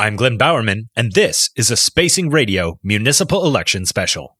I'm 0.00 0.16
Glenn 0.16 0.38
Bowerman, 0.38 0.88
and 0.96 1.12
this 1.12 1.50
is 1.56 1.70
a 1.70 1.76
Spacing 1.76 2.30
Radio 2.30 2.78
Municipal 2.82 3.44
Election 3.44 3.84
Special. 3.84 4.34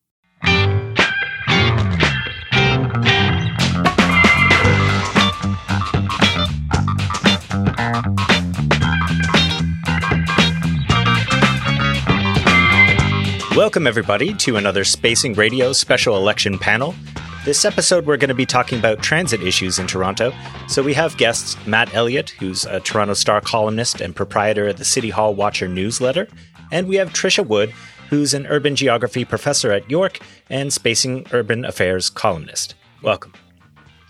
Welcome, 13.54 13.86
everybody, 13.86 14.32
to 14.36 14.56
another 14.56 14.84
Spacing 14.84 15.34
Radio 15.34 15.74
special 15.74 16.16
election 16.16 16.58
panel. 16.58 16.94
This 17.42 17.64
episode, 17.64 18.04
we're 18.04 18.18
going 18.18 18.28
to 18.28 18.34
be 18.34 18.44
talking 18.44 18.78
about 18.78 19.02
transit 19.02 19.42
issues 19.42 19.78
in 19.78 19.86
Toronto. 19.86 20.30
So 20.68 20.82
we 20.82 20.92
have 20.92 21.16
guests 21.16 21.56
Matt 21.66 21.94
Elliott, 21.94 22.30
who's 22.38 22.66
a 22.66 22.80
Toronto 22.80 23.14
Star 23.14 23.40
columnist 23.40 24.02
and 24.02 24.14
proprietor 24.14 24.68
of 24.68 24.76
the 24.76 24.84
City 24.84 25.08
Hall 25.08 25.34
Watcher 25.34 25.66
newsletter. 25.66 26.28
And 26.70 26.86
we 26.86 26.96
have 26.96 27.14
Trisha 27.14 27.46
Wood, 27.46 27.70
who's 28.10 28.34
an 28.34 28.46
urban 28.46 28.76
geography 28.76 29.24
professor 29.24 29.72
at 29.72 29.90
York 29.90 30.20
and 30.50 30.70
Spacing 30.70 31.26
Urban 31.32 31.64
Affairs 31.64 32.10
columnist. 32.10 32.74
Welcome. 33.00 33.32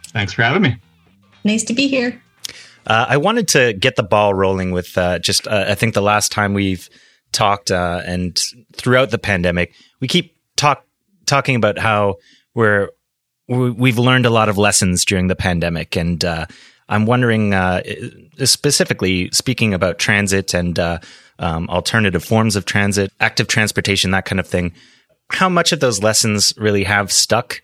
Thanks 0.08 0.32
for 0.32 0.42
having 0.42 0.62
me. 0.62 0.76
Nice 1.44 1.62
to 1.64 1.72
be 1.72 1.86
here. 1.86 2.20
Uh, 2.84 3.06
I 3.08 3.16
wanted 3.16 3.46
to 3.48 3.74
get 3.74 3.94
the 3.94 4.02
ball 4.02 4.34
rolling 4.34 4.72
with 4.72 4.98
uh, 4.98 5.20
just, 5.20 5.46
uh, 5.46 5.66
I 5.68 5.76
think 5.76 5.94
the 5.94 6.02
last 6.02 6.32
time 6.32 6.52
we've 6.52 6.88
talked 7.30 7.70
uh, 7.70 8.02
and 8.04 8.36
throughout 8.72 9.10
the 9.10 9.18
pandemic, 9.18 9.72
we 10.00 10.08
keep 10.08 10.36
talk 10.56 10.84
talking 11.26 11.54
about 11.54 11.78
how 11.78 12.16
we're 12.54 12.88
we've 13.50 13.98
learned 13.98 14.26
a 14.26 14.30
lot 14.30 14.48
of 14.48 14.56
lessons 14.56 15.04
during 15.04 15.26
the 15.26 15.34
pandemic, 15.34 15.96
and 15.96 16.24
uh, 16.24 16.46
I'm 16.88 17.04
wondering, 17.04 17.52
uh, 17.52 17.82
specifically 18.44 19.28
speaking 19.32 19.74
about 19.74 19.98
transit 19.98 20.54
and 20.54 20.78
uh, 20.78 21.00
um, 21.38 21.68
alternative 21.68 22.24
forms 22.24 22.54
of 22.54 22.64
transit, 22.64 23.12
active 23.20 23.48
transportation, 23.48 24.12
that 24.12 24.24
kind 24.24 24.38
of 24.38 24.46
thing. 24.46 24.72
How 25.30 25.48
much 25.48 25.72
of 25.72 25.80
those 25.80 26.02
lessons 26.02 26.54
really 26.56 26.84
have 26.84 27.10
stuck, 27.10 27.60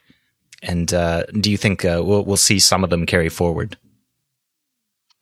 and 0.62 0.92
uh, 0.92 1.24
do 1.40 1.50
you 1.50 1.56
think 1.56 1.84
uh, 1.84 2.02
we'll, 2.04 2.24
we'll 2.24 2.36
see 2.36 2.58
some 2.58 2.82
of 2.82 2.90
them 2.90 3.06
carry 3.06 3.28
forward? 3.28 3.76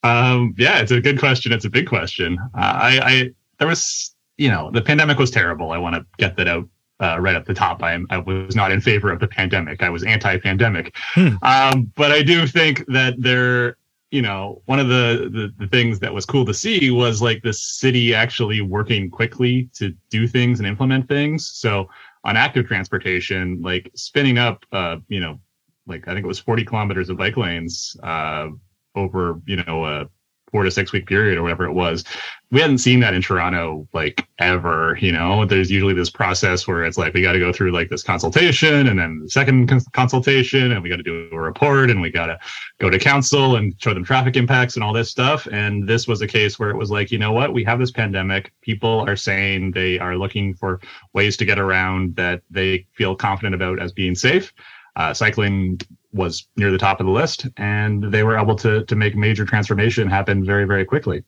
Um, 0.03 0.55
yeah, 0.59 0.81
it's 0.81 0.91
a 0.91 1.01
good 1.01 1.19
question. 1.19 1.53
It's 1.53 1.65
a 1.65 1.71
big 1.71 1.87
question. 1.87 2.39
Uh, 2.55 2.59
I, 2.59 3.01
I 3.03 3.31
there 3.59 3.69
was, 3.69 4.15
you 4.37 4.51
know, 4.51 4.71
the 4.71 4.83
pandemic 4.83 5.19
was 5.19 5.31
terrible. 5.31 5.73
I 5.73 5.79
want 5.79 5.95
to 5.95 6.07
get 6.19 6.37
that 6.37 6.49
out 6.49 6.69
uh, 7.01 7.19
right 7.21 7.35
at 7.35 7.47
the 7.47 7.55
top. 7.55 7.83
I, 7.83 7.99
I 8.11 8.19
was 8.19 8.55
not 8.55 8.71
in 8.71 8.81
favor 8.81 9.11
of 9.11 9.21
the 9.21 9.29
pandemic. 9.29 9.83
I 9.83 9.91
was 9.91 10.05
anti-pandemic. 10.05 10.95
Hmm. 11.15 11.37
Um, 11.43 11.93
but 11.97 12.13
I 12.13 12.23
do 12.23 12.47
think 12.47 12.85
that 12.87 13.15
there, 13.19 13.77
you 14.11 14.23
know, 14.23 14.63
one 14.67 14.79
of 14.79 14.89
the, 14.89 15.29
the, 15.33 15.65
the 15.65 15.69
things 15.69 15.99
that 16.01 16.15
was 16.15 16.25
cool 16.25 16.45
to 16.45 16.55
see 16.55 16.91
was 16.91 17.21
like 17.21 17.43
the 17.43 17.53
city 17.53 18.15
actually 18.15 18.61
working 18.61 19.11
quickly 19.11 19.69
to 19.75 19.95
do 20.11 20.29
things 20.29 20.61
and 20.61 20.69
implement 20.69 21.09
things. 21.09 21.51
So 21.51 21.89
on 22.23 22.37
active 22.37 22.67
transportation, 22.67 23.61
like 23.61 23.91
spinning 23.95 24.39
up, 24.39 24.65
uh, 24.73 24.97
you 25.09 25.21
know, 25.21 25.41
like 25.87 26.09
I 26.09 26.15
think 26.15 26.25
it 26.25 26.29
was 26.29 26.39
40 26.39 26.65
kilometers 26.65 27.11
of 27.11 27.19
bike 27.19 27.37
lanes 27.37 27.97
uh, 28.03 28.49
over, 28.95 29.41
you 29.47 29.57
know, 29.57 29.85
a 29.85 30.09
four 30.55 30.63
to 30.63 30.71
six 30.71 30.93
week 30.93 31.09
period 31.09 31.37
or 31.37 31.43
whatever 31.43 31.65
it 31.65 31.73
was. 31.73 32.05
We 32.53 32.61
hadn't 32.61 32.79
seen 32.79 33.01
that 33.01 33.13
in 33.13 33.23
Toronto 33.23 33.89
like 33.93 34.25
ever, 34.39 34.97
you 35.01 35.11
know. 35.11 35.45
There's 35.45 35.69
usually 35.69 35.95
this 35.95 36.11
process 36.11 36.69
where 36.69 36.85
it's 36.85 36.97
like 36.97 37.13
we 37.13 37.23
got 37.23 37.33
to 37.33 37.41
go 37.41 37.53
through 37.53 37.73
like 37.73 37.89
this 37.89 38.05
consultation 38.05 38.87
and 38.87 38.97
then 38.97 39.19
the 39.25 39.29
second 39.29 39.67
cons- 39.67 39.89
consultation 39.93 40.71
and 40.71 40.81
we 40.81 40.89
got 40.89 40.99
to 40.99 41.03
do 41.03 41.29
a 41.33 41.41
report 41.41 41.91
and 41.91 42.01
we 42.01 42.09
got 42.09 42.27
to 42.27 42.39
go 42.79 42.89
to 42.89 43.01
council 43.01 43.57
and 43.57 43.75
show 43.83 43.93
them 43.93 44.05
traffic 44.05 44.37
impacts 44.37 44.77
and 44.77 44.85
all 44.85 44.93
this 44.93 45.11
stuff. 45.11 45.49
And 45.51 45.89
this 45.89 46.07
was 46.07 46.23
a 46.23 46.29
case 46.29 46.57
where 46.57 46.71
it 46.71 46.77
was 46.77 46.89
like, 46.89 47.11
you 47.11 47.19
know 47.19 47.33
what, 47.33 47.53
we 47.53 47.65
have 47.65 47.81
this 47.81 47.91
pandemic. 47.91 48.53
People 48.61 49.01
are 49.09 49.17
saying 49.17 49.73
they 49.73 49.99
are 49.99 50.17
looking 50.17 50.55
for 50.55 50.81
ways 51.15 51.37
to 51.39 51.45
get 51.45 51.59
around 51.59 52.15
that 52.15 52.43
they 52.49 52.87
feel 52.93 53.17
confident 53.17 53.57
about 53.57 53.83
as 53.83 53.91
being 53.91 54.15
safe. 54.15 54.53
Uh, 54.95 55.13
cycling 55.13 55.81
was 56.15 56.47
near 56.57 56.71
the 56.71 56.79
top 56.79 57.01
of 57.01 57.07
the 57.07 57.13
list, 57.13 57.47
and 57.57 58.05
they 58.05 58.23
were 58.23 58.39
able 58.39 58.55
to 58.57 58.85
to 58.85 58.97
make 58.97 59.17
major 59.17 59.45
transformation 59.45 60.09
happen 60.09 60.45
very 60.45 60.65
very 60.65 60.85
quickly. 60.85 61.25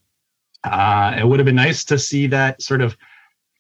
Uh, 0.65 1.15
it 1.19 1.27
would 1.27 1.39
have 1.39 1.47
been 1.47 1.55
nice 1.57 1.85
to 1.85 1.99
see 1.99 2.27
that 2.29 2.63
sort 2.63 2.81
of 2.81 2.97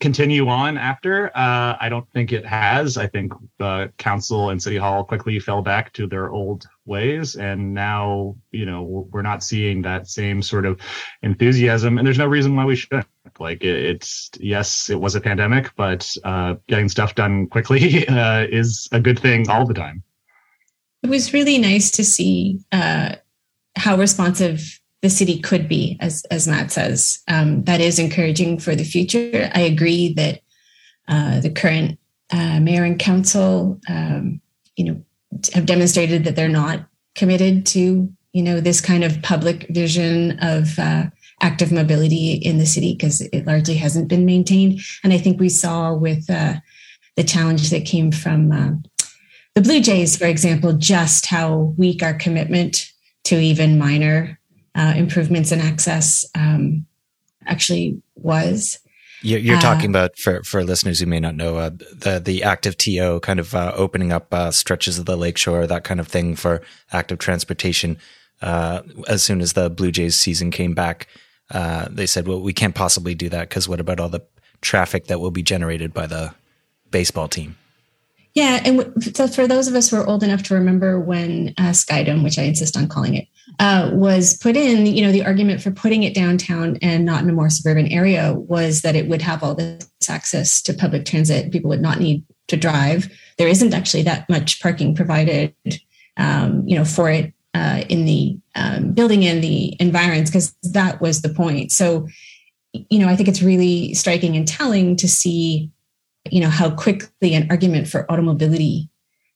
continue 0.01 0.49
on 0.49 0.77
after. 0.77 1.29
Uh, 1.37 1.77
I 1.81 1.89
don't 1.89 2.11
think 2.13 2.33
it 2.33 2.45
has. 2.45 2.97
I 2.97 3.07
think 3.07 3.33
the 3.59 3.93
council 3.97 4.51
and 4.51 4.63
city 4.63 4.77
hall 4.77 5.05
quickly 5.05 5.39
fell 5.39 5.63
back 5.63 5.93
to 5.95 6.07
their 6.07 6.31
old 6.31 6.67
ways, 6.85 7.37
and 7.37 7.75
now 7.75 8.37
you 8.53 8.67
know 8.67 9.09
we're 9.11 9.23
not 9.23 9.43
seeing 9.43 9.83
that 9.83 10.09
same 10.09 10.43
sort 10.43 10.67
of 10.67 10.81
enthusiasm. 11.23 11.99
And 11.99 12.07
there's 12.07 12.19
no 12.19 12.27
reason 12.27 12.55
why 12.57 12.65
we 12.65 12.77
shouldn't. 12.77 13.07
Like 13.39 13.63
it's 13.63 14.31
yes, 14.41 14.89
it 14.89 15.01
was 15.01 15.15
a 15.15 15.21
pandemic, 15.21 15.75
but 15.77 16.15
uh, 16.25 16.55
getting 16.69 16.89
stuff 16.89 17.15
done 17.15 17.49
quickly 17.49 18.07
uh, 18.09 18.47
is 18.49 18.89
a 18.93 19.01
good 19.01 19.19
thing 19.19 19.49
all 19.51 19.67
the 19.67 19.75
time 19.75 20.03
it 21.07 21.11
was 21.11 21.33
really 21.33 21.57
nice 21.59 21.93
to 21.93 22.05
see 22.05 22.59
uh, 22.73 23.15
how 23.77 23.97
responsive 23.97 24.81
the 25.03 25.11
city 25.11 25.39
could 25.39 25.69
be, 25.69 25.97
as 26.01 26.25
as 26.33 26.49
Matt 26.49 26.73
says. 26.73 27.23
Um, 27.29 27.63
that 27.65 27.81
is 27.81 28.01
encouraging 28.01 28.59
for 28.59 28.75
the 28.75 28.83
future. 28.83 29.49
I 29.55 29.61
agree 29.61 30.15
that 30.15 30.41
uh, 31.07 31.39
the 31.39 31.51
current 31.51 32.01
uh, 32.33 32.59
mayor 32.59 32.83
and 32.83 32.99
council, 32.99 33.81
um, 33.89 34.41
you 34.75 34.85
know, 34.85 35.03
have 35.55 35.65
demonstrated 35.65 36.25
that 36.25 36.35
they're 36.35 36.49
not 36.49 36.81
committed 37.15 37.65
to 37.67 38.13
you 38.33 38.43
know 38.43 38.61
this 38.61 38.81
kind 38.81 39.05
of 39.05 39.23
public 39.23 39.69
vision 39.71 40.41
of 40.41 40.77
uh, 40.77 41.05
active 41.41 41.71
mobility 41.71 42.33
in 42.33 42.59
the 42.59 42.67
city 42.67 42.95
because 42.95 43.21
it 43.21 43.47
largely 43.47 43.77
hasn't 43.77 44.09
been 44.09 44.27
maintained. 44.27 44.81
And 45.05 45.13
I 45.13 45.19
think 45.19 45.39
we 45.39 45.51
saw 45.51 45.95
with 45.95 46.29
uh, 46.29 46.55
the 47.15 47.23
challenge 47.23 47.71
that 47.71 47.85
came 47.85 48.11
from 48.11 48.51
uh, 48.51 48.73
the 49.57 49.63
Blue 49.63 49.81
Jays, 49.81 50.19
for 50.19 50.27
example, 50.27 50.75
just 50.75 51.25
how 51.25 51.75
weak 51.79 52.03
our 52.03 52.13
commitment 52.13 52.93
to 53.25 53.41
even 53.41 53.79
minor 53.79 54.39
uh, 54.75 54.93
improvements 54.95 55.51
in 55.51 55.61
access 55.61 56.27
um, 56.35 56.85
actually 57.47 58.01
was. 58.17 58.79
You're, 59.23 59.59
talking 59.59 59.89
uh, 59.89 59.99
about 59.99 60.19
for 60.19 60.43
for 60.45 60.63
listeners 60.63 61.01
who 61.01 61.07
may 61.07 61.19
not 61.19 61.35
know 61.35 61.57
uh, 61.57 61.71
the 61.71 62.21
the 62.23 62.45
active 62.45 62.77
TO 62.77 63.19
kind 63.21 63.41
of 63.41 63.55
uh, 63.55 63.73
opening 63.75 64.13
up 64.13 64.33
uh, 64.33 64.51
stretches 64.51 64.99
of 64.99 65.07
the 65.07 65.17
lakeshore, 65.17 65.67
that 65.67 65.85
kind 65.85 66.01
of 66.01 66.07
thing 66.07 66.37
for 66.37 66.63
active 66.93 67.19
transportation. 67.19 67.97
Uh, 68.43 68.83
as 69.09 69.23
soon 69.23 69.41
as 69.41 69.55
the 69.55 69.71
Blue 69.71 69.91
Jays 69.91 70.17
season 70.17 70.51
came 70.51 70.75
back, 70.75 71.09
they 71.91 72.07
said, 72.07 72.29
"Well, 72.29 72.43
we 72.43 72.53
can't 72.53 72.75
possibly 72.75 73.15
do 73.15 73.31
that 73.31 73.49
because 73.49 73.67
what 73.67 73.81
about 73.81 74.01
all 74.01 74.11
the 74.11 74.25
traffic 74.61 75.07
that 75.07 75.19
will 75.19 75.31
be 75.31 75.43
generated 75.43 75.95
by 75.95 76.07
the 76.07 76.35
baseball 76.91 77.27
team?" 77.27 77.57
Yeah, 78.37 78.61
and 78.67 79.17
so 79.17 79.27
for 79.29 79.47
those 79.47 79.67
of 79.67 79.75
us 79.75 79.89
who 79.89 79.97
are 79.97 80.07
old 80.07 80.23
enough 80.23 80.43
to 80.45 80.55
remember 80.55 81.01
when 81.01 81.55
uh, 81.57 81.71
Skydome, 81.71 82.23
which 82.23 82.39
I 82.39 82.43
insist 82.43 82.77
on 82.77 82.87
calling 82.87 83.15
it, 83.15 83.29
uh, 83.59 83.91
was 83.95 84.37
put 84.37 84.59
in, 84.59 84.85
you 84.85 85.03
know, 85.03 85.11
the 85.11 85.25
argument 85.25 85.63
for 85.63 85.71
putting 85.71 86.03
it 86.03 86.15
downtown 86.15 86.77
and 86.83 87.07
not 87.07 87.23
in 87.23 87.31
a 87.31 87.33
more 87.33 87.49
suburban 87.49 87.87
area 87.87 88.35
was 88.35 88.83
that 88.83 88.95
it 88.95 89.09
would 89.09 89.23
have 89.23 89.43
all 89.43 89.55
this 89.55 89.89
access 90.11 90.61
to 90.61 90.75
public 90.75 91.07
transit. 91.07 91.51
People 91.51 91.71
would 91.71 91.81
not 91.81 91.99
need 91.99 92.25
to 92.49 92.59
drive. 92.59 93.11
There 93.39 93.49
isn't 93.49 93.73
actually 93.73 94.03
that 94.03 94.29
much 94.29 94.61
parking 94.61 94.95
provided, 94.95 95.55
um, 96.19 96.63
you 96.69 96.77
know, 96.77 96.85
for 96.85 97.09
it 97.09 97.33
uh, 97.55 97.85
in 97.89 98.05
the 98.05 98.39
um, 98.55 98.93
building 98.93 99.25
and 99.25 99.43
the 99.43 99.79
environs 99.81 100.29
because 100.29 100.55
that 100.75 101.01
was 101.01 101.23
the 101.23 101.31
point. 101.31 101.73
So, 101.73 102.07
you 102.75 102.99
know, 102.99 103.09
I 103.09 103.17
think 103.17 103.31
it's 103.31 103.41
really 103.41 103.95
striking 103.95 104.37
and 104.37 104.47
telling 104.47 104.95
to 104.97 105.09
see 105.09 105.71
you 106.33 106.41
know 106.41 106.51
how 106.51 106.71
quickly 106.71 107.35
an 107.35 107.47
argument 107.51 107.89
for 107.89 108.11
automobility 108.11 108.89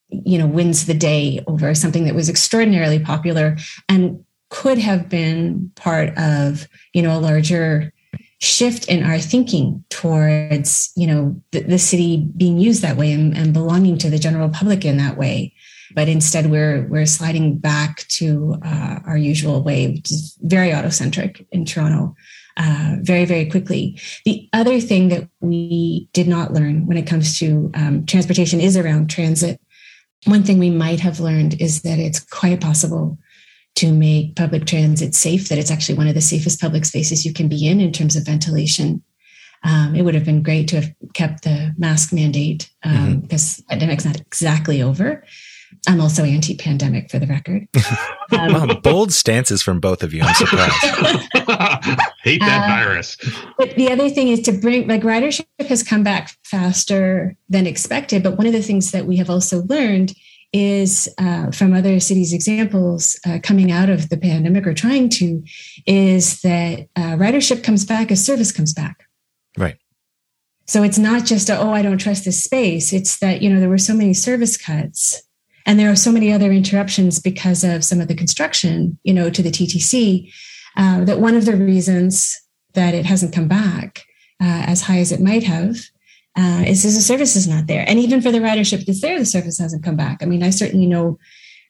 you 0.09 0.39
know 0.39 0.47
wins 0.47 0.87
the 0.87 0.95
day 0.95 1.43
over 1.47 1.75
something 1.75 2.05
that 2.05 2.15
was 2.15 2.29
extraordinarily 2.29 2.99
popular 2.99 3.57
and 3.89 4.25
could 4.49 4.79
have 4.79 5.09
been 5.09 5.71
part 5.77 6.17
of 6.19 6.69
you 6.93 7.03
know 7.03 7.17
a 7.17 7.21
larger 7.21 7.93
shift 8.41 8.89
in 8.89 9.05
our 9.05 9.19
thinking 9.19 9.85
towards 9.91 10.93
you 10.97 11.07
know 11.07 11.41
the, 11.53 11.61
the 11.61 11.79
city 11.79 12.29
being 12.37 12.59
used 12.59 12.83
that 12.83 12.97
way 12.97 13.13
and, 13.13 13.37
and, 13.37 13.53
belonging 13.53 13.99
to 13.99 14.09
the 14.09 14.19
general 14.19 14.49
public 14.49 14.85
in 14.85 14.97
that 14.97 15.17
way. 15.17 15.53
But 15.95 16.09
instead 16.09 16.51
we're 16.51 16.87
we're 16.89 17.07
sliding 17.07 17.59
back 17.59 18.07
to 18.09 18.57
uh, 18.65 19.01
our 19.07 19.17
usual 19.17 19.63
way 19.63 19.89
which 19.89 20.11
is 20.11 20.39
very 20.43 20.71
autocentric 20.71 21.47
in 21.53 21.65
toronto 21.65 22.15
uh, 22.61 22.97
very, 23.01 23.25
very 23.25 23.47
quickly. 23.47 23.99
The 24.27 24.49
other 24.53 24.81
thing 24.81 25.09
that 25.09 25.29
we 25.41 26.09
did 26.13 26.29
not 26.29 26.53
learn 26.53 26.87
when 26.87 26.99
it 26.99 27.07
comes 27.07 27.39
to 27.39 27.71
um, 27.75 28.05
transportation 28.05 28.61
is 28.61 28.77
around 28.77 29.09
transit. 29.09 29.59
One 30.27 30.43
thing 30.43 30.59
we 30.59 30.69
might 30.69 31.01
have 31.01 31.21
learned 31.21 31.59
is 31.59 31.81
that 31.83 31.99
it's 31.99 32.21
quite 32.21 32.61
possible 32.61 33.19
to 33.77 33.93
make 33.93 34.37
public 34.37 34.67
transit 34.67 35.15
safe, 35.15 35.49
that 35.49 35.59
it's 35.59 35.71
actually 35.71 35.97
one 35.97 36.09
of 36.09 36.15
the 36.15 36.21
safest 36.21 36.61
public 36.61 36.85
spaces 36.85 37.25
you 37.25 37.33
can 37.33 37.49
be 37.49 37.67
in 37.67 37.81
in 37.81 37.93
terms 37.93 38.15
of 38.15 38.27
ventilation. 38.27 39.03
Um, 39.65 39.95
it 39.95 40.03
would 40.03 40.15
have 40.15 40.27
been 40.27 40.43
great 40.43 40.69
to 40.69 40.77
have 40.77 40.95
kept 41.15 41.45
the 41.45 41.73
mask 41.79 42.13
mandate 42.13 42.71
um, 42.83 42.93
mm-hmm. 42.93 43.21
because 43.21 43.63
pandemic's 43.71 44.05
not 44.05 44.21
exactly 44.21 44.83
over. 44.83 45.25
I'm 45.89 46.01
also 46.01 46.25
anti 46.25 46.57
pandemic 46.57 47.11
for 47.11 47.19
the 47.19 47.27
record. 47.27 47.69
Um, 48.33 48.53
wow, 48.53 48.75
bold 48.81 49.13
stances 49.13 49.61
from 49.61 49.81
both 49.81 50.05
of 50.05 50.15
you. 50.15 50.23
I'm 50.23 50.33
surprised. 50.37 50.73
Hate 52.23 52.41
that 52.43 52.63
uh, 52.63 52.69
virus. 52.69 53.17
But 53.59 53.75
the 53.75 53.91
other 53.91 54.09
thing 54.09 54.29
is 54.29 54.41
to 54.43 54.53
bring, 54.53 54.87
like, 54.87 55.03
ridership 55.03 55.47
has 55.69 55.83
come 55.83 56.05
back 56.05 56.31
faster 56.45 57.37
than 57.49 57.67
expected. 57.67 58.23
But 58.23 58.39
one 58.39 58.47
of 58.47 58.53
the 58.53 58.63
things 58.63 58.93
that 58.93 59.05
we 59.05 59.17
have 59.17 59.29
also 59.29 59.65
learned 59.65 60.15
is 60.53 61.09
uh, 61.19 61.51
from 61.51 61.75
other 61.75 61.99
cities' 61.99 62.33
examples 62.33 63.19
uh, 63.27 63.41
coming 63.43 63.73
out 63.73 63.91
of 63.91 64.11
the 64.11 64.17
pandemic 64.17 64.65
or 64.65 64.75
trying 64.75 65.09
to, 65.09 65.43
is 65.85 66.41
that 66.43 66.87
uh, 66.95 67.17
ridership 67.17 67.65
comes 67.65 67.85
back 67.85 68.13
as 68.13 68.25
service 68.25 68.53
comes 68.53 68.73
back. 68.73 69.09
Right. 69.59 69.77
So 70.69 70.85
it's 70.85 70.99
not 70.99 71.25
just, 71.25 71.51
a, 71.51 71.59
oh, 71.59 71.73
I 71.73 71.83
don't 71.83 71.99
trust 71.99 72.27
this 72.27 72.45
space. 72.45 72.93
It's 72.93 73.19
that, 73.19 73.43
you 73.43 73.51
know, 73.51 73.59
there 73.59 73.69
were 73.69 73.77
so 73.77 73.93
many 73.93 74.15
service 74.15 74.57
cuts 74.57 75.21
and 75.71 75.79
there 75.79 75.89
are 75.89 75.95
so 75.95 76.11
many 76.11 76.33
other 76.33 76.51
interruptions 76.51 77.21
because 77.21 77.63
of 77.63 77.85
some 77.85 78.01
of 78.01 78.09
the 78.09 78.15
construction, 78.17 78.99
you 79.05 79.15
know, 79.15 79.31
to 79.31 79.41
the 79.41 79.53
TTC, 79.53 80.29
uh, 80.77 81.05
that 81.05 81.21
one 81.21 81.37
of 81.37 81.45
the 81.45 81.57
reasons 81.57 82.37
that 82.75 82.93
it 82.93 83.07
hasn't 83.07 83.33
come 83.33 83.47
back 83.47 84.05
uh, 84.43 84.65
as 84.67 84.83
high 84.83 84.99
as 84.99 85.13
it 85.13 85.21
might 85.21 85.45
have 85.45 85.77
uh, 86.37 86.65
is 86.67 86.83
the 86.83 86.91
service 86.91 87.37
is 87.37 87.47
not 87.47 87.69
there. 87.69 87.85
And 87.87 88.01
even 88.01 88.21
for 88.21 88.33
the 88.33 88.41
ridership 88.41 88.85
that's 88.85 89.01
there, 89.01 89.17
the 89.17 89.25
service 89.25 89.61
hasn't 89.61 89.85
come 89.85 89.95
back. 89.95 90.25
I 90.25 90.27
mean, 90.27 90.43
I 90.43 90.51
certainly 90.51 90.87
know 90.87 91.21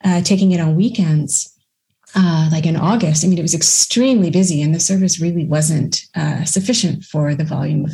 uh, 0.03 0.23
taking 0.23 0.53
it 0.53 0.61
on 0.61 0.77
weekends, 0.77 1.55
uh, 2.17 2.49
like 2.51 2.65
in 2.65 2.77
August, 2.77 3.23
I 3.23 3.29
mean, 3.29 3.39
it 3.39 3.43
was 3.43 3.55
extremely 3.55 4.31
busy 4.31 4.63
and 4.63 4.75
the 4.75 4.81
service 4.81 5.21
really 5.21 5.45
wasn't 5.45 6.07
uh, 6.15 6.47
sufficient 6.47 7.05
for 7.05 7.35
the 7.35 7.45
volume 7.45 7.85
of 7.85 7.93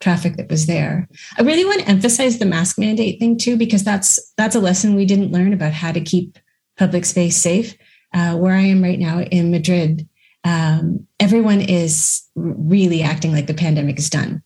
traffic 0.00 0.36
that 0.36 0.50
was 0.50 0.66
there. 0.66 1.08
I 1.38 1.42
really 1.42 1.64
want 1.64 1.80
to 1.80 1.88
emphasize 1.88 2.38
the 2.38 2.46
mask 2.46 2.78
mandate 2.78 3.18
thing 3.18 3.36
too, 3.36 3.56
because 3.56 3.84
that's 3.84 4.32
that's 4.36 4.54
a 4.54 4.60
lesson 4.60 4.94
we 4.94 5.06
didn't 5.06 5.32
learn 5.32 5.52
about 5.52 5.72
how 5.72 5.92
to 5.92 6.00
keep 6.00 6.38
public 6.76 7.04
space 7.04 7.36
safe. 7.36 7.76
Uh, 8.14 8.36
where 8.36 8.54
I 8.54 8.62
am 8.62 8.82
right 8.82 8.98
now 8.98 9.20
in 9.20 9.50
Madrid, 9.50 10.08
um, 10.44 11.06
everyone 11.20 11.60
is 11.60 12.22
really 12.34 13.02
acting 13.02 13.32
like 13.32 13.46
the 13.46 13.54
pandemic 13.54 13.98
is 13.98 14.08
done. 14.08 14.42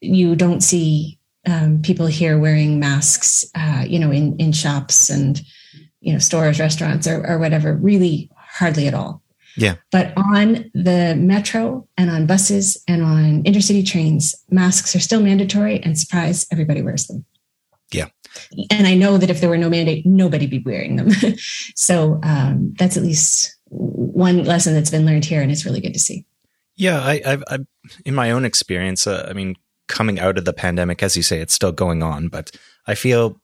You 0.00 0.34
don't 0.36 0.62
see 0.62 1.18
um, 1.46 1.82
people 1.82 2.06
here 2.06 2.38
wearing 2.38 2.78
masks, 2.78 3.44
uh, 3.54 3.84
you 3.86 3.98
know, 3.98 4.10
in 4.10 4.36
in 4.38 4.52
shops 4.52 5.10
and 5.10 5.40
you 6.00 6.12
know 6.12 6.18
stores, 6.18 6.60
restaurants, 6.60 7.06
or, 7.06 7.26
or 7.26 7.38
whatever. 7.38 7.74
Really, 7.74 8.30
hardly 8.36 8.86
at 8.86 8.94
all. 8.94 9.22
Yeah. 9.58 9.74
But 9.90 10.12
on 10.16 10.70
the 10.72 11.16
metro 11.18 11.86
and 11.96 12.10
on 12.10 12.26
buses 12.26 12.82
and 12.86 13.02
on 13.02 13.42
intercity 13.42 13.86
trains, 13.86 14.34
masks 14.50 14.94
are 14.94 15.00
still 15.00 15.20
mandatory 15.20 15.82
and 15.82 15.98
surprise, 15.98 16.46
everybody 16.52 16.80
wears 16.80 17.06
them. 17.06 17.24
Yeah. 17.90 18.06
And 18.70 18.86
I 18.86 18.94
know 18.94 19.18
that 19.18 19.30
if 19.30 19.40
there 19.40 19.48
were 19.48 19.58
no 19.58 19.68
mandate, 19.68 20.06
nobody'd 20.06 20.50
be 20.50 20.62
wearing 20.64 20.96
them. 20.96 21.10
so 21.74 22.20
um, 22.22 22.74
that's 22.78 22.96
at 22.96 23.02
least 23.02 23.56
one 23.70 24.44
lesson 24.44 24.74
that's 24.74 24.90
been 24.90 25.06
learned 25.06 25.24
here, 25.24 25.42
and 25.42 25.50
it's 25.50 25.64
really 25.64 25.80
good 25.80 25.92
to 25.94 25.98
see. 25.98 26.24
Yeah, 26.76 27.00
I, 27.00 27.20
I, 27.26 27.38
I 27.48 27.58
in 28.04 28.14
my 28.14 28.30
own 28.30 28.44
experience, 28.44 29.06
uh, 29.06 29.26
I 29.28 29.32
mean, 29.32 29.56
coming 29.88 30.20
out 30.20 30.38
of 30.38 30.44
the 30.44 30.52
pandemic, 30.52 31.02
as 31.02 31.16
you 31.16 31.22
say, 31.22 31.40
it's 31.40 31.54
still 31.54 31.72
going 31.72 32.02
on, 32.02 32.28
but 32.28 32.50
I 32.86 32.94
feel 32.94 33.40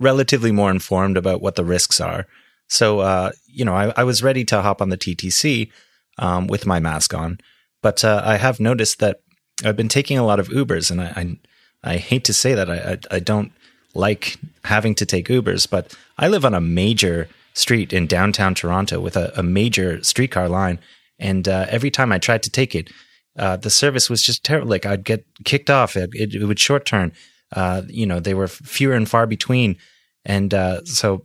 relatively 0.00 0.52
more 0.52 0.70
informed 0.70 1.16
about 1.16 1.42
what 1.42 1.56
the 1.56 1.64
risks 1.64 2.00
are. 2.00 2.26
So, 2.68 3.00
uh, 3.00 3.32
you 3.46 3.64
know, 3.64 3.74
I, 3.74 3.92
I, 3.96 4.04
was 4.04 4.22
ready 4.22 4.44
to 4.46 4.60
hop 4.60 4.82
on 4.82 4.90
the 4.90 4.98
TTC 4.98 5.70
um, 6.18 6.46
with 6.46 6.66
my 6.66 6.78
mask 6.80 7.14
on, 7.14 7.38
but 7.82 8.04
uh, 8.04 8.22
I 8.24 8.36
have 8.36 8.60
noticed 8.60 8.98
that 9.00 9.20
I've 9.64 9.76
been 9.76 9.88
taking 9.88 10.18
a 10.18 10.24
lot 10.24 10.38
of 10.38 10.48
Ubers, 10.48 10.90
and 10.90 11.00
I 11.00 11.38
I, 11.84 11.92
I 11.94 11.96
hate 11.96 12.24
to 12.24 12.34
say 12.34 12.54
that 12.54 12.70
I, 12.70 12.76
I, 12.92 13.16
I 13.16 13.18
don't 13.20 13.52
like 13.94 14.36
having 14.64 14.94
to 14.96 15.06
take 15.06 15.28
Ubers, 15.28 15.68
but 15.68 15.96
I 16.18 16.28
live 16.28 16.44
on 16.44 16.54
a 16.54 16.60
major 16.60 17.28
street 17.54 17.92
in 17.92 18.06
downtown 18.06 18.54
Toronto 18.54 19.00
with 19.00 19.16
a, 19.16 19.32
a 19.36 19.42
major 19.42 20.02
streetcar 20.02 20.48
line, 20.48 20.78
and 21.18 21.48
uh, 21.48 21.66
every 21.68 21.90
time 21.90 22.12
I 22.12 22.18
tried 22.18 22.42
to 22.44 22.50
take 22.50 22.74
it, 22.74 22.90
uh, 23.38 23.56
the 23.56 23.70
service 23.70 24.10
was 24.10 24.22
just 24.22 24.44
terrible. 24.44 24.68
Like 24.68 24.84
I'd 24.84 25.04
get 25.04 25.24
kicked 25.44 25.70
off. 25.70 25.96
It, 25.96 26.10
it, 26.12 26.34
it 26.34 26.44
would 26.44 26.58
short 26.58 26.84
turn. 26.84 27.12
Uh, 27.52 27.82
you 27.88 28.04
know, 28.04 28.20
they 28.20 28.34
were 28.34 28.48
fewer 28.48 28.94
and 28.94 29.08
far 29.08 29.26
between, 29.26 29.78
and 30.24 30.52
uh, 30.52 30.84
so 30.84 31.24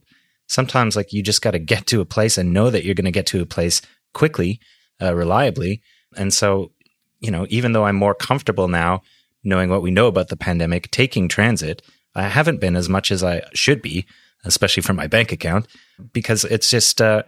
sometimes 0.54 0.96
like 0.96 1.12
you 1.12 1.24
just 1.24 1.42
got 1.42 1.52
to 1.52 1.60
get 1.60 1.88
to 1.88 2.00
a 2.00 2.06
place 2.06 2.38
and 2.38 2.54
know 2.54 2.70
that 2.70 2.84
you're 2.86 2.94
going 2.94 3.12
to 3.14 3.20
get 3.20 3.26
to 3.26 3.42
a 3.42 3.46
place 3.56 3.82
quickly, 4.14 4.60
uh, 5.02 5.16
reliably. 5.16 5.82
And 6.16 6.32
so, 6.32 6.72
you 7.20 7.32
know, 7.32 7.48
even 7.50 7.72
though 7.72 7.86
I'm 7.86 7.96
more 7.96 8.14
comfortable 8.14 8.68
now 8.68 9.02
knowing 9.44 9.70
what 9.72 9.82
we 9.82 9.90
know 9.90 10.08
about 10.08 10.28
the 10.30 10.38
pandemic, 10.38 10.92
taking 10.92 11.28
transit, 11.28 11.82
I 12.14 12.28
haven't 12.28 12.62
been 12.62 12.76
as 12.76 12.88
much 12.88 13.12
as 13.12 13.24
I 13.24 13.42
should 13.54 13.82
be, 13.82 14.06
especially 14.46 14.84
for 14.84 14.94
my 14.94 15.08
bank 15.08 15.32
account, 15.32 15.66
because 16.14 16.46
it's 16.46 16.70
just, 16.70 17.02
uh, 17.02 17.24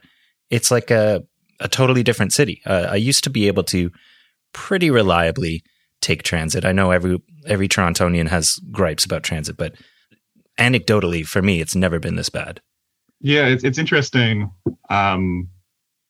it's 0.51 0.69
like 0.69 0.91
a, 0.91 1.23
a 1.59 1.67
totally 1.67 2.03
different 2.03 2.31
city. 2.31 2.61
Uh, 2.65 2.87
I 2.91 2.95
used 2.95 3.23
to 3.23 3.31
be 3.31 3.47
able 3.47 3.63
to 3.63 3.91
pretty 4.53 4.91
reliably 4.91 5.63
take 5.99 6.21
transit. 6.21 6.63
I 6.63 6.73
know 6.73 6.91
every 6.91 7.19
every 7.47 7.67
Torontonian 7.67 8.27
has 8.27 8.59
gripes 8.71 9.05
about 9.05 9.23
transit, 9.23 9.57
but 9.57 9.73
anecdotally, 10.59 11.25
for 11.25 11.41
me, 11.41 11.61
it's 11.61 11.75
never 11.75 11.99
been 11.99 12.15
this 12.15 12.29
bad. 12.29 12.61
Yeah, 13.21 13.47
it's 13.47 13.63
it's 13.63 13.77
interesting 13.77 14.51
um, 14.89 15.49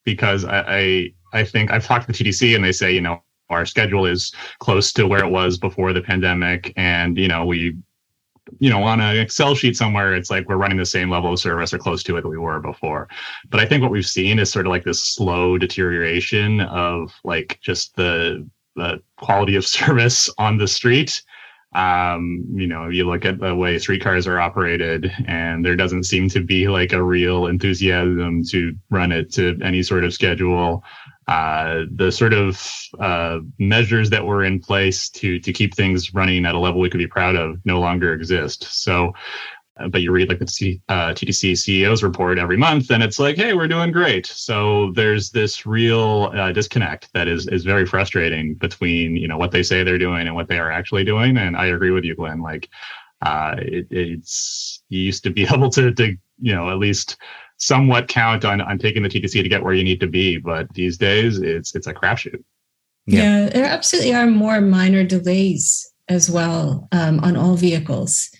because 0.04 0.46
I, 0.46 0.60
I 0.68 1.14
I 1.34 1.44
think 1.44 1.72
I've 1.72 1.86
talked 1.86 2.08
to 2.08 2.12
the 2.12 2.30
TTC 2.30 2.56
and 2.56 2.64
they 2.64 2.72
say 2.72 2.94
you 2.94 3.02
know 3.02 3.22
our 3.50 3.66
schedule 3.66 4.06
is 4.06 4.34
close 4.60 4.92
to 4.94 5.08
where 5.08 5.24
it 5.24 5.30
was 5.30 5.58
before 5.58 5.94
the 5.94 6.02
pandemic, 6.02 6.74
and 6.76 7.18
you 7.18 7.28
know 7.28 7.46
we 7.46 7.78
you 8.60 8.70
know 8.70 8.84
on 8.84 9.02
an 9.02 9.18
excel 9.18 9.56
sheet 9.56 9.76
somewhere 9.76 10.14
it's 10.14 10.30
like 10.30 10.48
we're 10.48 10.56
running 10.56 10.78
the 10.78 10.86
same 10.86 11.10
level 11.10 11.34
of 11.34 11.40
service 11.40 11.74
or 11.74 11.80
close 11.80 12.04
to 12.04 12.18
it 12.18 12.22
that 12.22 12.30
we 12.30 12.38
were 12.38 12.60
before. 12.60 13.08
But 13.50 13.60
i 13.60 13.66
think 13.66 13.82
what 13.82 13.92
we've 13.92 14.06
seen 14.06 14.40
is 14.40 14.52
sort 14.52 14.68
of 14.68 14.70
like 14.70 14.84
this 14.84 15.02
slow 15.02 15.58
deterioration 15.58 16.62
of 16.62 17.12
like 17.24 17.60
just 17.62 17.96
the 17.96 18.48
the 18.76 19.02
quality 19.18 19.56
of 19.56 19.66
service 19.80 20.30
on 20.38 20.58
the 20.58 20.68
street 20.68 21.24
um, 21.76 22.46
you 22.54 22.68
know, 22.68 22.88
you 22.88 23.06
look 23.06 23.26
at 23.26 23.40
the 23.40 23.54
way 23.54 23.78
streetcars 23.78 24.28
are 24.28 24.40
operated, 24.40 25.12
and 25.28 25.64
there 25.64 25.76
doesn't 25.76 26.04
seem 26.04 26.30
to 26.30 26.42
be 26.42 26.70
like 26.70 26.94
a 26.94 27.04
real 27.04 27.48
enthusiasm 27.48 28.44
to 28.46 28.74
run 28.90 29.12
it 29.12 29.32
to 29.34 29.60
any 29.62 29.84
sort 29.84 30.06
of 30.06 30.14
schedule. 30.14 30.84
Uh, 31.28 31.86
the 31.96 32.12
sort 32.12 32.34
of 32.34 32.66
uh, 33.00 33.40
measures 33.58 34.10
that 34.12 34.24
were 34.24 34.46
in 34.46 34.60
place 34.60 35.10
to 35.10 35.40
to 35.40 35.52
keep 35.52 35.76
things 35.76 36.14
running 36.14 36.46
at 36.46 36.56
a 36.56 36.60
level 36.60 36.80
we 36.80 36.90
could 36.90 37.00
be 37.00 37.08
proud 37.08 37.36
of 37.36 37.60
no 37.66 37.80
longer 37.80 38.14
exist. 38.14 38.64
So 38.64 39.12
but 39.90 40.02
you 40.02 40.12
read 40.12 40.30
like 40.30 40.40
the 40.40 40.48
C, 40.48 40.82
uh, 40.88 41.10
TTC 41.10 41.52
CEO's 41.54 42.02
report 42.02 42.40
every 42.40 42.56
month, 42.58 42.92
and 42.92 43.04
it's 43.04 43.20
like, 43.20 43.36
hey, 43.36 43.54
we're 43.54 43.68
doing 43.68 43.92
great. 43.92 44.26
So 44.26 44.92
there's 44.94 45.32
this 45.32 45.66
real 45.66 46.32
uh, 46.34 46.52
disconnect 46.52 47.12
that 47.14 47.28
is 47.28 47.48
is 47.48 47.66
very 47.66 47.86
frustrating 47.86 48.56
between 48.56 49.16
you 49.18 49.28
know 49.28 49.38
what 49.38 49.52
they 49.52 49.64
say 49.64 49.84
they're 49.84 49.98
doing 49.98 50.28
and 50.28 50.36
what 50.36 50.48
they 50.48 50.60
are 50.60 50.72
actually 50.72 51.04
doing. 51.04 51.38
And 51.38 51.58
I 51.58 51.68
agree 51.68 51.92
with 51.92 52.06
you, 52.06 52.16
Glenn. 52.16 52.42
Like, 52.42 52.70
uh, 53.22 53.56
it, 53.58 53.88
it's 53.90 54.82
you 54.90 55.02
used 55.02 55.24
to 55.24 55.30
be 55.30 55.44
able 55.54 55.70
to 55.72 55.94
to 55.94 56.16
you 56.40 56.56
know 56.56 56.70
at 56.70 56.78
least 56.78 57.18
somewhat 57.58 58.08
count 58.08 58.46
on 58.46 58.62
on 58.62 58.78
taking 58.78 59.04
the 59.04 59.10
TTC 59.10 59.44
to 59.44 59.50
get 59.50 59.64
where 59.64 59.74
you 59.74 59.84
need 59.84 60.00
to 60.00 60.08
be, 60.08 60.38
but 60.38 60.74
these 60.74 60.98
days 60.98 61.40
it's 61.40 61.76
it's 61.76 61.88
a 61.88 61.94
crapshoot. 61.94 62.44
Yeah. 63.08 63.44
yeah, 63.44 63.50
there 63.50 63.66
absolutely 63.66 64.16
are 64.16 64.26
more 64.26 64.62
minor 64.62 65.04
delays 65.04 65.92
as 66.08 66.30
well 66.30 66.88
um, 66.92 67.20
on 67.20 67.36
all 67.36 67.56
vehicles. 67.56 68.32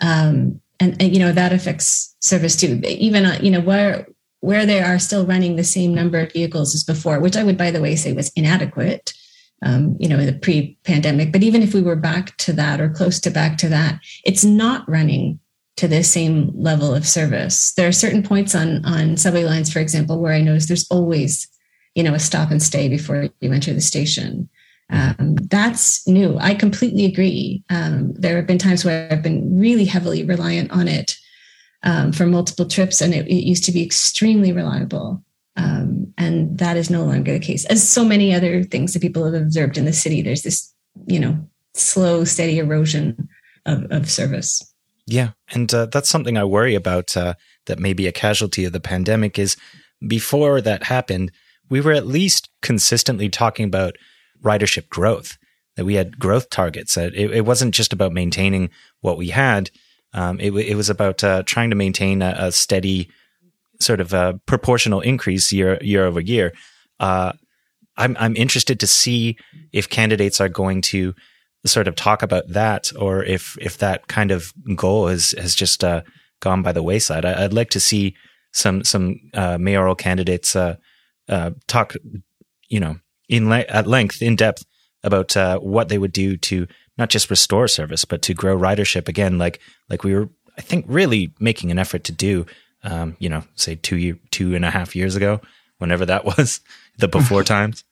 Um, 0.00 0.60
and, 0.82 1.00
and 1.00 1.14
you 1.14 1.20
know 1.20 1.32
that 1.32 1.52
affects 1.52 2.14
service 2.20 2.56
too. 2.56 2.80
Even 2.84 3.24
uh, 3.24 3.38
you 3.40 3.50
know 3.50 3.60
where 3.60 4.06
where 4.40 4.66
they 4.66 4.80
are 4.80 4.98
still 4.98 5.24
running 5.24 5.54
the 5.54 5.64
same 5.64 5.94
number 5.94 6.18
of 6.18 6.32
vehicles 6.32 6.74
as 6.74 6.82
before 6.82 7.20
which 7.20 7.36
i 7.36 7.44
would 7.44 7.56
by 7.56 7.70
the 7.70 7.80
way 7.80 7.94
say 7.94 8.12
was 8.12 8.32
inadequate 8.34 9.14
um, 9.64 9.96
you 10.00 10.08
know 10.08 10.18
in 10.18 10.26
the 10.26 10.32
pre-pandemic. 10.32 11.30
But 11.30 11.44
even 11.44 11.62
if 11.62 11.72
we 11.72 11.82
were 11.82 11.94
back 11.94 12.36
to 12.38 12.52
that 12.54 12.80
or 12.80 12.88
close 12.88 13.20
to 13.20 13.30
back 13.30 13.56
to 13.58 13.68
that 13.68 14.00
it's 14.24 14.44
not 14.44 14.88
running 14.88 15.38
to 15.76 15.88
the 15.88 16.02
same 16.02 16.50
level 16.54 16.94
of 16.94 17.06
service. 17.06 17.72
There 17.72 17.88
are 17.88 17.92
certain 17.92 18.22
points 18.22 18.54
on 18.54 18.84
on 18.84 19.16
subway 19.16 19.44
lines 19.44 19.72
for 19.72 19.78
example 19.78 20.20
where 20.20 20.34
i 20.34 20.40
notice 20.40 20.66
there's 20.66 20.90
always 20.90 21.48
you 21.94 22.02
know 22.02 22.14
a 22.14 22.18
stop 22.18 22.50
and 22.50 22.62
stay 22.62 22.88
before 22.88 23.28
you 23.40 23.52
enter 23.52 23.72
the 23.72 23.80
station 23.80 24.48
um, 24.90 25.36
that's 25.48 26.06
new. 26.06 26.36
I 26.38 26.54
completely 26.54 27.04
agree. 27.04 27.62
Um, 27.70 28.12
there 28.14 28.36
have 28.36 28.46
been 28.46 28.58
times 28.58 28.84
where 28.84 29.08
I've 29.10 29.22
been 29.22 29.58
really 29.58 29.84
heavily 29.84 30.22
reliant 30.24 30.70
on 30.70 30.86
it 30.86 31.16
um, 31.82 32.12
for 32.12 32.26
multiple 32.26 32.66
trips, 32.66 33.00
and 33.00 33.14
it, 33.14 33.26
it, 33.26 33.44
used 33.46 33.64
to 33.64 33.72
be 33.72 33.82
extremely 33.82 34.52
reliable. 34.52 35.24
Um, 35.56 36.12
and 36.18 36.58
that 36.58 36.76
is 36.76 36.90
no 36.90 37.04
longer 37.04 37.32
the 37.32 37.40
case. 37.40 37.64
As 37.66 37.86
so 37.86 38.04
many 38.04 38.34
other 38.34 38.62
things 38.64 38.92
that 38.92 39.02
people 39.02 39.24
have 39.24 39.34
observed 39.34 39.76
in 39.76 39.84
the 39.84 39.92
city, 39.92 40.22
there's 40.22 40.42
this, 40.42 40.72
you 41.06 41.18
know, 41.18 41.38
slow, 41.74 42.24
steady 42.24 42.58
erosion 42.58 43.28
of, 43.66 43.84
of 43.90 44.10
service. 44.10 44.62
Yeah, 45.06 45.30
and 45.52 45.72
uh, 45.74 45.86
that's 45.86 46.08
something 46.08 46.36
I 46.36 46.44
worry 46.44 46.74
about. 46.74 47.16
Uh, 47.16 47.34
that 47.66 47.78
may 47.78 47.92
be 47.92 48.06
a 48.06 48.12
casualty 48.12 48.64
of 48.64 48.72
the 48.72 48.80
pandemic. 48.80 49.38
Is 49.38 49.56
before 50.06 50.60
that 50.60 50.84
happened, 50.84 51.32
we 51.68 51.80
were 51.80 51.92
at 51.92 52.06
least 52.06 52.48
consistently 52.60 53.28
talking 53.28 53.64
about 53.64 53.96
ridership 54.42 54.88
growth, 54.88 55.38
that 55.76 55.84
we 55.84 55.94
had 55.94 56.18
growth 56.18 56.50
targets. 56.50 56.96
It, 56.96 57.14
it 57.14 57.44
wasn't 57.44 57.74
just 57.74 57.92
about 57.92 58.12
maintaining 58.12 58.70
what 59.00 59.16
we 59.16 59.28
had. 59.28 59.70
Um, 60.12 60.38
it, 60.40 60.52
it, 60.52 60.74
was 60.74 60.90
about 60.90 61.24
uh, 61.24 61.42
trying 61.44 61.70
to 61.70 61.76
maintain 61.76 62.20
a, 62.20 62.34
a, 62.36 62.52
steady 62.52 63.08
sort 63.80 64.00
of 64.00 64.12
a 64.12 64.38
proportional 64.44 65.00
increase 65.00 65.50
year 65.52 65.78
year 65.80 66.04
over 66.04 66.20
year. 66.20 66.52
Uh, 67.00 67.32
I'm 67.96 68.16
I'm 68.20 68.36
interested 68.36 68.78
to 68.80 68.86
see 68.86 69.38
if 69.72 69.88
candidates 69.88 70.40
are 70.40 70.50
going 70.50 70.82
to 70.82 71.14
sort 71.64 71.88
of 71.88 71.96
talk 71.96 72.22
about 72.22 72.48
that, 72.48 72.92
or 72.98 73.24
if 73.24 73.56
if 73.60 73.78
that 73.78 74.08
kind 74.08 74.30
of 74.30 74.52
goal 74.76 75.06
has 75.06 75.34
has 75.38 75.54
just 75.54 75.82
uh, 75.82 76.02
gone 76.40 76.62
by 76.62 76.72
the 76.72 76.82
wayside. 76.82 77.24
I, 77.24 77.42
would 77.42 77.54
like 77.54 77.70
to 77.70 77.80
see 77.80 78.14
some 78.52 78.84
some 78.84 79.18
uh, 79.32 79.58
mayoral 79.58 79.94
candidates 79.94 80.54
uh, 80.54 80.76
uh, 81.28 81.52
talk, 81.66 81.94
you 82.68 82.80
know, 82.80 82.96
in 83.28 83.48
le- 83.48 83.60
at 83.68 83.86
length, 83.86 84.22
in 84.22 84.36
depth 84.36 84.64
about 85.02 85.36
uh, 85.36 85.58
what 85.58 85.88
they 85.88 85.98
would 85.98 86.12
do 86.12 86.36
to 86.36 86.66
not 86.98 87.10
just 87.10 87.30
restore 87.30 87.68
service, 87.68 88.04
but 88.04 88.22
to 88.22 88.34
grow 88.34 88.56
ridership 88.56 89.08
again, 89.08 89.38
like 89.38 89.60
like 89.88 90.04
we 90.04 90.14
were, 90.14 90.28
I 90.56 90.60
think, 90.60 90.84
really 90.88 91.32
making 91.40 91.70
an 91.70 91.78
effort 91.78 92.04
to 92.04 92.12
do. 92.12 92.46
Um, 92.84 93.16
you 93.20 93.28
know, 93.28 93.44
say 93.54 93.76
two 93.76 93.96
year, 93.96 94.18
two 94.30 94.56
and 94.56 94.64
a 94.64 94.70
half 94.70 94.96
years 94.96 95.14
ago, 95.14 95.40
whenever 95.78 96.04
that 96.06 96.24
was, 96.36 96.60
the 96.98 97.08
before 97.08 97.44
times. 97.44 97.84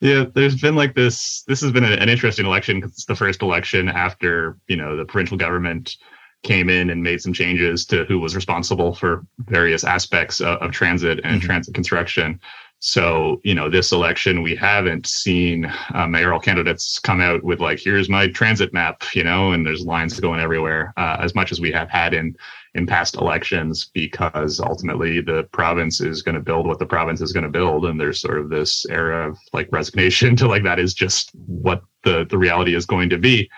Yeah, 0.00 0.26
there's 0.32 0.60
been 0.60 0.76
like 0.76 0.94
this. 0.94 1.42
This 1.48 1.60
has 1.60 1.72
been 1.72 1.84
an 1.84 2.08
interesting 2.08 2.46
election 2.46 2.78
because 2.78 2.92
it's 2.92 3.06
the 3.06 3.16
first 3.16 3.42
election 3.42 3.88
after 3.88 4.56
you 4.68 4.76
know 4.76 4.96
the 4.96 5.04
provincial 5.04 5.36
government 5.36 5.96
came 6.44 6.68
in 6.68 6.88
and 6.88 7.02
made 7.02 7.20
some 7.20 7.32
changes 7.32 7.84
to 7.86 8.04
who 8.04 8.20
was 8.20 8.36
responsible 8.36 8.94
for 8.94 9.26
various 9.38 9.82
aspects 9.82 10.40
of, 10.40 10.58
of 10.58 10.70
transit 10.70 11.20
and 11.24 11.40
mm-hmm. 11.40 11.46
transit 11.46 11.74
construction. 11.74 12.40
So, 12.80 13.40
you 13.42 13.56
know, 13.56 13.68
this 13.68 13.90
election, 13.90 14.42
we 14.42 14.54
haven't 14.54 15.08
seen 15.08 15.72
uh, 15.94 16.06
mayoral 16.06 16.38
candidates 16.38 17.00
come 17.00 17.20
out 17.20 17.42
with 17.42 17.58
like, 17.58 17.80
here's 17.80 18.08
my 18.08 18.28
transit 18.28 18.72
map, 18.72 19.02
you 19.14 19.24
know, 19.24 19.50
and 19.50 19.66
there's 19.66 19.84
lines 19.84 20.20
going 20.20 20.38
everywhere, 20.38 20.92
uh, 20.96 21.16
as 21.18 21.34
much 21.34 21.50
as 21.50 21.60
we 21.60 21.72
have 21.72 21.90
had 21.90 22.14
in 22.14 22.36
in 22.74 22.86
past 22.86 23.16
elections, 23.16 23.90
because 23.94 24.60
ultimately 24.60 25.20
the 25.20 25.42
province 25.50 26.00
is 26.00 26.22
going 26.22 26.36
to 26.36 26.40
build 26.40 26.66
what 26.66 26.78
the 26.78 26.86
province 26.86 27.20
is 27.20 27.32
going 27.32 27.42
to 27.42 27.50
build, 27.50 27.84
and 27.84 28.00
there's 28.00 28.20
sort 28.20 28.38
of 28.38 28.50
this 28.50 28.86
era 28.86 29.30
of 29.30 29.38
like 29.52 29.68
resignation 29.72 30.36
to 30.36 30.46
like 30.46 30.62
that 30.62 30.78
is 30.78 30.94
just 30.94 31.32
what 31.46 31.82
the 32.04 32.26
the 32.26 32.38
reality 32.38 32.74
is 32.76 32.86
going 32.86 33.08
to 33.08 33.18
be. 33.18 33.50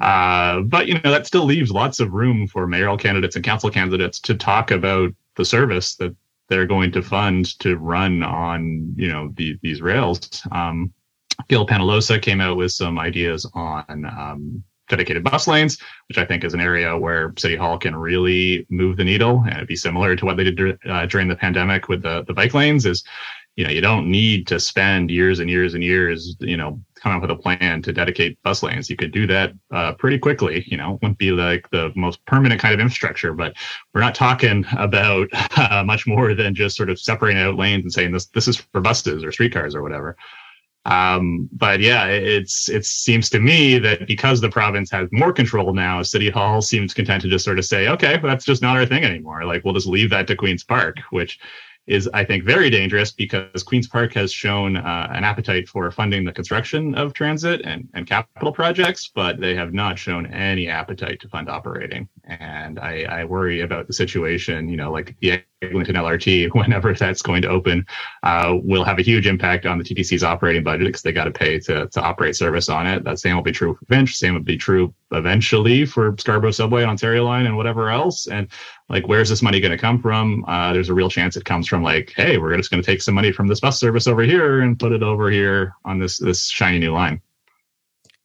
Uh, 0.00 0.60
but 0.60 0.86
you 0.86 0.94
know 0.94 1.10
that 1.10 1.26
still 1.26 1.44
leaves 1.44 1.70
lots 1.70 2.00
of 2.00 2.12
room 2.12 2.46
for 2.46 2.66
mayoral 2.66 2.98
candidates 2.98 3.34
and 3.34 3.44
council 3.44 3.70
candidates 3.70 4.20
to 4.20 4.34
talk 4.34 4.70
about 4.70 5.14
the 5.36 5.44
service 5.44 5.94
that 5.94 6.14
they're 6.48 6.66
going 6.66 6.92
to 6.92 7.02
fund 7.02 7.58
to 7.60 7.76
run 7.76 8.22
on 8.22 8.94
you 8.96 9.08
know 9.08 9.30
the, 9.34 9.58
these 9.62 9.82
rails. 9.82 10.42
Um, 10.52 10.92
Gil 11.48 11.66
Penalosa 11.66 12.20
came 12.20 12.40
out 12.40 12.56
with 12.56 12.72
some 12.72 12.98
ideas 12.98 13.48
on 13.54 14.04
um, 14.04 14.64
dedicated 14.88 15.22
bus 15.22 15.46
lanes, 15.46 15.78
which 16.08 16.18
I 16.18 16.24
think 16.24 16.44
is 16.44 16.54
an 16.54 16.60
area 16.60 16.96
where 16.96 17.32
City 17.38 17.56
Hall 17.56 17.78
can 17.78 17.94
really 17.94 18.66
move 18.70 18.96
the 18.96 19.04
needle 19.04 19.42
and 19.46 19.54
it'd 19.54 19.68
be 19.68 19.76
similar 19.76 20.16
to 20.16 20.24
what 20.24 20.36
they 20.36 20.44
did 20.44 20.78
uh, 20.88 21.06
during 21.06 21.28
the 21.28 21.36
pandemic 21.36 21.88
with 21.88 22.02
the, 22.02 22.24
the 22.24 22.34
bike 22.34 22.54
lanes 22.54 22.86
is 22.86 23.04
you 23.58 23.64
know, 23.64 23.70
you 23.70 23.80
don't 23.80 24.08
need 24.08 24.46
to 24.46 24.60
spend 24.60 25.10
years 25.10 25.40
and 25.40 25.50
years 25.50 25.74
and 25.74 25.82
years, 25.82 26.36
you 26.38 26.56
know, 26.56 26.80
come 26.98 27.12
up 27.12 27.22
with 27.22 27.30
a 27.30 27.36
plan 27.36 27.82
to 27.82 27.92
dedicate 27.92 28.42
bus 28.42 28.62
lanes. 28.62 28.90
You 28.90 28.96
could 28.96 29.12
do 29.12 29.26
that 29.26 29.52
uh, 29.70 29.92
pretty 29.94 30.18
quickly. 30.18 30.64
You 30.66 30.76
know, 30.76 30.98
wouldn't 31.02 31.18
be 31.18 31.30
like 31.30 31.68
the 31.70 31.92
most 31.94 32.24
permanent 32.26 32.60
kind 32.60 32.74
of 32.74 32.80
infrastructure, 32.80 33.32
but 33.32 33.54
we're 33.94 34.00
not 34.00 34.14
talking 34.14 34.64
about 34.76 35.28
uh, 35.56 35.82
much 35.84 36.06
more 36.06 36.34
than 36.34 36.54
just 36.54 36.76
sort 36.76 36.90
of 36.90 36.98
separating 36.98 37.42
out 37.42 37.56
lanes 37.56 37.84
and 37.84 37.92
saying 37.92 38.12
this 38.12 38.26
this 38.26 38.48
is 38.48 38.56
for 38.56 38.80
buses 38.80 39.24
or 39.24 39.32
streetcars 39.32 39.74
or 39.74 39.82
whatever. 39.82 40.16
Um, 40.84 41.50
but 41.52 41.80
yeah, 41.80 42.06
it's 42.06 42.68
it 42.68 42.86
seems 42.86 43.28
to 43.30 43.40
me 43.40 43.78
that 43.78 44.06
because 44.06 44.40
the 44.40 44.48
province 44.48 44.90
has 44.90 45.08
more 45.12 45.32
control 45.32 45.74
now, 45.74 46.02
City 46.02 46.30
Hall 46.30 46.62
seems 46.62 46.94
content 46.94 47.22
to 47.22 47.28
just 47.28 47.44
sort 47.44 47.58
of 47.58 47.66
say, 47.66 47.88
okay, 47.88 48.18
that's 48.22 48.44
just 48.44 48.62
not 48.62 48.76
our 48.76 48.86
thing 48.86 49.04
anymore. 49.04 49.44
Like 49.44 49.64
we'll 49.64 49.74
just 49.74 49.86
leave 49.86 50.10
that 50.10 50.26
to 50.28 50.36
Queens 50.36 50.64
Park, 50.64 50.96
which 51.10 51.38
is, 51.88 52.08
I 52.12 52.22
think, 52.22 52.44
very 52.44 52.68
dangerous 52.70 53.10
because 53.10 53.62
Queen's 53.62 53.88
Park 53.88 54.12
has 54.12 54.30
shown 54.30 54.76
uh, 54.76 55.08
an 55.10 55.24
appetite 55.24 55.68
for 55.68 55.90
funding 55.90 56.22
the 56.22 56.32
construction 56.32 56.94
of 56.94 57.14
transit 57.14 57.62
and, 57.64 57.88
and 57.94 58.06
capital 58.06 58.52
projects, 58.52 59.10
but 59.12 59.40
they 59.40 59.54
have 59.54 59.72
not 59.72 59.98
shown 59.98 60.26
any 60.26 60.68
appetite 60.68 61.18
to 61.20 61.28
fund 61.28 61.48
operating. 61.48 62.06
And 62.28 62.78
I, 62.78 63.04
I 63.04 63.24
worry 63.24 63.62
about 63.62 63.86
the 63.86 63.92
situation, 63.94 64.68
you 64.68 64.76
know, 64.76 64.92
like 64.92 65.16
the 65.20 65.42
Eglinton 65.62 65.96
LRT, 65.96 66.50
whenever 66.54 66.92
that's 66.92 67.22
going 67.22 67.40
to 67.42 67.48
open, 67.48 67.86
uh, 68.22 68.54
will 68.62 68.84
have 68.84 68.98
a 68.98 69.02
huge 69.02 69.26
impact 69.26 69.64
on 69.64 69.78
the 69.78 69.84
TTC's 69.84 70.22
operating 70.22 70.62
budget 70.62 70.86
because 70.88 71.02
they 71.02 71.12
got 71.12 71.24
to 71.24 71.30
pay 71.30 71.58
to, 71.60 71.88
to 71.88 72.00
operate 72.02 72.36
service 72.36 72.68
on 72.68 72.86
it. 72.86 73.02
That 73.04 73.18
same 73.18 73.34
will 73.34 73.42
be 73.42 73.52
true 73.52 73.74
for 73.74 73.86
Finch, 73.86 74.14
same 74.14 74.34
will 74.34 74.40
be 74.42 74.58
true 74.58 74.94
eventually 75.12 75.86
for 75.86 76.14
Scarborough 76.18 76.50
Subway 76.50 76.84
Ontario 76.84 77.24
Line 77.24 77.46
and 77.46 77.56
whatever 77.56 77.88
else. 77.88 78.26
And 78.26 78.48
like 78.88 79.08
where's 79.08 79.28
this 79.28 79.42
money 79.42 79.60
going 79.60 79.72
to 79.72 79.78
come 79.78 80.00
from 80.00 80.44
uh, 80.46 80.72
there's 80.72 80.88
a 80.88 80.94
real 80.94 81.10
chance 81.10 81.36
it 81.36 81.44
comes 81.44 81.66
from 81.66 81.82
like 81.82 82.12
hey 82.16 82.38
we're 82.38 82.56
just 82.56 82.70
going 82.70 82.82
to 82.82 82.86
take 82.86 83.02
some 83.02 83.14
money 83.14 83.32
from 83.32 83.46
this 83.46 83.60
bus 83.60 83.78
service 83.78 84.06
over 84.06 84.22
here 84.22 84.60
and 84.60 84.78
put 84.78 84.92
it 84.92 85.02
over 85.02 85.30
here 85.30 85.74
on 85.84 85.98
this 85.98 86.18
this 86.18 86.48
shiny 86.48 86.78
new 86.78 86.92
line 86.92 87.20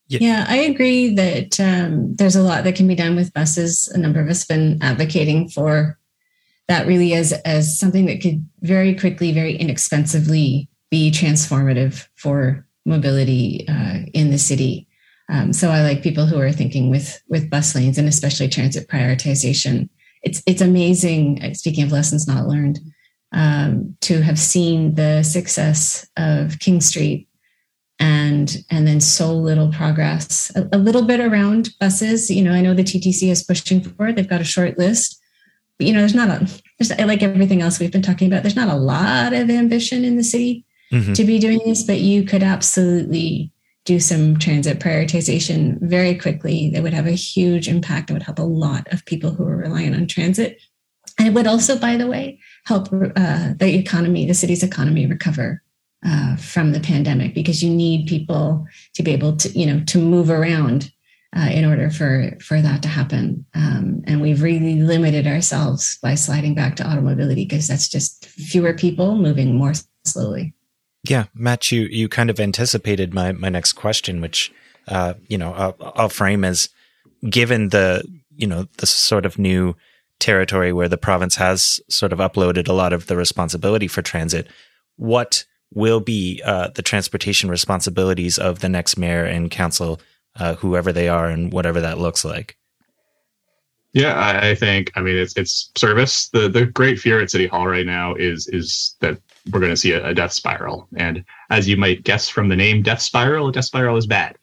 yeah, 0.07 0.19
yeah 0.21 0.45
i 0.47 0.57
agree 0.57 1.13
that 1.13 1.59
um, 1.59 2.13
there's 2.15 2.35
a 2.35 2.43
lot 2.43 2.63
that 2.63 2.75
can 2.75 2.87
be 2.87 2.95
done 2.95 3.15
with 3.15 3.33
buses. 3.33 3.87
A 3.89 3.97
number 3.97 4.19
of 4.19 4.29
us 4.29 4.47
have 4.47 4.57
been 4.57 4.81
advocating 4.81 5.49
for 5.49 5.97
that 6.67 6.87
really 6.87 7.13
as 7.13 7.33
as 7.45 7.77
something 7.77 8.05
that 8.05 8.21
could 8.21 8.47
very 8.61 8.95
quickly 8.95 9.31
very 9.31 9.55
inexpensively 9.55 10.69
be 10.89 11.11
transformative 11.11 12.07
for 12.15 12.65
mobility 12.85 13.65
uh, 13.67 13.99
in 14.13 14.31
the 14.31 14.37
city. 14.37 14.87
Um, 15.29 15.53
so 15.53 15.69
i 15.69 15.81
like 15.81 16.03
people 16.03 16.25
who 16.25 16.39
are 16.39 16.51
thinking 16.51 16.89
with 16.89 17.21
with 17.29 17.49
bus 17.49 17.75
lanes 17.75 17.97
and 17.97 18.07
especially 18.07 18.47
transit 18.47 18.87
prioritization. 18.87 19.89
It's 20.21 20.43
it's 20.45 20.61
amazing. 20.61 21.43
Uh, 21.43 21.53
speaking 21.53 21.83
of 21.83 21.91
lessons 21.91 22.27
not 22.27 22.47
learned, 22.47 22.79
um, 23.33 23.95
to 24.01 24.21
have 24.21 24.39
seen 24.39 24.95
the 24.95 25.23
success 25.23 26.07
of 26.17 26.59
King 26.59 26.81
Street 26.81 27.27
and 27.99 28.63
and 28.69 28.87
then 28.87 28.99
so 28.99 29.33
little 29.33 29.71
progress. 29.71 30.51
A, 30.55 30.67
a, 30.73 30.77
little 30.77 31.03
bit 31.03 31.19
around 31.19 31.69
buses. 31.79 32.29
You 32.29 32.43
know, 32.43 32.51
I 32.51 32.61
know 32.61 32.73
the 32.73 32.83
TTC 32.83 33.29
is 33.29 33.43
pushing 33.43 33.81
for 33.81 34.07
it. 34.07 34.15
They've 34.15 34.27
got 34.27 34.41
a 34.41 34.45
short 34.45 34.77
list, 34.77 35.19
but 35.77 35.87
you 35.87 35.93
know, 35.93 35.99
there's 35.99 36.15
not 36.15 36.29
a 36.29 36.61
there's 36.79 36.97
like 36.99 37.23
everything 37.23 37.61
else 37.61 37.79
we've 37.79 37.91
been 37.91 38.01
talking 38.01 38.27
about. 38.27 38.43
There's 38.43 38.55
not 38.55 38.69
a 38.69 38.75
lot 38.75 39.33
of 39.33 39.49
ambition 39.49 40.03
in 40.03 40.17
the 40.17 40.23
city 40.23 40.65
mm-hmm. 40.91 41.13
to 41.13 41.23
be 41.23 41.39
doing 41.39 41.59
this, 41.65 41.83
but 41.83 41.99
you 41.99 42.23
could 42.23 42.43
absolutely 42.43 43.51
do 43.85 43.99
some 43.99 44.37
transit 44.37 44.79
prioritization 44.79 45.77
very 45.81 46.15
quickly 46.15 46.69
that 46.69 46.83
would 46.83 46.93
have 46.93 47.07
a 47.07 47.11
huge 47.11 47.67
impact 47.67 48.09
and 48.09 48.17
would 48.17 48.23
help 48.23 48.39
a 48.39 48.43
lot 48.43 48.91
of 48.93 49.05
people 49.05 49.31
who 49.31 49.43
are 49.43 49.57
reliant 49.57 49.95
on 49.95 50.07
transit. 50.07 50.61
And 51.19 51.27
it 51.27 51.33
would 51.33 51.47
also, 51.47 51.77
by 51.77 51.97
the 51.97 52.07
way, 52.07 52.39
help 52.65 52.87
uh, 52.93 53.53
the 53.57 53.75
economy, 53.75 54.25
the 54.25 54.33
city's 54.33 54.63
economy 54.63 55.05
recover 55.05 55.61
uh, 56.05 56.35
from 56.35 56.71
the 56.71 56.79
pandemic 56.79 57.33
because 57.33 57.63
you 57.63 57.69
need 57.69 58.07
people 58.07 58.67
to 58.93 59.03
be 59.03 59.11
able 59.11 59.35
to, 59.37 59.49
you 59.57 59.65
know, 59.65 59.81
to 59.85 59.97
move 59.97 60.29
around 60.29 60.91
uh, 61.35 61.49
in 61.51 61.65
order 61.65 61.89
for 61.89 62.37
for 62.41 62.61
that 62.61 62.81
to 62.83 62.87
happen. 62.87 63.45
Um, 63.53 64.03
and 64.05 64.21
we've 64.21 64.41
really 64.41 64.81
limited 64.81 65.25
ourselves 65.25 65.97
by 66.01 66.15
sliding 66.15 66.55
back 66.55 66.75
to 66.77 66.87
automobility 66.87 67.45
because 67.45 67.67
that's 67.67 67.87
just 67.87 68.25
fewer 68.25 68.73
people 68.73 69.15
moving 69.15 69.55
more 69.55 69.73
slowly. 70.05 70.53
Yeah, 71.07 71.25
Matt, 71.33 71.71
you 71.71 71.83
you 71.83 72.07
kind 72.07 72.29
of 72.29 72.39
anticipated 72.39 73.13
my 73.13 73.31
my 73.31 73.49
next 73.49 73.73
question, 73.73 74.21
which 74.21 74.53
uh, 74.87 75.15
you 75.27 75.37
know 75.37 75.53
I'll, 75.53 75.75
I'll 75.95 76.09
frame 76.09 76.43
as 76.43 76.69
given 77.29 77.69
the 77.69 78.03
you 78.35 78.47
know 78.47 78.67
the 78.77 78.85
sort 78.85 79.25
of 79.25 79.39
new 79.39 79.75
territory 80.19 80.71
where 80.71 80.87
the 80.87 80.97
province 80.97 81.35
has 81.35 81.81
sort 81.89 82.13
of 82.13 82.19
uploaded 82.19 82.67
a 82.67 82.73
lot 82.73 82.93
of 82.93 83.07
the 83.07 83.17
responsibility 83.17 83.87
for 83.87 84.01
transit, 84.01 84.47
what 84.95 85.45
will 85.73 85.99
be 85.99 86.41
uh, 86.45 86.69
the 86.75 86.81
transportation 86.81 87.49
responsibilities 87.49 88.37
of 88.37 88.59
the 88.59 88.69
next 88.69 88.97
mayor 88.97 89.25
and 89.25 89.49
council, 89.51 89.99
uh, 90.37 90.55
whoever 90.55 90.91
they 90.91 91.09
are, 91.09 91.27
and 91.27 91.51
whatever 91.51 91.81
that 91.81 91.97
looks 91.97 92.23
like? 92.25 92.57
Yeah, 93.93 94.13
I, 94.13 94.49
I 94.49 94.55
think 94.55 94.91
I 94.95 95.01
mean 95.01 95.15
it's 95.15 95.37
it's 95.37 95.71
service. 95.75 96.29
The 96.29 96.49
the 96.49 96.65
great 96.65 96.99
fear 96.99 97.21
at 97.21 97.29
City 97.29 97.47
Hall 97.47 97.67
right 97.67 97.85
now 97.85 98.15
is 98.15 98.47
is 98.47 98.95
that 99.01 99.19
we're 99.51 99.59
going 99.59 99.71
to 99.71 99.77
see 99.77 99.91
a, 99.91 100.05
a, 100.07 100.13
death 100.13 100.31
spiral. 100.31 100.87
And 100.95 101.23
as 101.49 101.67
you 101.67 101.75
might 101.75 102.03
guess 102.03 102.29
from 102.29 102.47
the 102.47 102.55
name 102.55 102.81
Death 102.81 103.01
Spiral, 103.01 103.47
a 103.47 103.51
death 103.51 103.65
spiral 103.65 103.97
is 103.97 104.07
bad. 104.07 104.37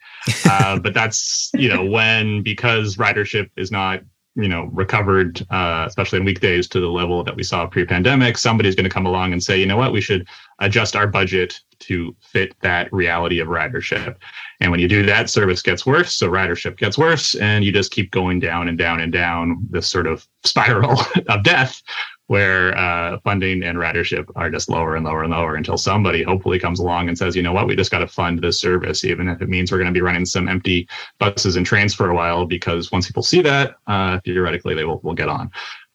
Uh, 0.45 0.79
but 0.83 0.95
that's, 0.95 1.51
you 1.55 1.69
know, 1.69 1.85
when 1.85 2.43
because 2.43 2.97
ridership 2.97 3.49
is 3.57 3.71
not, 3.71 4.03
you 4.35 4.49
know, 4.49 4.65
recovered, 4.73 5.45
uh, 5.51 5.85
especially 5.87 6.19
in 6.19 6.25
weekdays 6.25 6.69
to 6.69 6.81
the 6.81 6.89
level 6.89 7.25
that 7.25 7.35
we 7.35 7.43
saw 7.43 7.67
pre 7.67 7.85
pandemic, 7.85 8.37
somebody's 8.37 8.75
going 8.75 8.85
to 8.85 8.91
come 8.91 9.07
along 9.07 9.33
and 9.33 9.43
say, 9.43 9.59
you 9.59 9.67
know 9.67 9.77
what, 9.77 9.93
we 9.93 10.01
should 10.01 10.29
adjust 10.61 10.95
our 10.97 11.07
budget 11.07 11.61
to 11.81 12.15
fit 12.21 12.55
that 12.61 12.93
reality 12.93 13.41
of 13.41 13.49
ridership. 13.49 14.17
And 14.61 14.71
when 14.71 14.81
you 14.81 14.89
do 14.89 15.05
that, 15.07 15.31
service 15.31 15.63
gets 15.63 15.87
worse. 15.87 16.15
So 16.15 16.31
ridership 16.31 16.77
gets 16.77 16.99
worse. 16.99 17.35
And 17.37 17.65
you 17.65 17.73
just 17.73 17.91
keep 17.91 18.11
going 18.11 18.39
down 18.39 18.69
and 18.69 18.77
down 18.77 19.01
and 19.01 19.13
down 19.13 19.67
this 19.71 19.89
sort 19.89 20.07
of 20.07 20.27
spiral 20.45 21.01
of 21.29 21.43
death 21.43 21.83
where 22.31 22.79
uh, 22.79 23.19
funding 23.25 23.65
and 23.65 23.77
ridership 23.77 24.31
are 24.37 24.49
just 24.49 24.69
lower 24.69 24.95
and 24.95 25.05
lower 25.05 25.25
and 25.25 25.33
lower 25.33 25.57
until 25.57 25.77
somebody 25.77 26.23
hopefully 26.23 26.61
comes 26.61 26.79
along 26.79 27.09
and 27.09 27.19
says, 27.19 27.35
you 27.35 27.43
know 27.43 27.53
what, 27.53 27.67
we 27.67 27.75
just 27.75 27.91
got 27.91 27.99
to 27.99 28.07
fund 28.07 28.41
this 28.41 28.61
service, 28.61 29.05
even 29.05 29.29
if 29.29 29.43
it 29.43 29.49
means 29.49 29.73
we're 29.73 29.79
going 29.79 29.93
to 29.93 29.93
be 29.93 30.01
running 30.01 30.25
some 30.25 30.47
empty 30.47 30.89
buses 31.19 31.57
and 31.57 31.67
trains 31.67 31.93
for 31.93 32.09
a 32.09 32.15
while, 32.15 32.47
because 32.47 32.93
once 32.93 33.09
people 33.09 33.25
see 33.25 33.43
that, 33.43 33.75
uh, 33.89 34.21
theoretically 34.25 34.77
they 34.77 34.85
will 34.85 35.01
will 35.01 35.13
get 35.13 35.29
on. 35.29 35.51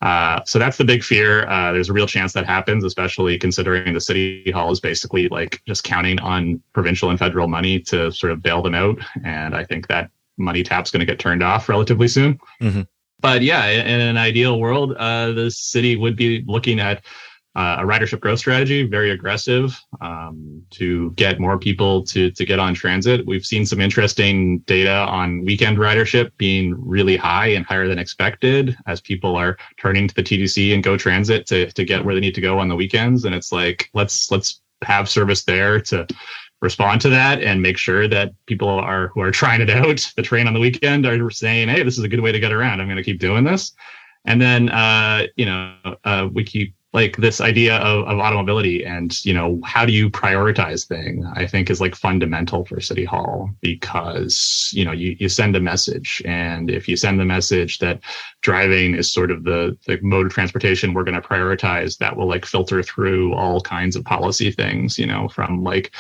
Uh, 0.06 0.40
so 0.46 0.60
that's 0.60 0.78
the 0.78 0.86
big 0.86 1.04
fear. 1.04 1.48
Uh, 1.48 1.72
there's 1.72 1.90
a 1.90 1.94
real 1.94 2.06
chance 2.06 2.32
that 2.34 2.46
happens, 2.46 2.84
especially 2.84 3.40
considering 3.40 3.92
the 3.94 4.00
city 4.00 4.52
hall 4.52 4.72
is 4.72 4.80
basically 4.80 5.28
like 5.30 5.62
just 5.66 5.84
counting 5.84 6.20
on 6.20 6.62
provincial 6.74 7.10
and 7.10 7.18
federal 7.18 7.48
money 7.48 7.80
to 7.80 8.12
sort 8.12 8.32
of 8.32 8.44
bail 8.44 8.62
them 8.62 8.76
out. 8.76 9.00
And 9.24 9.56
I 9.56 9.66
think 9.66 9.88
that 9.88 10.12
money 10.38 10.62
tap's 10.62 10.92
going 10.92 11.00
to 11.00 11.06
get 11.08 11.18
turned 11.18 11.42
off 11.42 11.68
relatively 11.68 12.08
soon. 12.08 12.40
Mm-hmm 12.62 12.82
but 13.26 13.42
yeah, 13.42 13.66
in 13.66 14.02
an 14.02 14.18
ideal 14.18 14.60
world, 14.60 14.94
uh, 14.98 15.32
the 15.32 15.50
city 15.50 15.96
would 15.96 16.16
be 16.16 16.44
looking 16.46 16.80
at 16.80 17.04
uh, 17.56 17.78
a 17.80 17.84
ridership 17.84 18.20
growth 18.20 18.40
strategy, 18.40 18.84
very 18.84 19.12
aggressive 19.12 19.80
um, 20.02 20.62
to 20.72 21.12
get 21.12 21.40
more 21.40 21.58
people 21.58 22.04
to 22.04 22.30
to 22.32 22.46
get 22.46 22.60
on 22.60 22.74
transit. 22.74 23.26
We've 23.26 23.46
seen 23.46 23.66
some 23.66 23.80
interesting 23.80 24.60
data 24.60 24.92
on 24.94 25.46
weekend 25.46 25.78
ridership 25.78 26.32
being 26.38 26.76
really 26.78 27.16
high 27.16 27.48
and 27.48 27.66
higher 27.66 27.88
than 27.88 28.00
expected 28.00 28.76
as 28.88 29.00
people 29.00 29.36
are 29.36 29.58
turning 29.80 30.08
to 30.08 30.16
the 30.16 30.24
TTC 30.24 30.74
and 30.74 30.84
Go 30.84 30.98
Transit 30.98 31.46
to 31.48 31.72
to 31.72 31.86
get 31.86 32.04
where 32.04 32.14
they 32.14 32.22
need 32.22 32.36
to 32.36 32.42
go 32.42 32.60
on 32.60 32.68
the 32.68 32.76
weekends. 32.76 33.24
And 33.24 33.34
it's 33.34 33.52
like 33.52 33.90
let's 33.94 34.30
let's 34.32 34.62
have 34.84 35.10
service 35.10 35.46
there 35.46 35.80
to 35.80 36.06
respond 36.62 37.00
to 37.02 37.10
that 37.10 37.42
and 37.42 37.62
make 37.62 37.78
sure 37.78 38.08
that 38.08 38.34
people 38.48 38.68
are 38.68 39.10
who 39.10 39.22
are 39.22 39.32
trying 39.32 39.62
it 39.62 39.70
out 39.70 40.12
the 40.16 40.22
train 40.22 40.48
on 40.48 40.54
the 40.54 40.60
weekend 40.60 41.06
are 41.06 41.30
saying 41.30 41.68
hey 41.68 41.84
this 41.84 41.98
is 41.98 42.04
a 42.04 42.08
good 42.08 42.22
way 42.22 42.32
to 42.32 42.40
get 42.40 42.52
around 42.52 42.82
i'm 42.82 42.88
going 42.88 42.98
to 42.98 43.04
keep 43.04 43.20
doing 43.20 43.44
this 43.44 43.74
and 44.26 44.42
then 44.42 44.70
uh, 44.70 45.24
you 45.36 45.46
know 45.46 45.76
uh, 46.04 46.28
we 46.32 46.44
keep 46.44 46.74
like 46.96 47.18
this 47.18 47.42
idea 47.42 47.76
of, 47.78 48.08
of 48.08 48.20
automobility 48.20 48.86
and 48.86 49.24
you 49.26 49.34
know 49.34 49.60
how 49.64 49.86
do 49.86 49.92
you 49.92 50.10
prioritize 50.10 50.88
thing 50.88 51.26
i 51.36 51.46
think 51.46 51.70
is 51.70 51.82
like 51.82 51.94
fundamental 51.94 52.66
for 52.66 52.80
city 52.80 53.04
hall 53.04 53.50
because 53.62 54.72
you 54.74 54.86
know 54.86 54.92
you, 54.92 55.16
you 55.20 55.30
send 55.30 55.56
a 55.56 55.60
message. 55.60 56.22
And 56.26 56.70
if 56.70 56.88
you 56.88 56.96
send 56.96 57.20
the 57.20 57.26
message 57.26 57.80
that 57.80 58.00
driving 58.42 58.96
is 58.96 59.12
sort 59.12 59.32
of 59.32 59.44
the, 59.44 59.78
the 59.88 60.00
mode 60.02 60.28
of 60.28 60.34
transportation 60.34 60.94
we're 60.94 61.04
going 61.04 61.22
to 61.22 61.28
prioritize 61.28 61.98
that 61.98 62.16
will 62.16 62.28
like 62.28 62.46
filter 62.46 62.82
through 62.82 63.34
all 63.34 63.60
kinds 63.62 63.96
of 63.96 64.06
policy 64.06 64.52
things 64.52 64.98
you 64.98 65.06
know 65.06 65.28
from 65.28 65.64
like 65.64 65.92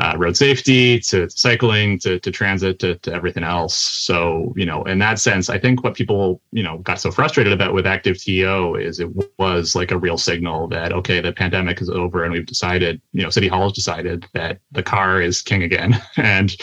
uh, 0.00 0.14
road 0.16 0.34
safety 0.34 0.98
to 0.98 1.28
cycling 1.28 1.98
to, 1.98 2.18
to 2.20 2.30
transit 2.30 2.78
to, 2.78 2.94
to 2.96 3.12
everything 3.12 3.44
else. 3.44 3.76
So, 3.76 4.54
you 4.56 4.64
know, 4.64 4.82
in 4.84 4.98
that 5.00 5.18
sense, 5.18 5.50
I 5.50 5.58
think 5.58 5.84
what 5.84 5.94
people, 5.94 6.40
you 6.52 6.62
know, 6.62 6.78
got 6.78 7.00
so 7.00 7.10
frustrated 7.10 7.52
about 7.52 7.74
with 7.74 7.86
active 7.86 8.18
TO 8.18 8.76
is 8.76 8.98
it 8.98 9.10
was 9.38 9.74
like 9.74 9.90
a 9.90 9.98
real 9.98 10.16
signal 10.16 10.68
that, 10.68 10.92
okay, 10.92 11.20
the 11.20 11.34
pandemic 11.34 11.82
is 11.82 11.90
over 11.90 12.24
and 12.24 12.32
we've 12.32 12.46
decided, 12.46 13.02
you 13.12 13.22
know, 13.22 13.28
City 13.28 13.46
Hall 13.46 13.64
has 13.64 13.74
decided 13.74 14.26
that 14.32 14.60
the 14.72 14.82
car 14.82 15.20
is 15.20 15.42
king 15.42 15.62
again. 15.62 16.00
and 16.16 16.56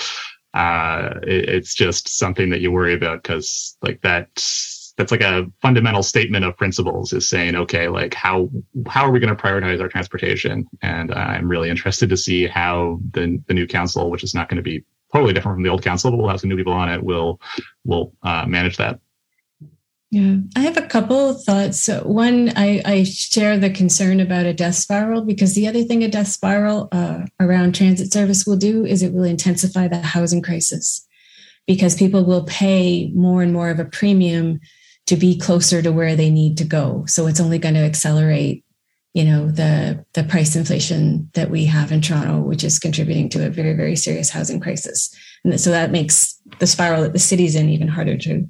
uh, 0.56 1.20
it, 1.22 1.48
it's 1.48 1.76
just 1.76 2.10
something 2.10 2.50
that 2.50 2.62
you 2.62 2.72
worry 2.72 2.96
about 2.96 3.22
because 3.22 3.78
like 3.84 4.02
that 4.02 4.30
that's 4.98 5.12
like 5.12 5.22
a 5.22 5.46
fundamental 5.62 6.04
statement 6.04 6.44
of 6.44 6.58
principles 6.58 7.14
is 7.14 7.30
saying 7.30 7.56
okay 7.56 7.88
like 7.88 8.14
how 8.14 8.50
how 8.88 9.06
are 9.06 9.12
we 9.12 9.20
going 9.20 9.36
to 9.36 9.42
prioritize 9.42 9.82
our 9.82 9.88
transportation? 9.88 10.68
And 10.82 11.14
i'm 11.14 11.48
really 11.48 11.70
interested 11.70 12.10
to 12.10 12.18
see 12.18 12.48
how 12.48 13.00
the 13.12 13.42
the 13.48 13.54
new 13.54 13.68
council 13.68 14.10
which 14.10 14.24
is 14.24 14.34
not 14.34 14.50
going 14.50 14.58
to 14.58 14.64
be 14.64 14.84
totally 15.14 15.34
different 15.34 15.56
from 15.56 15.64
the 15.64 15.70
old 15.70 15.84
council 15.84 16.12
but 16.12 16.18
we'll 16.18 16.30
have 16.30 16.42
some 16.42 16.50
new 16.50 16.58
people 16.58 16.74
on 16.74 16.90
it 16.90 17.04
will 17.04 17.40
will 17.86 18.14
uh, 18.24 18.46
manage 18.46 18.78
that. 18.78 19.00
Yeah, 20.10 20.38
I 20.56 20.62
have 20.62 20.78
a 20.78 20.88
couple 20.88 21.32
of 21.32 21.44
thoughts. 21.44 21.90
One, 22.04 22.54
I, 22.56 22.82
I, 22.86 23.04
share 23.04 23.58
the 23.58 23.70
concern 23.70 24.22
about 24.22 24.46
a 24.46 24.54
death 24.54 24.76
spiral 24.76 25.26
because 25.26 25.54
the 25.54 25.68
other 25.68 25.84
thing 25.84 26.02
a 26.02 26.08
death 26.08 26.30
spiral 26.30 26.88
uh, 26.94 27.26
around 27.42 27.76
transit 27.76 28.14
service 28.14 28.48
will 28.48 28.56
do 28.56 28.86
is 28.86 29.04
it 29.04 29.12
will 29.12 29.26
intensify 29.26 29.90
the 29.90 30.00
housing 30.02 30.42
crisis 30.42 31.06
because 31.66 31.94
people 31.94 32.24
will 32.24 32.46
pay 32.46 33.12
more 33.14 33.44
and 33.44 33.52
more 33.52 33.70
of 33.70 33.80
a 33.80 33.86
premium 33.86 34.62
to 35.08 35.16
be 35.16 35.38
closer 35.38 35.82
to 35.82 35.92
where 35.92 36.16
they 36.16 36.30
need 36.30 36.58
to 36.58 36.66
go. 36.66 37.06
So 37.08 37.28
it's 37.28 37.40
only 37.40 37.58
going 37.58 37.74
to 37.74 37.82
accelerate, 37.82 38.64
you 39.14 39.24
know, 39.24 39.50
the 39.50 40.06
the 40.14 40.24
price 40.24 40.56
inflation 40.56 41.30
that 41.34 41.50
we 41.50 41.66
have 41.66 41.92
in 41.92 42.02
Toronto, 42.02 42.40
which 42.40 42.64
is 42.64 42.80
contributing 42.80 43.30
to 43.30 43.46
a 43.46 43.50
very 43.50 43.74
very 43.74 43.96
serious 43.96 44.30
housing 44.30 44.60
crisis. 44.60 45.14
And 45.44 45.60
so 45.60 45.72
that 45.72 45.92
makes 45.92 46.40
the 46.60 46.68
spiral 46.68 47.02
that 47.02 47.14
the 47.14 47.20
city's 47.20 47.56
in 47.56 47.70
even 47.70 47.88
harder 47.88 48.18
to 48.18 48.48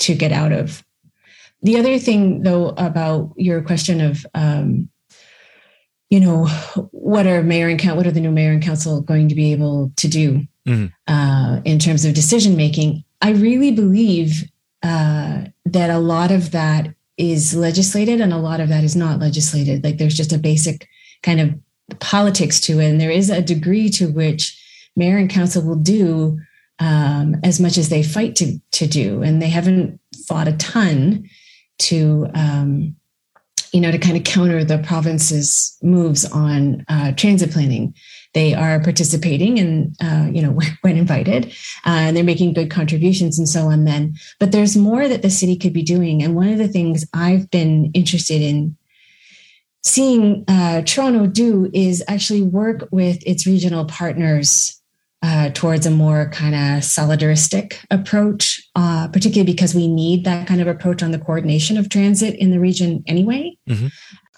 to 0.00 0.14
get 0.14 0.32
out 0.32 0.52
of. 0.52 0.82
The 1.62 1.78
other 1.78 1.98
thing, 1.98 2.42
though, 2.42 2.70
about 2.70 3.32
your 3.36 3.62
question 3.62 4.00
of, 4.00 4.26
um, 4.34 4.88
you 6.10 6.18
know, 6.18 6.46
what 6.90 7.26
are 7.26 7.42
mayor 7.42 7.68
and 7.68 7.78
council, 7.78 7.98
what 7.98 8.06
are 8.06 8.10
the 8.10 8.20
new 8.20 8.32
mayor 8.32 8.50
and 8.50 8.62
council 8.62 9.00
going 9.00 9.28
to 9.28 9.34
be 9.34 9.52
able 9.52 9.92
to 9.96 10.08
do 10.08 10.40
mm-hmm. 10.66 10.86
uh, 11.06 11.60
in 11.64 11.78
terms 11.78 12.04
of 12.04 12.14
decision 12.14 12.56
making? 12.56 13.04
I 13.20 13.30
really 13.30 13.70
believe 13.70 14.50
uh, 14.82 15.44
that 15.64 15.90
a 15.90 15.98
lot 15.98 16.30
of 16.30 16.50
that 16.50 16.94
is 17.16 17.54
legislated 17.54 18.20
and 18.20 18.32
a 18.32 18.38
lot 18.38 18.60
of 18.60 18.68
that 18.68 18.84
is 18.84 18.96
not 18.96 19.20
legislated. 19.20 19.84
Like 19.84 19.98
there's 19.98 20.16
just 20.16 20.32
a 20.32 20.38
basic 20.38 20.88
kind 21.22 21.40
of 21.40 22.00
politics 22.00 22.60
to 22.62 22.80
it. 22.80 22.88
And 22.88 23.00
there 23.00 23.10
is 23.10 23.30
a 23.30 23.42
degree 23.42 23.88
to 23.90 24.08
which 24.08 24.58
mayor 24.96 25.18
and 25.18 25.30
council 25.30 25.62
will 25.62 25.76
do 25.76 26.40
um, 26.78 27.36
as 27.44 27.60
much 27.60 27.78
as 27.78 27.88
they 27.88 28.02
fight 28.02 28.34
to, 28.36 28.58
to 28.72 28.86
do. 28.86 29.22
And 29.22 29.40
they 29.40 29.48
haven't 29.48 30.00
fought 30.26 30.48
a 30.48 30.56
ton 30.56 31.28
to, 31.80 32.28
um, 32.34 32.96
you 33.72 33.80
know, 33.80 33.90
to 33.90 33.98
kind 33.98 34.16
of 34.16 34.24
counter 34.24 34.62
the 34.64 34.78
province's 34.78 35.76
moves 35.82 36.24
on 36.26 36.84
uh, 36.88 37.12
transit 37.12 37.50
planning. 37.50 37.94
They 38.34 38.54
are 38.54 38.80
participating 38.80 39.58
and, 39.58 39.96
uh, 40.02 40.28
you 40.30 40.42
know, 40.42 40.58
when 40.82 40.96
invited, 40.96 41.46
uh, 41.86 42.04
and 42.04 42.16
they're 42.16 42.24
making 42.24 42.52
good 42.52 42.70
contributions 42.70 43.38
and 43.38 43.48
so 43.48 43.66
on 43.66 43.84
then. 43.84 44.14
But 44.38 44.52
there's 44.52 44.76
more 44.76 45.08
that 45.08 45.22
the 45.22 45.30
city 45.30 45.56
could 45.56 45.72
be 45.72 45.82
doing. 45.82 46.22
And 46.22 46.34
one 46.34 46.48
of 46.48 46.58
the 46.58 46.68
things 46.68 47.06
I've 47.14 47.50
been 47.50 47.90
interested 47.94 48.42
in 48.42 48.76
seeing 49.82 50.44
uh, 50.48 50.82
Toronto 50.82 51.26
do 51.26 51.70
is 51.72 52.04
actually 52.06 52.42
work 52.42 52.88
with 52.92 53.26
its 53.26 53.46
regional 53.46 53.84
partners 53.84 54.81
uh, 55.22 55.50
towards 55.54 55.86
a 55.86 55.90
more 55.90 56.28
kind 56.30 56.54
of 56.54 56.82
solidaristic 56.82 57.76
approach, 57.90 58.60
uh, 58.74 59.08
particularly 59.08 59.52
because 59.52 59.74
we 59.74 59.86
need 59.86 60.24
that 60.24 60.48
kind 60.48 60.60
of 60.60 60.66
approach 60.66 61.02
on 61.02 61.12
the 61.12 61.18
coordination 61.18 61.76
of 61.76 61.88
transit 61.88 62.34
in 62.36 62.50
the 62.50 62.58
region 62.58 63.04
anyway. 63.06 63.56
Mm-hmm. 63.68 63.88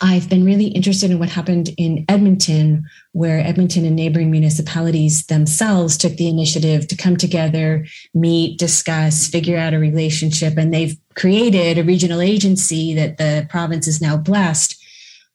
I've 0.01 0.29
been 0.29 0.45
really 0.45 0.67
interested 0.67 1.11
in 1.11 1.21
what 1.21 1.29
happened 1.29 1.71
in 1.79 2.05
Edmonton, 2.09 2.85
where 3.13 3.39
Edmonton 3.39 3.85
and 3.85 3.95
neighboring 3.95 4.31
municipalities 4.31 5.25
themselves 5.27 5.97
took 5.97 6.17
the 6.17 6.29
initiative 6.29 6.89
to 6.89 6.97
come 6.97 7.17
together, 7.17 7.87
meet, 8.13 8.59
discuss, 8.59 9.29
figure 9.29 9.57
out 9.57 9.73
a 9.73 9.79
relationship. 9.79 10.59
And 10.59 10.75
they've 10.75 10.97
created 11.15 11.79
a 11.79 11.85
regional 11.85 12.21
agency 12.21 12.93
that 12.95 13.19
the 13.19 13.47
province 13.49 13.87
is 13.87 14.01
now 14.01 14.17
blessed 14.17 14.83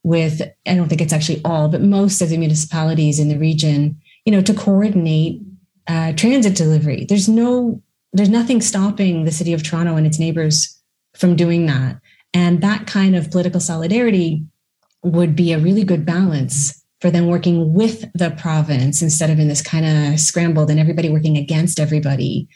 with. 0.03 0.41
I 0.67 0.75
don't 0.75 0.89
think 0.89 1.01
it's 1.01 1.13
actually 1.13 1.41
all, 1.45 1.69
but 1.69 1.81
most 1.81 2.21
of 2.21 2.29
the 2.29 2.38
municipalities 2.38 3.17
in 3.17 3.29
the 3.29 3.39
region, 3.39 3.99
you 4.25 4.32
know, 4.32 4.41
to 4.41 4.53
coordinate 4.53 5.41
uh, 5.88 6.13
transit 6.13 6.55
delivery. 6.55 7.05
There's 7.08 7.27
no, 7.27 7.82
there's 8.13 8.29
nothing 8.29 8.62
stopping 8.62 9.25
the 9.25 9.32
city 9.32 9.53
of 9.53 9.63
Toronto 9.63 9.95
and 9.95 10.05
its 10.05 10.19
neighbors 10.19 10.79
from 11.17 11.36
doing 11.36 11.65
that. 11.65 11.99
And 12.34 12.62
that 12.62 12.88
kind 12.88 13.15
of 13.15 13.32
political 13.32 13.60
solidarity 13.60 14.43
would 15.03 15.36
be 15.36 15.53
a 15.53 15.60
really 15.60 15.84
good 15.84 16.05
balance 16.05 16.84
for 17.01 17.10
them 17.10 17.27
working 17.27 17.73
with 17.73 18.05
the 18.13 18.32
province 18.32 19.01
instead 19.01 19.29
of 19.29 19.39
in 19.39 19.47
this 19.47 19.62
kind 19.62 19.86
of 19.86 20.19
scrambled 20.19 20.69
and 20.69 20.79
everybody 20.79 21.10
working 21.10 21.38
against 21.38 21.79
everybody, 21.79 22.47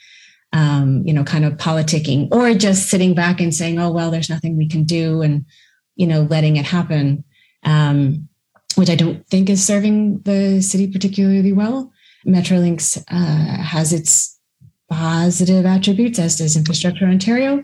um, 0.52 1.02
you 1.06 1.14
know, 1.14 1.24
kind 1.24 1.46
of 1.46 1.54
politicking 1.54 2.28
or 2.32 2.54
just 2.54 2.90
sitting 2.90 3.16
back 3.16 3.40
and 3.40 3.54
saying, 3.54 3.80
oh, 3.80 3.90
well, 3.90 4.12
there's 4.12 4.30
nothing 4.30 4.58
we 4.58 4.68
can 4.68 4.84
do 4.84 5.22
and, 5.22 5.46
you 5.96 6.06
know, 6.06 6.22
letting 6.24 6.58
it 6.58 6.66
happen, 6.66 7.24
um, 7.64 8.28
which 8.76 8.90
I 8.90 8.96
don't 8.96 9.26
think 9.28 9.50
is 9.50 9.66
serving 9.66 10.22
the 10.22 10.62
city 10.62 10.88
particularly 10.88 11.54
well. 11.54 11.92
Metrolinx 12.26 13.04
uh, 13.10 13.64
has 13.64 13.92
its 13.92 14.40
positive 14.90 15.66
attributes, 15.66 16.20
as 16.20 16.38
does 16.38 16.56
Infrastructure 16.56 17.06
Ontario, 17.06 17.64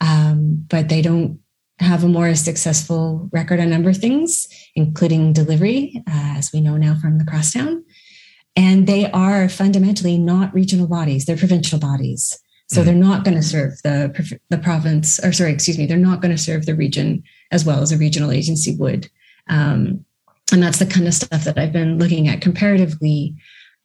um, 0.00 0.64
but 0.68 0.88
they 0.88 1.02
don't 1.02 1.40
have 1.80 2.04
a 2.04 2.08
more 2.08 2.34
successful 2.34 3.28
record 3.32 3.60
on 3.60 3.66
a 3.66 3.70
number 3.70 3.90
of 3.90 3.96
things, 3.96 4.48
including 4.74 5.32
delivery, 5.32 6.02
uh, 6.08 6.34
as 6.36 6.52
we 6.52 6.60
know 6.60 6.76
now 6.76 6.94
from 6.94 7.18
the 7.18 7.24
crosstown. 7.24 7.84
And 8.56 8.86
they 8.86 9.10
are 9.12 9.48
fundamentally 9.48 10.18
not 10.18 10.52
regional 10.54 10.88
bodies; 10.88 11.24
they're 11.24 11.36
provincial 11.36 11.78
bodies. 11.78 12.38
So 12.70 12.80
mm-hmm. 12.80 12.86
they're 12.86 13.08
not 13.08 13.24
going 13.24 13.36
to 13.36 13.42
serve 13.42 13.80
the 13.82 14.38
the 14.50 14.58
province, 14.58 15.20
or 15.24 15.32
sorry, 15.32 15.52
excuse 15.52 15.78
me, 15.78 15.86
they're 15.86 15.96
not 15.96 16.20
going 16.20 16.34
to 16.36 16.42
serve 16.42 16.66
the 16.66 16.74
region 16.74 17.22
as 17.52 17.64
well 17.64 17.80
as 17.80 17.92
a 17.92 17.98
regional 17.98 18.32
agency 18.32 18.74
would. 18.76 19.08
Um, 19.48 20.04
and 20.52 20.62
that's 20.62 20.78
the 20.78 20.86
kind 20.86 21.06
of 21.06 21.14
stuff 21.14 21.44
that 21.44 21.58
I've 21.58 21.72
been 21.72 21.98
looking 21.98 22.28
at 22.28 22.40
comparatively, 22.40 23.34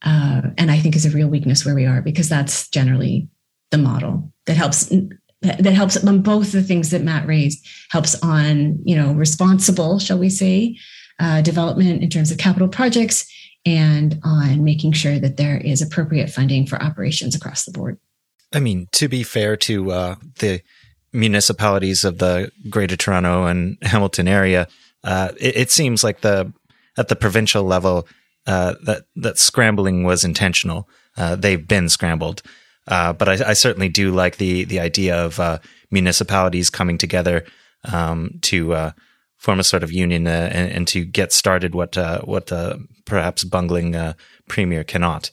uh, 0.03 0.41
and 0.57 0.71
I 0.71 0.79
think 0.79 0.95
is 0.95 1.05
a 1.05 1.11
real 1.11 1.27
weakness 1.27 1.65
where 1.65 1.75
we 1.75 1.85
are 1.85 2.01
because 2.01 2.29
that's 2.29 2.69
generally 2.69 3.27
the 3.71 3.77
model 3.77 4.31
that 4.45 4.57
helps 4.57 4.91
that 5.41 5.73
helps 5.73 6.01
on 6.01 6.21
both 6.21 6.53
the 6.53 6.63
things 6.63 6.89
that 6.91 7.03
Matt 7.03 7.27
raised. 7.27 7.67
Helps 7.91 8.21
on 8.23 8.79
you 8.83 8.95
know 8.95 9.13
responsible, 9.13 9.99
shall 9.99 10.17
we 10.17 10.29
say, 10.29 10.77
uh, 11.19 11.41
development 11.41 12.01
in 12.01 12.09
terms 12.09 12.31
of 12.31 12.37
capital 12.37 12.67
projects, 12.67 13.29
and 13.65 14.19
on 14.23 14.63
making 14.63 14.93
sure 14.93 15.19
that 15.19 15.37
there 15.37 15.57
is 15.57 15.81
appropriate 15.81 16.29
funding 16.29 16.65
for 16.65 16.81
operations 16.81 17.35
across 17.35 17.65
the 17.65 17.71
board. 17.71 17.97
I 18.53 18.59
mean, 18.59 18.87
to 18.93 19.07
be 19.07 19.23
fair 19.23 19.57
to 19.57 19.91
uh, 19.91 20.15
the 20.39 20.61
municipalities 21.11 22.03
of 22.03 22.19
the 22.19 22.51
Greater 22.69 22.95
Toronto 22.95 23.45
and 23.45 23.77
Hamilton 23.81 24.27
area, 24.27 24.67
uh, 25.03 25.29
it, 25.39 25.57
it, 25.57 25.71
seems 25.71 26.03
like 26.03 26.21
the 26.21 26.51
at 26.97 27.07
the 27.07 27.15
provincial 27.15 27.63
level 27.63 28.07
uh, 28.47 28.75
that 28.83 29.05
that 29.15 29.37
scrambling 29.37 30.03
was 30.03 30.23
intentional. 30.23 30.87
Uh, 31.17 31.35
they've 31.35 31.67
been 31.67 31.89
scrambled, 31.89 32.41
uh, 32.87 33.13
but 33.13 33.29
I, 33.29 33.49
I, 33.49 33.53
certainly 33.53 33.89
do 33.89 34.11
like 34.11 34.37
the 34.37 34.63
the 34.63 34.79
idea 34.79 35.15
of 35.15 35.39
uh, 35.39 35.59
municipalities 35.91 36.69
coming 36.69 36.97
together 36.97 37.45
um, 37.91 38.39
to 38.41 38.93
form 39.37 39.59
a 39.59 39.63
sort 39.63 39.83
of 39.83 39.91
union 39.91 40.25
and, 40.25 40.71
and, 40.71 40.87
to 40.87 41.03
get 41.03 41.33
started 41.33 41.75
what 41.75 41.95
what 42.23 42.51
perhaps 43.05 43.43
bungling 43.43 43.95
premier 44.47 44.83
cannot. 44.83 45.31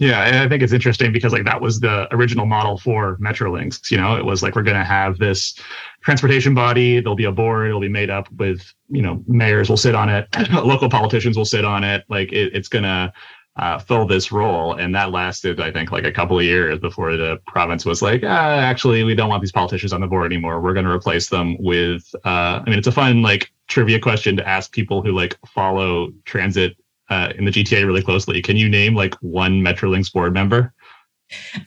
Yeah, 0.00 0.42
I 0.42 0.48
think 0.48 0.62
it's 0.62 0.72
interesting 0.72 1.12
because 1.12 1.34
like 1.34 1.44
that 1.44 1.60
was 1.60 1.78
the 1.78 2.08
original 2.14 2.46
model 2.46 2.78
for 2.78 3.18
Metrolinx. 3.18 3.90
You 3.90 3.98
know, 3.98 4.16
it 4.16 4.24
was 4.24 4.42
like 4.42 4.56
we're 4.56 4.62
going 4.62 4.78
to 4.78 4.84
have 4.84 5.18
this 5.18 5.54
transportation 6.00 6.54
body. 6.54 7.00
There'll 7.00 7.14
be 7.14 7.26
a 7.26 7.32
board. 7.32 7.68
It'll 7.68 7.82
be 7.82 7.88
made 7.90 8.08
up 8.08 8.26
with 8.32 8.62
you 8.88 9.02
know 9.02 9.22
mayors 9.28 9.68
will 9.68 9.76
sit 9.76 9.94
on 9.94 10.08
it, 10.08 10.26
local 10.52 10.88
politicians 10.88 11.36
will 11.36 11.44
sit 11.44 11.66
on 11.66 11.84
it. 11.84 12.04
Like 12.08 12.32
it, 12.32 12.54
it's 12.54 12.66
going 12.68 12.84
to 12.84 13.12
uh, 13.56 13.78
fill 13.78 14.06
this 14.06 14.32
role, 14.32 14.72
and 14.72 14.94
that 14.94 15.10
lasted 15.10 15.60
I 15.60 15.70
think 15.70 15.92
like 15.92 16.04
a 16.04 16.12
couple 16.12 16.38
of 16.38 16.46
years 16.46 16.78
before 16.78 17.18
the 17.18 17.36
province 17.46 17.84
was 17.84 18.00
like, 18.00 18.22
ah, 18.24 18.56
actually, 18.56 19.04
we 19.04 19.14
don't 19.14 19.28
want 19.28 19.42
these 19.42 19.52
politicians 19.52 19.92
on 19.92 20.00
the 20.00 20.06
board 20.06 20.32
anymore. 20.32 20.62
We're 20.62 20.72
going 20.72 20.86
to 20.86 20.92
replace 20.92 21.28
them 21.28 21.58
with. 21.62 22.02
Uh, 22.24 22.62
I 22.62 22.62
mean, 22.64 22.78
it's 22.78 22.88
a 22.88 22.92
fun 22.92 23.20
like 23.20 23.52
trivia 23.68 24.00
question 24.00 24.34
to 24.38 24.48
ask 24.48 24.72
people 24.72 25.02
who 25.02 25.12
like 25.12 25.36
follow 25.46 26.10
transit 26.24 26.74
uh, 27.10 27.32
in 27.36 27.44
the 27.44 27.50
GTA 27.50 27.86
really 27.86 28.02
closely. 28.02 28.40
Can 28.40 28.56
you 28.56 28.68
name 28.68 28.94
like 28.94 29.14
one 29.16 29.60
Metrolinx 29.60 30.12
board 30.12 30.32
member? 30.32 30.72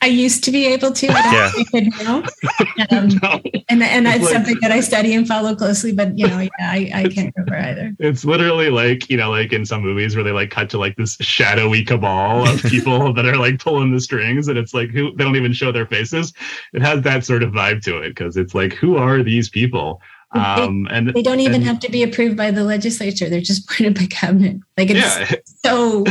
I 0.02 0.06
used 0.06 0.44
to 0.44 0.50
be 0.50 0.66
able 0.66 0.92
to. 0.92 1.08
I 1.08 1.52
yeah. 1.72 2.20
Um, 2.90 3.08
no. 3.22 3.40
And 3.68 3.82
and 3.82 4.06
that's 4.06 4.22
like, 4.22 4.32
something 4.32 4.58
that 4.60 4.70
I 4.70 4.80
study 4.80 5.14
and 5.14 5.26
follow 5.26 5.54
closely. 5.54 5.92
But 5.92 6.18
you 6.18 6.26
know, 6.26 6.40
yeah, 6.40 6.50
I, 6.60 6.90
I 6.94 7.08
can't 7.08 7.32
remember 7.36 7.56
either. 7.56 7.96
It's 7.98 8.24
literally 8.24 8.68
like 8.68 9.08
you 9.08 9.16
know, 9.16 9.30
like 9.30 9.52
in 9.52 9.64
some 9.64 9.82
movies 9.82 10.14
where 10.14 10.24
they 10.24 10.32
like 10.32 10.50
cut 10.50 10.68
to 10.70 10.78
like 10.78 10.96
this 10.96 11.16
shadowy 11.20 11.82
cabal 11.84 12.46
of 12.46 12.62
people 12.64 13.12
that 13.14 13.24
are 13.24 13.36
like 13.36 13.58
pulling 13.58 13.92
the 13.92 14.00
strings, 14.00 14.48
and 14.48 14.58
it's 14.58 14.74
like 14.74 14.90
who 14.90 15.14
they 15.16 15.24
don't 15.24 15.36
even 15.36 15.52
show 15.52 15.72
their 15.72 15.86
faces. 15.86 16.32
It 16.72 16.82
has 16.82 17.02
that 17.02 17.24
sort 17.24 17.42
of 17.42 17.52
vibe 17.52 17.82
to 17.84 17.98
it 17.98 18.10
because 18.10 18.36
it's 18.36 18.54
like 18.54 18.74
who 18.74 18.96
are 18.96 19.22
these 19.22 19.48
people? 19.48 20.02
Um, 20.34 20.88
and 20.90 21.14
they 21.14 21.22
don't 21.22 21.40
even 21.40 21.56
and, 21.56 21.64
have 21.64 21.80
to 21.80 21.90
be 21.90 22.02
approved 22.02 22.36
by 22.36 22.50
the 22.50 22.64
legislature; 22.64 23.28
they're 23.28 23.40
just 23.40 23.70
appointed 23.70 23.94
by 23.94 24.06
cabinet. 24.06 24.56
Like 24.76 24.90
it's 24.90 25.00
yeah. 25.00 25.36
so 25.64 26.04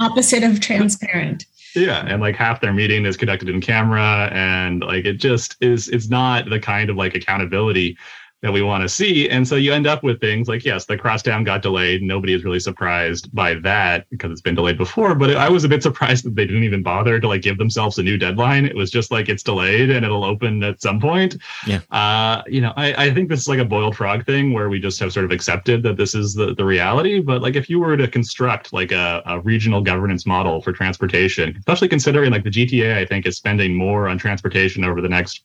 opposite 0.00 0.42
of 0.42 0.60
transparent. 0.60 1.44
Yeah, 1.74 2.04
and 2.06 2.20
like 2.20 2.36
half 2.36 2.60
their 2.60 2.72
meeting 2.72 3.06
is 3.06 3.16
conducted 3.16 3.48
in 3.48 3.60
camera, 3.60 4.30
and 4.32 4.82
like 4.82 5.04
it 5.04 5.14
just 5.14 5.56
is. 5.60 5.88
It's 5.88 6.08
not 6.08 6.48
the 6.48 6.60
kind 6.60 6.90
of 6.90 6.96
like 6.96 7.14
accountability 7.14 7.96
that 8.42 8.52
we 8.52 8.60
want 8.60 8.82
to 8.82 8.88
see. 8.88 9.30
And 9.30 9.46
so 9.46 9.54
you 9.54 9.72
end 9.72 9.86
up 9.86 10.02
with 10.02 10.20
things 10.20 10.48
like, 10.48 10.64
yes, 10.64 10.84
the 10.84 10.98
crosstown 10.98 11.44
got 11.44 11.62
delayed. 11.62 12.02
Nobody 12.02 12.34
is 12.34 12.42
really 12.44 12.58
surprised 12.58 13.32
by 13.32 13.54
that 13.54 14.10
because 14.10 14.32
it's 14.32 14.40
been 14.40 14.56
delayed 14.56 14.76
before. 14.76 15.14
But 15.14 15.36
I 15.36 15.48
was 15.48 15.62
a 15.62 15.68
bit 15.68 15.80
surprised 15.82 16.24
that 16.24 16.34
they 16.34 16.44
didn't 16.44 16.64
even 16.64 16.82
bother 16.82 17.20
to 17.20 17.28
like 17.28 17.42
give 17.42 17.56
themselves 17.56 17.98
a 17.98 18.02
new 18.02 18.18
deadline. 18.18 18.66
It 18.66 18.74
was 18.74 18.90
just 18.90 19.12
like 19.12 19.28
it's 19.28 19.44
delayed 19.44 19.90
and 19.90 20.04
it'll 20.04 20.24
open 20.24 20.64
at 20.64 20.82
some 20.82 21.00
point. 21.00 21.36
Yeah. 21.68 21.80
Uh, 21.92 22.42
you 22.48 22.60
know, 22.60 22.72
I, 22.76 23.06
I 23.06 23.14
think 23.14 23.28
this 23.28 23.40
is 23.40 23.48
like 23.48 23.60
a 23.60 23.64
boiled 23.64 23.96
frog 23.96 24.26
thing 24.26 24.52
where 24.52 24.68
we 24.68 24.80
just 24.80 24.98
have 24.98 25.12
sort 25.12 25.24
of 25.24 25.30
accepted 25.30 25.84
that 25.84 25.96
this 25.96 26.12
is 26.12 26.34
the, 26.34 26.52
the 26.52 26.64
reality. 26.64 27.20
But 27.20 27.42
like 27.42 27.54
if 27.54 27.70
you 27.70 27.78
were 27.78 27.96
to 27.96 28.08
construct 28.08 28.72
like 28.72 28.90
a, 28.90 29.22
a 29.24 29.38
regional 29.40 29.80
governance 29.80 30.26
model 30.26 30.60
for 30.60 30.72
transportation, 30.72 31.56
especially 31.58 31.88
considering 31.88 32.32
like 32.32 32.42
the 32.42 32.50
GTA, 32.50 32.96
I 32.96 33.06
think 33.06 33.24
is 33.24 33.36
spending 33.36 33.76
more 33.76 34.08
on 34.08 34.18
transportation 34.18 34.82
over 34.82 35.00
the 35.00 35.08
next 35.08 35.44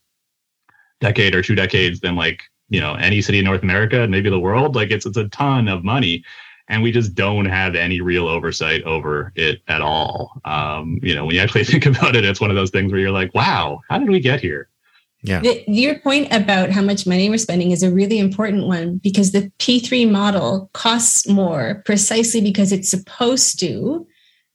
decade 0.99 1.36
or 1.36 1.43
two 1.43 1.53
decades 1.53 1.99
than 1.99 2.15
like 2.15 2.41
you 2.69 2.80
know 2.80 2.95
any 2.95 3.21
city 3.21 3.39
in 3.39 3.45
North 3.45 3.63
America 3.63 4.01
and 4.01 4.12
maybe 4.12 4.30
the 4.30 4.39
world. 4.39 4.75
Like 4.75 4.91
it's 4.91 5.06
it's 5.06 5.17
a 5.17 5.27
ton 5.30 5.67
of 5.67 5.84
money, 5.84 6.23
and 6.67 6.84
we 6.84 6.91
just 6.91 7.15
don't 7.15 7.45
have 7.45 7.75
any 7.75 8.01
real 8.01 8.27
oversight 8.27 8.84
over 8.84 9.32
it 9.36 9.62
at 9.67 9.82
all. 9.82 10.41
Um, 10.45 10.99
you 11.01 11.15
know, 11.15 11.25
when 11.25 11.36
you 11.36 11.41
actually 11.41 11.63
think 11.65 11.86
about 11.86 12.15
it, 12.15 12.25
it's 12.25 12.41
one 12.41 12.49
of 12.49 12.56
those 12.56 12.71
things 12.71 12.91
where 12.91 13.01
you're 13.01 13.12
like, 13.12 13.34
wow, 13.34 13.82
how 13.89 13.99
did 13.99 14.10
we 14.10 14.19
get 14.19 14.41
here? 14.41 14.69
Yeah. 15.23 15.41
The, 15.41 15.63
your 15.67 15.99
point 15.99 16.32
about 16.32 16.69
how 16.69 16.82
much 16.82 17.08
money 17.08 17.30
we're 17.30 17.38
spending 17.38 17.71
is 17.71 17.84
a 17.84 17.91
really 17.91 18.19
important 18.19 18.67
one 18.67 18.97
because 18.97 19.32
the 19.32 19.51
P3 19.60 20.10
model 20.10 20.69
costs 20.73 21.27
more 21.27 21.82
precisely 21.86 22.39
because 22.39 22.71
it's 22.71 22.89
supposed 22.89 23.60
to 23.62 24.08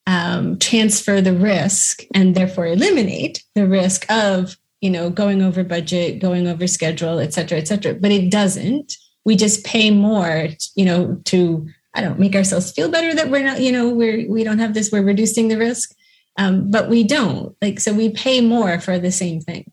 um, 0.06 0.58
transfer 0.58 1.20
the 1.20 1.32
risk 1.32 2.04
and 2.14 2.34
therefore 2.34 2.66
eliminate 2.66 3.42
the 3.54 3.66
risk 3.66 4.10
of 4.10 4.56
you 4.82 4.90
know, 4.90 5.08
going 5.08 5.40
over 5.40 5.64
budget, 5.64 6.18
going 6.18 6.46
over 6.48 6.66
schedule, 6.66 7.20
et 7.20 7.32
cetera, 7.32 7.56
et 7.56 7.68
cetera. 7.68 7.94
But 7.94 8.10
it 8.10 8.30
doesn't. 8.30 8.96
We 9.24 9.36
just 9.36 9.64
pay 9.64 9.90
more, 9.90 10.48
you 10.74 10.84
know, 10.84 11.20
to 11.26 11.66
I 11.94 12.00
don't 12.00 12.18
make 12.18 12.34
ourselves 12.34 12.72
feel 12.72 12.90
better 12.90 13.14
that 13.14 13.30
we're 13.30 13.44
not, 13.44 13.60
you 13.60 13.70
know, 13.70 13.88
we're 13.88 14.28
we 14.28 14.42
don't 14.42 14.58
have 14.58 14.74
this, 14.74 14.90
we're 14.90 15.04
reducing 15.04 15.48
the 15.48 15.56
risk. 15.56 15.94
Um, 16.36 16.70
but 16.70 16.88
we 16.88 17.04
don't. 17.04 17.54
Like 17.62 17.78
so 17.78 17.94
we 17.94 18.10
pay 18.10 18.40
more 18.40 18.80
for 18.80 18.98
the 18.98 19.12
same 19.12 19.40
thing. 19.40 19.70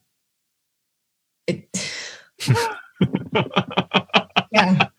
It, 1.47 1.67
yeah. 4.51 4.89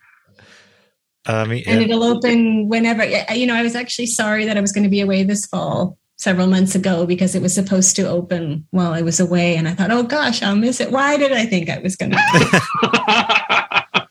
Um, 1.27 1.53
yeah. 1.53 1.62
And 1.66 1.83
it'll 1.83 2.03
open 2.03 2.68
whenever. 2.68 3.05
You 3.33 3.46
know, 3.46 3.55
I 3.55 3.62
was 3.62 3.77
actually 3.77 4.07
sorry 4.07 4.46
that 4.46 4.57
I 4.57 4.61
was 4.61 4.73
going 4.73 4.85
to 4.85 4.90
be 4.90 5.03
away 5.03 5.23
this 5.23 5.46
fall 5.46 6.00
several 6.20 6.46
months 6.46 6.74
ago 6.74 7.06
because 7.06 7.35
it 7.35 7.40
was 7.40 7.54
supposed 7.54 7.96
to 7.96 8.06
open 8.06 8.66
while 8.72 8.92
I 8.92 9.00
was 9.00 9.20
away. 9.20 9.56
And 9.56 9.66
I 9.66 9.74
thought, 9.74 9.90
oh 9.90 10.02
gosh, 10.02 10.42
I'll 10.42 10.54
miss 10.54 10.78
it. 10.78 10.92
Why 10.92 11.16
did 11.16 11.33
I 11.33 11.46
think 11.46 11.70
I 11.70 11.78
was 11.78 11.96
going 11.96 12.12
to? 12.12 12.18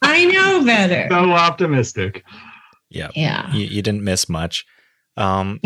I 0.02 0.26
know 0.26 0.66
better. 0.66 1.08
So 1.12 1.32
optimistic. 1.32 2.24
Yeah. 2.90 3.10
Yeah. 3.14 3.54
You, 3.54 3.68
you 3.68 3.84
didn't 3.84 4.04
miss 4.04 4.28
much. 4.28 4.66
Um, 5.18 5.60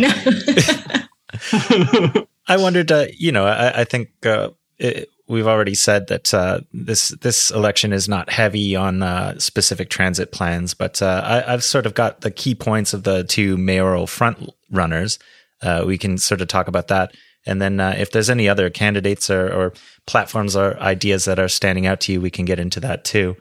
I 2.47 2.57
wondered, 2.57 2.91
uh, 2.91 3.05
you 3.17 3.31
know, 3.31 3.45
I, 3.45 3.81
I 3.81 3.83
think 3.85 4.09
uh, 4.25 4.49
it, 4.77 5.09
we've 5.29 5.47
already 5.47 5.75
said 5.75 6.07
that 6.07 6.33
uh, 6.33 6.59
this 6.73 7.09
this 7.21 7.51
election 7.51 7.93
is 7.93 8.09
not 8.09 8.29
heavy 8.29 8.75
on 8.75 9.01
uh, 9.01 9.39
specific 9.39 9.89
transit 9.89 10.33
plans, 10.33 10.73
but 10.73 11.01
uh, 11.01 11.21
I, 11.23 11.51
have 11.51 11.63
sort 11.63 11.85
of 11.85 11.93
got 11.93 12.19
the 12.19 12.31
key 12.31 12.53
points 12.53 12.93
of 12.93 13.03
the 13.03 13.23
two 13.23 13.55
mayoral 13.55 14.07
front 14.07 14.49
runners 14.69 15.19
uh, 15.63 15.83
we 15.85 15.97
can 15.97 16.17
sort 16.17 16.41
of 16.41 16.47
talk 16.47 16.67
about 16.67 16.89
that. 16.89 17.15
And 17.45 17.61
then 17.61 17.79
uh, 17.79 17.95
if 17.97 18.11
there's 18.11 18.29
any 18.29 18.47
other 18.47 18.69
candidates 18.69 19.29
or, 19.29 19.51
or, 19.51 19.73
platforms 20.05 20.55
or 20.55 20.77
ideas 20.79 21.25
that 21.25 21.39
are 21.39 21.47
standing 21.47 21.87
out 21.87 22.01
to 22.01 22.11
you, 22.11 22.21
we 22.21 22.29
can 22.29 22.45
get 22.45 22.59
into 22.59 22.79
that 22.81 23.05
too. 23.05 23.35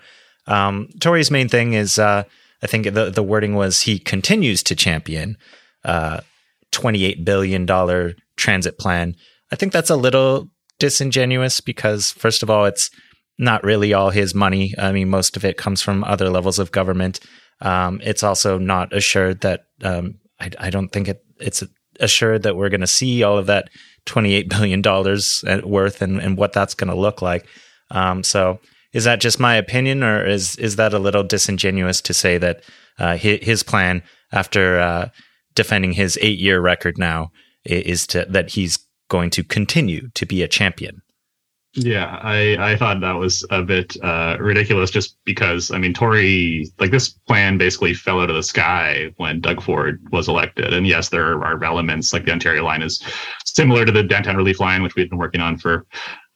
Um, 0.46 0.88
Tory's 1.00 1.30
main 1.30 1.48
thing 1.48 1.72
is, 1.72 1.98
uh, 1.98 2.24
I 2.62 2.66
think 2.66 2.84
the, 2.84 3.10
the 3.10 3.22
wording 3.22 3.54
was 3.54 3.80
he 3.80 3.98
continues 3.98 4.62
to 4.64 4.76
champion 4.76 5.36
uh, 5.84 6.20
$28 6.72 7.24
billion 7.24 7.66
transit 8.36 8.78
plan. 8.78 9.16
I 9.50 9.56
think 9.56 9.72
that's 9.72 9.90
a 9.90 9.96
little 9.96 10.48
disingenuous 10.78 11.60
because, 11.60 12.12
first 12.12 12.42
of 12.42 12.50
all, 12.50 12.64
it's 12.64 12.90
not 13.38 13.64
really 13.64 13.92
all 13.92 14.10
his 14.10 14.34
money. 14.34 14.74
I 14.78 14.92
mean, 14.92 15.08
most 15.08 15.36
of 15.36 15.44
it 15.44 15.56
comes 15.56 15.82
from 15.82 16.04
other 16.04 16.28
levels 16.28 16.58
of 16.58 16.72
government. 16.72 17.20
Um, 17.60 18.00
it's 18.02 18.22
also 18.22 18.58
not 18.58 18.92
assured 18.92 19.40
that 19.40 19.64
um, 19.82 20.16
I, 20.40 20.50
I, 20.58 20.70
don't 20.70 20.88
think 20.88 21.08
it, 21.08 21.24
it's 21.38 21.62
assured 22.00 22.42
that 22.42 22.56
we're 22.56 22.68
going 22.68 22.80
to 22.80 22.86
see 22.86 23.22
all 23.22 23.38
of 23.38 23.46
that 23.46 23.68
$28 24.06 24.48
billion 24.48 24.82
worth 25.68 26.02
and, 26.02 26.20
and 26.20 26.36
what 26.36 26.52
that's 26.52 26.74
going 26.74 26.90
to 26.90 26.98
look 26.98 27.22
like. 27.22 27.46
Um, 27.90 28.22
so 28.22 28.58
is 28.92 29.04
that 29.04 29.20
just 29.20 29.40
my 29.40 29.54
opinion 29.54 30.02
or 30.02 30.24
is, 30.24 30.56
is 30.56 30.76
that 30.76 30.94
a 30.94 30.98
little 30.98 31.22
disingenuous 31.22 32.00
to 32.02 32.14
say 32.14 32.38
that 32.38 32.62
uh, 32.98 33.16
his, 33.16 33.38
his, 33.42 33.62
plan 33.62 34.02
after 34.32 34.78
uh, 34.80 35.08
defending 35.54 35.92
his 35.92 36.18
eight 36.20 36.38
year 36.38 36.60
record 36.60 36.98
now 36.98 37.30
is 37.64 38.06
to, 38.08 38.26
that 38.28 38.50
he's 38.50 38.78
going 39.08 39.30
to 39.30 39.44
continue 39.44 40.08
to 40.14 40.26
be 40.26 40.42
a 40.42 40.48
champion? 40.48 41.02
Yeah, 41.74 42.18
I, 42.20 42.72
I 42.72 42.76
thought 42.76 43.00
that 43.00 43.12
was 43.12 43.46
a 43.48 43.62
bit 43.62 43.96
uh, 44.04 44.36
ridiculous 44.38 44.90
just 44.90 45.16
because, 45.24 45.70
I 45.70 45.78
mean, 45.78 45.94
Tory, 45.94 46.70
like 46.78 46.90
this 46.90 47.08
plan 47.08 47.56
basically 47.56 47.94
fell 47.94 48.20
out 48.20 48.28
of 48.28 48.36
the 48.36 48.42
sky 48.42 49.10
when 49.16 49.40
Doug 49.40 49.62
Ford 49.62 49.98
was 50.12 50.28
elected. 50.28 50.74
And 50.74 50.86
yes, 50.86 51.08
there 51.08 51.42
are 51.42 51.64
elements 51.64 52.12
like 52.12 52.26
the 52.26 52.32
Ontario 52.32 52.62
line 52.62 52.82
is 52.82 53.02
similar 53.46 53.86
to 53.86 53.92
the 53.92 54.02
downtown 54.02 54.36
relief 54.36 54.60
line, 54.60 54.82
which 54.82 54.96
we've 54.96 55.08
been 55.08 55.18
working 55.18 55.40
on 55.40 55.56
for 55.56 55.86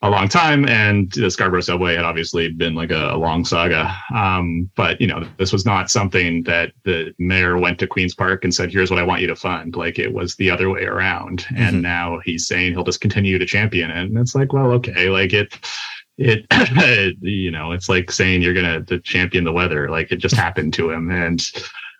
a 0.06 0.10
long 0.10 0.28
time, 0.28 0.68
and 0.68 1.10
the 1.12 1.30
Scarborough 1.30 1.60
subway 1.60 1.96
had 1.96 2.04
obviously 2.04 2.50
been 2.50 2.74
like 2.74 2.90
a, 2.90 3.10
a 3.10 3.16
long 3.16 3.44
saga. 3.44 3.94
Um, 4.14 4.70
but 4.76 5.00
you 5.00 5.06
know, 5.06 5.26
this 5.38 5.52
was 5.52 5.66
not 5.66 5.90
something 5.90 6.42
that 6.44 6.72
the 6.84 7.14
mayor 7.18 7.58
went 7.58 7.78
to 7.80 7.86
Queens 7.86 8.14
Park 8.14 8.44
and 8.44 8.54
said, 8.54 8.72
"Here's 8.72 8.90
what 8.90 9.00
I 9.00 9.04
want 9.04 9.20
you 9.20 9.26
to 9.28 9.36
fund." 9.36 9.76
Like 9.76 9.98
it 9.98 10.12
was 10.12 10.36
the 10.36 10.50
other 10.50 10.70
way 10.70 10.84
around. 10.84 11.40
Mm-hmm. 11.44 11.62
And 11.62 11.82
now 11.82 12.20
he's 12.24 12.46
saying 12.46 12.72
he'll 12.72 12.84
just 12.84 13.00
continue 13.00 13.38
to 13.38 13.46
champion 13.46 13.90
it, 13.90 14.08
and 14.10 14.18
it's 14.18 14.34
like, 14.34 14.52
well, 14.52 14.70
okay, 14.72 15.08
like 15.08 15.32
it 15.32 15.58
it 16.18 16.46
you 17.20 17.50
know 17.50 17.72
it's 17.72 17.88
like 17.88 18.10
saying 18.10 18.42
you're 18.42 18.54
gonna 18.54 18.82
to 18.82 18.98
champion 19.00 19.44
the 19.44 19.52
weather 19.52 19.90
like 19.90 20.10
it 20.10 20.16
just 20.16 20.34
happened 20.44 20.72
to 20.72 20.90
him 20.90 21.10
and 21.10 21.52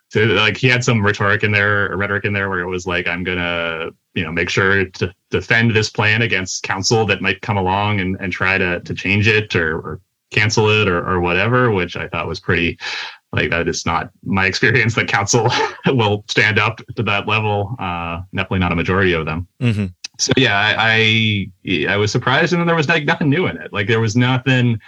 so 0.09 0.21
like 0.21 0.57
he 0.57 0.67
had 0.67 0.83
some 0.83 1.05
rhetoric 1.05 1.43
in 1.43 1.51
there 1.51 1.95
rhetoric 1.95 2.25
in 2.25 2.33
there 2.33 2.49
where 2.49 2.59
it 2.59 2.67
was 2.67 2.85
like 2.87 3.07
i'm 3.07 3.23
gonna 3.23 3.89
you 4.13 4.23
know 4.23 4.31
make 4.31 4.49
sure 4.49 4.85
to 4.85 5.13
defend 5.29 5.71
this 5.75 5.89
plan 5.89 6.21
against 6.21 6.63
council 6.63 7.05
that 7.05 7.21
might 7.21 7.41
come 7.41 7.57
along 7.57 7.99
and, 7.99 8.17
and 8.19 8.31
try 8.31 8.57
to 8.57 8.79
to 8.81 8.93
change 8.93 9.27
it 9.27 9.55
or, 9.55 9.77
or 9.79 10.01
cancel 10.31 10.69
it 10.69 10.87
or, 10.87 11.05
or 11.07 11.19
whatever 11.19 11.71
which 11.71 11.95
i 11.95 12.07
thought 12.07 12.27
was 12.27 12.39
pretty 12.39 12.77
like 13.33 13.49
that 13.49 13.67
is 13.67 13.85
not 13.85 14.09
my 14.23 14.45
experience 14.51 14.95
that 14.95 15.07
council 15.07 15.49
will 15.87 16.23
stand 16.27 16.59
up 16.59 16.81
to 16.95 17.03
that 17.03 17.27
level 17.27 17.75
uh 17.79 18.21
definitely 18.33 18.59
not 18.59 18.71
a 18.71 18.75
majority 18.75 19.13
of 19.13 19.25
them 19.25 19.47
Mm-hmm. 19.61 19.85
so 20.19 20.31
yeah, 20.37 20.57
I, 20.57 21.47
I 21.67 21.85
I 21.89 21.97
was 21.97 22.11
surprised, 22.11 22.51
and 22.53 22.59
then 22.59 22.67
there 22.67 22.75
was 22.75 22.89
like 22.89 23.05
nothing 23.05 23.29
new 23.29 23.45
in 23.47 23.57
it. 23.57 23.71
Like 23.71 23.87
there 23.87 23.99
was 23.99 24.15
nothing 24.15 24.79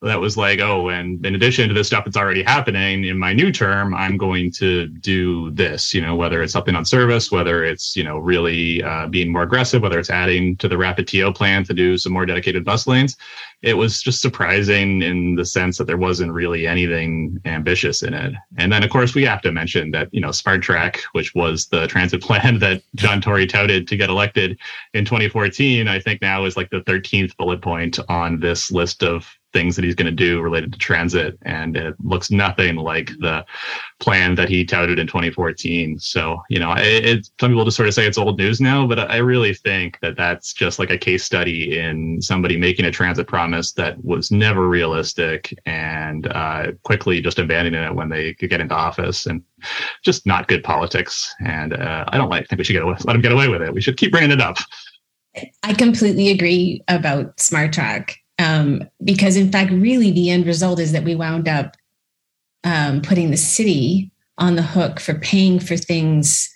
that 0.00 0.20
was 0.20 0.36
like, 0.36 0.60
oh, 0.60 0.90
and 0.90 1.24
in 1.26 1.34
addition 1.34 1.68
to 1.68 1.74
the 1.74 1.82
stuff 1.82 2.04
that's 2.04 2.16
already 2.16 2.44
happening 2.44 3.04
in 3.04 3.18
my 3.18 3.32
new 3.32 3.50
term, 3.50 3.94
I'm 3.94 4.16
going 4.16 4.52
to 4.52 4.86
do 4.86 5.50
this. 5.50 5.92
You 5.92 6.00
know, 6.00 6.14
whether 6.14 6.40
it's 6.40 6.52
something 6.52 6.76
on 6.76 6.84
service, 6.84 7.32
whether 7.32 7.64
it's 7.64 7.96
you 7.96 8.04
know 8.04 8.18
really 8.18 8.82
uh, 8.82 9.08
being 9.08 9.32
more 9.32 9.42
aggressive, 9.42 9.82
whether 9.82 9.98
it's 9.98 10.10
adding 10.10 10.56
to 10.58 10.68
the 10.68 10.78
rapid 10.78 11.08
TO 11.08 11.32
plan 11.32 11.64
to 11.64 11.74
do 11.74 11.98
some 11.98 12.12
more 12.12 12.26
dedicated 12.26 12.64
bus 12.64 12.86
lanes. 12.86 13.16
It 13.60 13.74
was 13.74 14.00
just 14.00 14.20
surprising 14.20 15.02
in 15.02 15.34
the 15.34 15.44
sense 15.44 15.78
that 15.78 15.88
there 15.88 15.96
wasn't 15.96 16.32
really 16.32 16.68
anything 16.68 17.40
ambitious 17.44 18.04
in 18.04 18.14
it. 18.14 18.34
And 18.56 18.70
then 18.72 18.84
of 18.84 18.90
course 18.90 19.16
we 19.16 19.24
have 19.24 19.42
to 19.42 19.50
mention 19.50 19.90
that 19.90 20.08
you 20.12 20.20
know 20.20 20.30
Smart 20.30 20.62
Track, 20.62 21.00
which 21.10 21.34
was 21.34 21.66
the 21.66 21.86
transit 21.88 22.22
plan 22.22 22.60
that 22.60 22.82
John 22.94 23.20
Tory 23.20 23.48
touted 23.48 23.88
to 23.88 23.96
get 23.96 24.10
elected 24.10 24.60
in 24.94 25.04
2014, 25.04 25.88
I 25.88 25.98
think 25.98 26.22
now 26.22 26.44
is 26.44 26.56
like 26.56 26.70
the 26.70 26.82
13th 26.82 27.36
bullet 27.36 27.62
point 27.62 27.98
on 28.08 28.38
this 28.38 28.70
list 28.70 29.02
of 29.02 29.37
things 29.52 29.76
that 29.76 29.84
he's 29.84 29.94
going 29.94 30.06
to 30.06 30.12
do 30.12 30.40
related 30.40 30.72
to 30.72 30.78
transit. 30.78 31.38
And 31.42 31.76
it 31.76 31.94
looks 32.02 32.30
nothing 32.30 32.76
like 32.76 33.10
the 33.18 33.44
plan 33.98 34.34
that 34.34 34.48
he 34.48 34.64
touted 34.64 34.98
in 34.98 35.06
2014. 35.06 35.98
So, 35.98 36.42
you 36.48 36.58
know, 36.58 36.72
it, 36.72 37.04
it, 37.04 37.30
some 37.40 37.50
people 37.50 37.64
just 37.64 37.76
sort 37.76 37.88
of 37.88 37.94
say 37.94 38.06
it's 38.06 38.18
old 38.18 38.38
news 38.38 38.60
now, 38.60 38.86
but 38.86 38.98
I 38.98 39.16
really 39.18 39.54
think 39.54 39.98
that 40.00 40.16
that's 40.16 40.52
just 40.52 40.78
like 40.78 40.90
a 40.90 40.98
case 40.98 41.24
study 41.24 41.78
in 41.78 42.20
somebody 42.20 42.56
making 42.56 42.84
a 42.84 42.90
transit 42.90 43.26
promise 43.26 43.72
that 43.72 44.02
was 44.04 44.30
never 44.30 44.68
realistic 44.68 45.56
and 45.66 46.26
uh, 46.28 46.72
quickly 46.82 47.20
just 47.20 47.38
abandoning 47.38 47.82
it 47.82 47.94
when 47.94 48.08
they 48.08 48.34
could 48.34 48.50
get 48.50 48.60
into 48.60 48.74
office 48.74 49.26
and 49.26 49.42
just 50.04 50.26
not 50.26 50.48
good 50.48 50.62
politics. 50.62 51.34
And 51.40 51.72
uh, 51.72 52.04
I 52.08 52.18
don't 52.18 52.28
like, 52.28 52.48
think 52.48 52.58
we 52.58 52.64
should 52.64 52.74
get 52.74 52.82
away, 52.82 52.96
let 53.04 53.16
him 53.16 53.22
get 53.22 53.32
away 53.32 53.48
with 53.48 53.62
it. 53.62 53.72
We 53.72 53.80
should 53.80 53.96
keep 53.96 54.12
bringing 54.12 54.30
it 54.30 54.40
up. 54.40 54.58
I 55.62 55.74
completely 55.74 56.30
agree 56.30 56.82
about 56.88 57.38
Smart 57.38 57.72
Track. 57.72 58.18
Um, 58.38 58.88
because 59.02 59.36
in 59.36 59.50
fact, 59.50 59.72
really 59.72 60.10
the 60.10 60.30
end 60.30 60.46
result 60.46 60.78
is 60.78 60.92
that 60.92 61.04
we 61.04 61.14
wound 61.14 61.48
up 61.48 61.76
um, 62.64 63.02
putting 63.02 63.30
the 63.30 63.36
city 63.36 64.10
on 64.38 64.54
the 64.56 64.62
hook 64.62 65.00
for 65.00 65.14
paying 65.14 65.58
for 65.58 65.76
things 65.76 66.48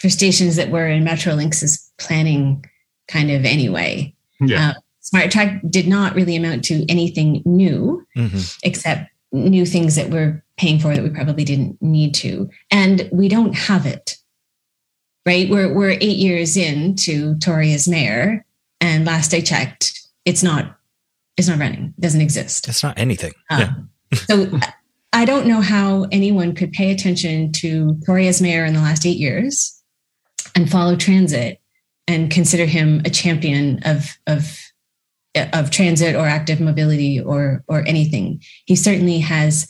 for 0.00 0.08
stations 0.08 0.56
that 0.56 0.70
were 0.70 0.86
in 0.86 1.04
Metrolinx's 1.04 1.92
planning 1.98 2.64
kind 3.08 3.30
of 3.30 3.44
anyway. 3.44 4.14
Yeah. 4.40 4.70
Uh, 4.70 4.74
Smart 5.00 5.30
Track 5.30 5.60
did 5.68 5.86
not 5.86 6.14
really 6.14 6.36
amount 6.36 6.64
to 6.66 6.84
anything 6.88 7.42
new, 7.44 8.06
Mm-hmm. 8.16 8.38
except 8.62 9.10
new 9.32 9.64
things 9.66 9.94
that 9.96 10.10
we're 10.10 10.42
paying 10.56 10.78
for 10.78 10.94
that 10.94 11.02
we 11.02 11.10
probably 11.10 11.44
didn't 11.44 11.80
need 11.80 12.14
to. 12.14 12.48
And 12.70 13.08
we 13.12 13.28
don't 13.28 13.52
have 13.54 13.86
it. 13.86 14.16
Right? 15.26 15.48
We're 15.50 15.72
we're 15.72 15.90
eight 15.90 16.16
years 16.16 16.56
into 16.56 17.38
Tory 17.38 17.72
as 17.74 17.86
mayor. 17.86 18.44
And 18.80 19.04
last 19.04 19.34
I 19.34 19.40
checked, 19.42 20.00
it's 20.24 20.42
not 20.42 20.78
it's 21.40 21.48
not 21.48 21.58
running, 21.58 21.94
it 21.96 22.00
doesn't 22.00 22.20
exist. 22.20 22.68
It's 22.68 22.82
not 22.82 22.98
anything. 22.98 23.32
Um, 23.50 23.90
yeah. 24.12 24.18
so 24.26 24.60
I 25.12 25.24
don't 25.24 25.46
know 25.46 25.60
how 25.60 26.06
anyone 26.12 26.54
could 26.54 26.72
pay 26.72 26.90
attention 26.92 27.52
to 27.52 27.98
Tory 28.06 28.28
as 28.28 28.40
mayor 28.40 28.64
in 28.64 28.74
the 28.74 28.80
last 28.80 29.04
eight 29.04 29.18
years 29.18 29.82
and 30.54 30.70
follow 30.70 30.96
transit 30.96 31.60
and 32.06 32.30
consider 32.30 32.64
him 32.64 33.02
a 33.04 33.10
champion 33.10 33.80
of 33.84 34.16
of 34.26 34.58
of 35.52 35.70
transit 35.70 36.16
or 36.16 36.26
active 36.26 36.60
mobility 36.60 37.20
or 37.20 37.64
or 37.68 37.86
anything. 37.86 38.42
He 38.66 38.76
certainly 38.76 39.18
has 39.20 39.66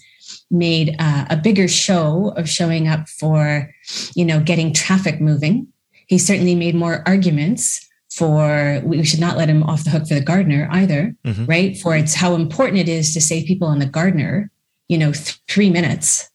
made 0.51 0.97
uh, 0.99 1.27
a 1.31 1.37
bigger 1.37 1.69
show 1.69 2.33
of 2.37 2.49
showing 2.49 2.89
up 2.89 3.09
for 3.09 3.73
you 4.15 4.25
know 4.25 4.41
getting 4.41 4.73
traffic 4.73 5.21
moving. 5.21 5.69
He 6.07 6.19
certainly 6.19 6.55
made 6.55 6.75
more 6.75 7.03
arguments 7.07 7.87
for 8.13 8.81
we 8.85 9.05
should 9.05 9.21
not 9.21 9.37
let 9.37 9.49
him 9.49 9.63
off 9.63 9.85
the 9.85 9.91
hook 9.91 10.07
for 10.09 10.15
the 10.15 10.21
Gardiner 10.21 10.69
either, 10.73 11.15
Mhm. 11.25 11.49
right? 11.49 11.79
For 11.79 11.97
it's 11.97 12.15
how 12.15 12.35
important 12.35 12.79
it 12.81 12.89
is 12.89 13.15
to 13.15 13.21
save 13.21 13.47
people 13.47 13.69
on 13.69 13.79
the 13.79 13.87
Gardiner 13.87 14.51
you 14.89 14.99
know, 14.99 15.13
th- 15.13 15.39
three 15.49 15.71
minutes 15.71 16.29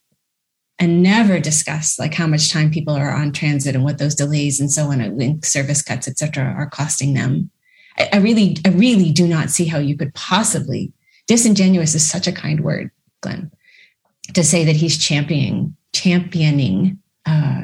and 0.78 1.02
never 1.02 1.38
discuss 1.38 1.98
like 1.98 2.14
how 2.14 2.26
much 2.26 2.50
time 2.50 2.70
people 2.70 2.94
are 2.94 3.12
on 3.12 3.30
transit 3.30 3.74
and 3.74 3.84
what 3.84 3.98
those 3.98 4.14
delays 4.14 4.58
and 4.58 4.72
so 4.72 4.90
on 4.90 5.02
and 5.02 5.44
service 5.44 5.82
cuts 5.82 6.08
et 6.08 6.18
cetera 6.18 6.44
are 6.56 6.66
costing 6.68 7.12
them 7.12 7.50
I, 7.98 8.08
I 8.14 8.16
really 8.16 8.56
i 8.64 8.70
really 8.70 9.10
do 9.12 9.26
not 9.28 9.50
see 9.50 9.66
how 9.66 9.76
you 9.78 9.94
could 9.94 10.14
possibly 10.14 10.90
disingenuous 11.26 11.94
is 11.94 12.06
such 12.10 12.26
a 12.26 12.32
kind 12.32 12.60
word 12.60 12.90
glenn 13.22 13.50
to 14.32 14.42
say 14.42 14.64
that 14.64 14.76
he's 14.76 14.96
championing 14.96 15.76
championing 15.92 16.98
uh, 17.26 17.62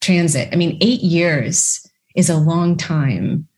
transit 0.00 0.48
i 0.52 0.56
mean 0.56 0.78
eight 0.80 1.00
years 1.02 1.83
is 2.14 2.30
a 2.30 2.36
long 2.36 2.76
time 2.76 3.48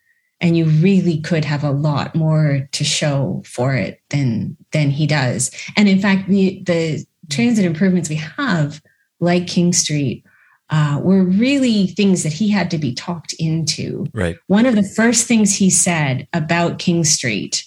and 0.40 0.56
you 0.56 0.66
really 0.66 1.20
could 1.20 1.44
have 1.44 1.64
a 1.64 1.70
lot 1.70 2.14
more 2.14 2.68
to 2.72 2.84
show 2.84 3.42
for 3.46 3.74
it 3.74 4.00
than 4.10 4.56
than 4.72 4.90
he 4.90 5.06
does. 5.06 5.50
And 5.76 5.88
in 5.88 6.00
fact 6.00 6.28
the 6.28 6.62
the 6.66 7.04
transit 7.30 7.64
improvements 7.64 8.08
we 8.08 8.16
have 8.16 8.82
like 9.20 9.46
king 9.46 9.72
street 9.72 10.24
uh, 10.68 11.00
were 11.02 11.24
really 11.24 11.86
things 11.86 12.22
that 12.24 12.32
he 12.32 12.48
had 12.48 12.70
to 12.72 12.78
be 12.78 12.92
talked 12.92 13.34
into. 13.34 14.06
Right. 14.12 14.36
one 14.48 14.66
of 14.66 14.74
the 14.74 14.82
first 14.82 15.26
things 15.26 15.54
he 15.54 15.70
said 15.70 16.26
about 16.32 16.78
king 16.78 17.04
street 17.04 17.64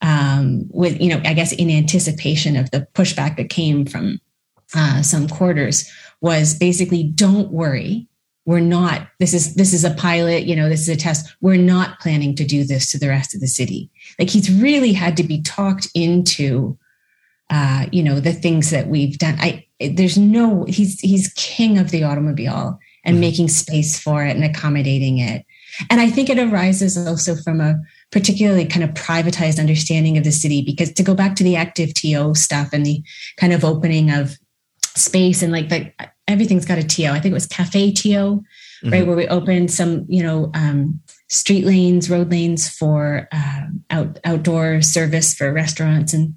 um, 0.00 0.64
with 0.70 1.00
you 1.00 1.08
know 1.08 1.20
i 1.24 1.34
guess 1.34 1.52
in 1.52 1.70
anticipation 1.70 2.56
of 2.56 2.70
the 2.70 2.86
pushback 2.94 3.36
that 3.36 3.50
came 3.50 3.86
from 3.86 4.20
uh, 4.74 5.02
some 5.02 5.28
quarters 5.28 5.90
was 6.20 6.54
basically 6.54 7.02
don't 7.02 7.52
worry 7.52 8.08
we're 8.44 8.60
not 8.60 9.06
this 9.20 9.34
is 9.34 9.54
this 9.54 9.72
is 9.72 9.84
a 9.84 9.94
pilot 9.94 10.44
you 10.44 10.56
know 10.56 10.68
this 10.68 10.82
is 10.82 10.88
a 10.88 10.96
test. 10.96 11.34
We're 11.40 11.56
not 11.56 12.00
planning 12.00 12.34
to 12.36 12.44
do 12.44 12.64
this 12.64 12.90
to 12.90 12.98
the 12.98 13.08
rest 13.08 13.34
of 13.34 13.40
the 13.40 13.46
city. 13.46 13.90
Like 14.18 14.30
he's 14.30 14.50
really 14.52 14.92
had 14.92 15.16
to 15.18 15.22
be 15.22 15.40
talked 15.42 15.88
into 15.94 16.76
uh, 17.50 17.86
you 17.92 18.02
know 18.02 18.18
the 18.20 18.32
things 18.32 18.70
that 18.70 18.88
we've 18.88 19.18
done. 19.18 19.36
I 19.38 19.66
there's 19.80 20.18
no 20.18 20.64
he's 20.64 21.00
he's 21.00 21.32
king 21.34 21.78
of 21.78 21.90
the 21.90 22.02
automobile 22.04 22.78
and 23.04 23.16
Mhm. 23.16 23.20
making 23.20 23.48
space 23.48 23.98
for 23.98 24.24
it 24.24 24.34
and 24.36 24.44
accommodating 24.44 25.18
it. 25.18 25.44
And 25.90 26.00
i 26.00 26.10
think 26.10 26.28
it 26.28 26.38
arises 26.38 26.96
also 26.98 27.34
from 27.34 27.60
a 27.60 27.76
particularly 28.10 28.66
kind 28.66 28.84
of 28.84 28.90
privatized 28.90 29.58
understanding 29.58 30.18
of 30.18 30.24
the 30.24 30.32
city 30.32 30.62
because 30.62 30.92
to 30.92 31.02
go 31.02 31.14
back 31.14 31.34
to 31.36 31.44
the 31.44 31.56
active 31.56 31.94
to 31.94 32.34
stuff 32.34 32.70
and 32.72 32.84
the 32.84 33.02
kind 33.38 33.52
of 33.52 33.64
opening 33.64 34.10
of 34.10 34.36
space 34.94 35.42
and 35.42 35.52
like 35.52 35.68
the 35.70 35.90
everything's 36.28 36.64
got 36.66 36.78
a 36.78 36.82
to 36.84 37.06
i 37.06 37.20
think 37.20 37.32
it 37.32 37.34
was 37.34 37.46
cafe 37.46 37.92
to 37.92 38.44
right 38.84 39.02
Mhm. 39.02 39.06
where 39.06 39.16
we 39.16 39.28
opened 39.28 39.70
some 39.70 40.06
you 40.08 40.22
know 40.22 40.50
um, 40.54 41.00
street 41.28 41.64
lanes 41.64 42.10
road 42.10 42.30
lanes 42.30 42.68
for 42.68 43.28
uh, 43.32 43.66
out, 43.90 44.18
outdoor 44.24 44.82
service 44.82 45.34
for 45.34 45.52
restaurants 45.52 46.12
and 46.12 46.34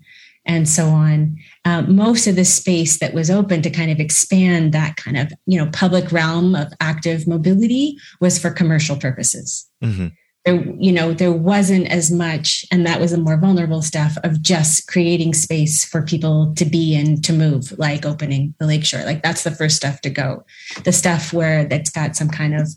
and 0.48 0.70
so 0.70 0.86
on 0.90 1.38
um, 1.66 1.96
most 1.96 2.28
of 2.28 2.36
the 2.36 2.46
space 2.46 3.00
that 3.00 3.14
was 3.16 3.32
open 3.32 3.62
to 3.64 3.70
kind 3.72 3.90
of 3.90 4.00
expand 4.00 4.74
that 4.74 4.96
kind 4.96 5.18
of 5.18 5.32
you 5.48 5.58
know 5.58 5.70
public 5.72 6.12
realm 6.12 6.56
of 6.56 6.72
active 6.80 7.26
mobility 7.28 7.98
was 8.22 8.38
for 8.38 8.52
commercial 8.52 8.96
purposes 8.98 9.68
Mhm. 9.84 10.12
There 10.46 10.64
you 10.78 10.92
know 10.92 11.14
there 11.14 11.32
wasn't 11.32 11.88
as 11.88 12.12
much 12.12 12.66
and 12.72 12.86
that 12.86 13.00
was 13.00 13.12
the 13.12 13.18
more 13.18 13.38
vulnerable 13.38 13.82
stuff 13.82 14.18
of 14.24 14.42
just 14.42 14.88
creating 14.88 15.34
space 15.34 15.84
for 15.84 16.02
people 16.02 16.54
to 16.56 16.66
be 16.66 16.96
and 16.96 17.24
to 17.24 17.34
move 17.34 17.78
like 17.78 18.06
opening 18.06 18.54
the 18.60 18.68
lakeshore 18.68 19.04
like 19.04 19.24
that's 19.24 19.44
the 19.44 19.52
first 19.52 19.76
stuff 19.76 20.02
to 20.02 20.10
go. 20.10 20.46
The 20.84 20.92
stuff 20.92 21.34
where 21.34 21.66
that's 21.66 21.90
got 21.90 22.16
some 22.16 22.30
kind 22.30 22.56
of 22.56 22.70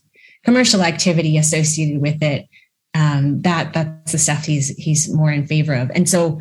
commercial 0.44 0.82
activity 0.82 1.36
associated 1.36 2.00
with 2.00 2.22
it 2.22 2.48
um, 2.94 3.42
that 3.42 3.74
that's 3.74 4.12
the 4.12 4.18
stuff 4.18 4.44
he's 4.44 4.68
he's 4.76 5.12
more 5.12 5.30
in 5.30 5.46
favor 5.46 5.74
of. 5.74 5.90
And 5.94 6.08
so 6.08 6.40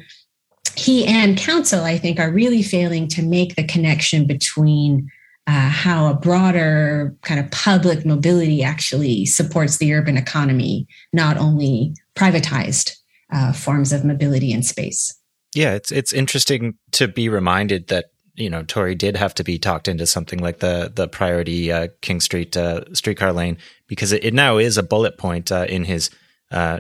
he 0.76 1.08
and 1.08 1.38
council 1.38 1.84
i 1.84 1.98
think 1.98 2.20
are 2.20 2.32
really 2.32 2.62
failing 2.62 3.08
to 3.08 3.24
make 3.24 3.56
the 3.56 3.64
connection 3.64 4.28
between 4.28 5.10
uh, 5.48 5.70
how 5.70 6.08
a 6.08 6.14
broader 6.14 7.16
kind 7.22 7.40
of 7.40 7.50
public 7.52 8.06
mobility 8.06 8.64
actually 8.64 9.26
supports 9.26 9.78
the 9.78 9.94
urban 9.94 10.18
economy, 10.18 10.86
not 11.14 11.38
only 11.38 11.96
privatized 12.16 12.98
uh, 13.32 13.54
forms 13.54 13.94
of 13.94 14.04
mobility 14.04 14.52
in 14.52 14.62
space. 14.62 15.18
Yeah, 15.56 15.74
it's 15.74 15.92
it's 15.92 16.12
interesting 16.12 16.76
to 16.92 17.08
be 17.08 17.30
reminded 17.30 17.88
that 17.88 18.08
you 18.36 18.50
know 18.50 18.64
Tory 18.64 18.94
did 18.94 19.16
have 19.16 19.34
to 19.36 19.44
be 19.44 19.58
talked 19.58 19.88
into 19.88 20.06
something 20.06 20.40
like 20.40 20.60
the 20.60 20.92
the 20.94 21.08
priority 21.08 21.72
uh, 21.72 21.88
King 22.02 22.20
Street 22.20 22.58
uh, 22.58 22.84
streetcar 22.94 23.32
lane 23.32 23.58
because 23.88 24.12
it, 24.12 24.26
it 24.26 24.34
now 24.34 24.58
is 24.58 24.78
a 24.78 24.84
bullet 24.84 25.18
point 25.18 25.50
uh, 25.50 25.66
in 25.70 25.86
his 25.86 26.10
uh, 26.52 26.80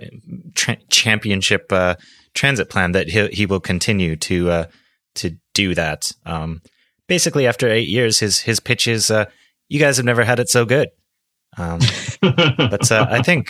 tra- 0.55 0.77
championship 0.89 1.71
transit 2.33 2.69
plan 2.69 2.91
that 2.91 3.07
he 3.07 3.27
he 3.27 3.45
will 3.45 3.61
continue 3.61 4.17
to 4.17 4.65
to 5.15 5.37
do 5.53 5.73
that. 5.73 6.11
Um, 6.25 6.61
basically, 7.07 7.47
after 7.47 7.67
eight 7.69 7.87
years, 7.87 8.19
his 8.19 8.41
his 8.41 8.59
pitch 8.59 8.87
is, 8.87 9.11
uh, 9.11 9.25
"You 9.69 9.79
guys 9.79 9.97
have 9.97 10.05
never 10.05 10.23
had 10.23 10.39
it 10.39 10.49
so 10.49 10.65
good." 10.65 10.89
Um, 11.57 11.79
but 12.21 12.91
uh, 12.91 13.07
I 13.09 13.21
think, 13.21 13.49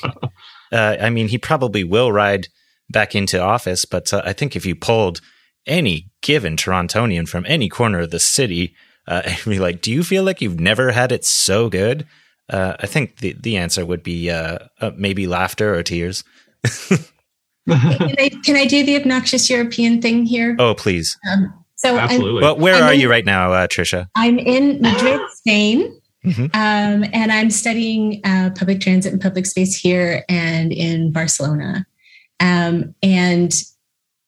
uh, 0.71 0.97
I 1.01 1.09
mean, 1.09 1.27
he 1.27 1.37
probably 1.37 1.83
will 1.83 2.11
ride 2.11 2.47
back 2.89 3.15
into 3.15 3.41
office. 3.41 3.85
But 3.85 4.13
uh, 4.13 4.21
I 4.25 4.33
think 4.33 4.55
if 4.55 4.65
you 4.65 4.75
polled 4.75 5.21
any 5.65 6.09
given 6.21 6.55
Torontonian 6.55 7.27
from 7.27 7.45
any 7.47 7.69
corner 7.69 7.99
of 7.99 8.11
the 8.11 8.19
city, 8.19 8.75
uh, 9.07 9.21
and 9.25 9.37
be 9.45 9.59
like, 9.59 9.81
"Do 9.81 9.91
you 9.91 10.03
feel 10.03 10.23
like 10.23 10.41
you've 10.41 10.59
never 10.59 10.91
had 10.91 11.11
it 11.11 11.25
so 11.25 11.69
good?" 11.69 12.07
Uh, 12.49 12.75
I 12.79 12.87
think 12.87 13.17
the 13.17 13.33
the 13.33 13.57
answer 13.57 13.85
would 13.85 14.03
be 14.03 14.29
uh, 14.29 14.59
uh, 14.79 14.91
maybe 14.95 15.27
laughter 15.27 15.75
or 15.75 15.83
tears. 15.83 16.23
can, 16.89 18.15
I, 18.17 18.29
can, 18.43 18.55
I, 18.55 18.65
do 18.65 18.85
the 18.85 18.95
obnoxious 18.95 19.49
European 19.49 20.01
thing 20.01 20.25
here? 20.25 20.55
Oh, 20.57 20.73
please. 20.73 21.17
Um, 21.31 21.65
so, 21.77 21.97
absolutely. 21.97 22.41
well, 22.41 22.57
where 22.57 22.75
I'm 22.75 22.83
are 22.83 22.93
in, 22.93 22.99
you 22.99 23.09
right 23.09 23.25
now, 23.25 23.53
uh, 23.53 23.67
Trisha? 23.67 24.09
I'm 24.15 24.39
in 24.39 24.81
Madrid, 24.81 25.21
Spain. 25.33 25.93
Mm-hmm. 26.25 26.45
Um, 26.45 27.09
and 27.13 27.31
I'm 27.31 27.49
studying 27.49 28.19
uh, 28.25 28.49
public 28.57 28.81
transit 28.81 29.13
and 29.13 29.21
public 29.21 29.45
space 29.45 29.75
here 29.75 30.25
and 30.27 30.73
in 30.73 31.11
Barcelona. 31.11 31.85
Um, 32.39 32.95
and 33.01 33.53